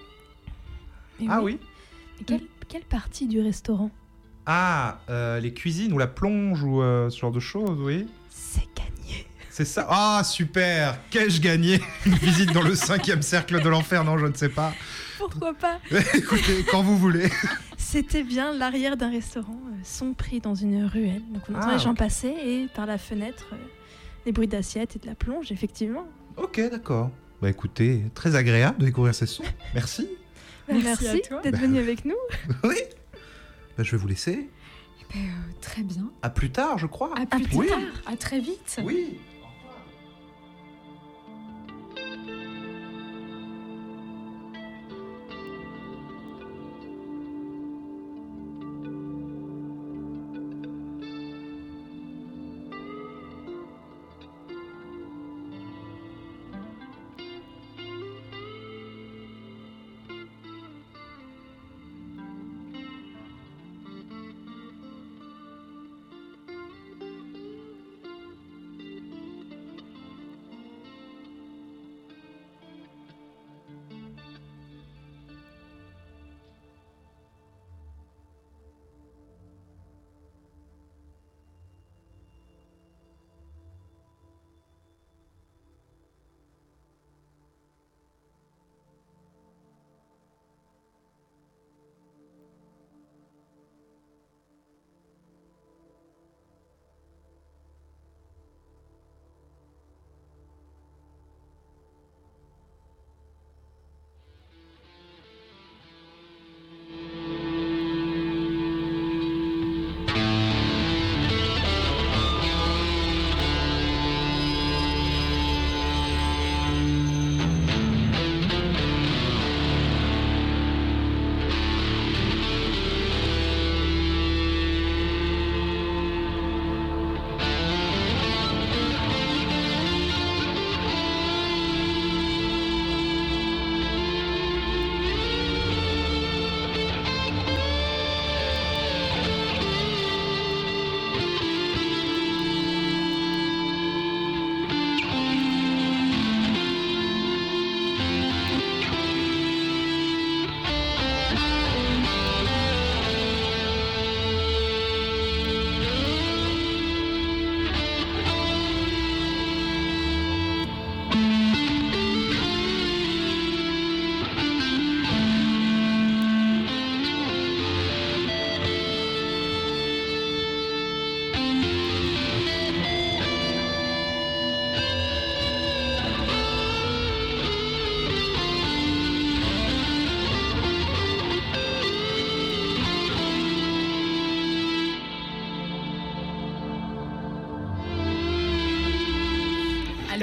[1.19, 1.60] Mais Ah oui.
[2.26, 3.91] Quelle, quelle partie du restaurant?
[4.45, 8.07] Ah, euh, les cuisines ou la plonge ou euh, ce genre de choses, oui.
[8.30, 9.27] C'est gagné.
[9.49, 9.85] C'est ça.
[9.89, 11.81] Ah, super Qu'ai-je gagné?
[12.06, 14.73] Une visite dans le cinquième cercle de l'enfer Non, je ne sais pas.
[15.18, 15.80] Pourquoi pas?
[16.14, 17.30] Écoutez, quand vous voulez.
[17.89, 21.22] C'était bien l'arrière d'un restaurant, euh, son pris dans une ruelle.
[21.31, 21.97] Donc on entend Ah, les gens ok.
[21.99, 23.55] passer et par la fenêtre, euh,
[24.26, 26.05] les bruits d'assiettes et de la plonge, effectivement.
[26.35, 27.09] Ok, d'accord.
[27.41, 29.43] Bah écoutez, très agréable de découvrir ces sons.
[29.73, 30.05] Merci.
[30.68, 31.41] Bah, Merci Merci, à toi.
[31.41, 32.15] d'être venu avec nous.
[32.65, 32.76] oui.
[33.77, 34.49] Bah, je vais vous laisser.
[35.14, 36.11] Ben, euh, très bien.
[36.23, 37.14] À plus tard, je crois.
[37.18, 37.68] À plus oui.
[37.68, 38.81] tard, à très vite.
[38.84, 39.18] Oui.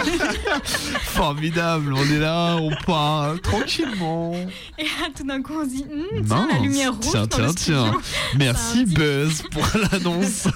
[1.03, 4.35] Formidable, on est là, on parle tranquillement.
[4.79, 7.37] Et là, tout d'un coup, on se dit, Hum, tiens, la lumière rouge Tiens, dans
[7.37, 7.93] tiens, le tiens.
[8.39, 10.49] Merci Buzz pour l'annonce.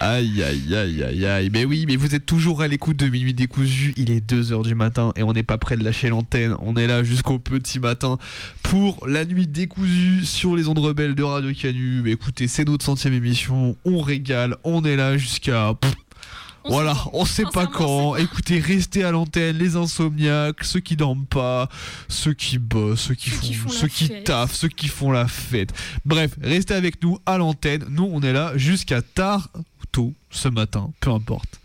[0.00, 1.50] aïe, aïe, aïe, aïe, aïe.
[1.52, 3.92] Mais oui, mais vous êtes toujours à l'écoute de Minuit Décousu.
[3.96, 6.56] Il est 2h du matin et on n'est pas prêt de lâcher l'antenne.
[6.60, 8.18] On est là jusqu'au petit matin
[8.62, 12.00] pour la nuit décousue sur les ondes rebelles de Radio Canu.
[12.02, 13.76] Mais écoutez, c'est notre centième émission.
[13.84, 14.56] On régale.
[14.64, 15.74] On est là jusqu'à.
[16.68, 18.16] Voilà, on sait pas quand.
[18.16, 21.68] Écoutez, restez à l'antenne, les insomniaques, ceux qui dorment pas,
[22.08, 24.24] ceux qui bossent, ceux qui font, ceux qui fête.
[24.24, 25.72] taffent, ceux qui font la fête.
[26.04, 27.84] Bref, restez avec nous à l'antenne.
[27.88, 31.60] Nous, on est là jusqu'à tard ou tôt ce matin, peu importe.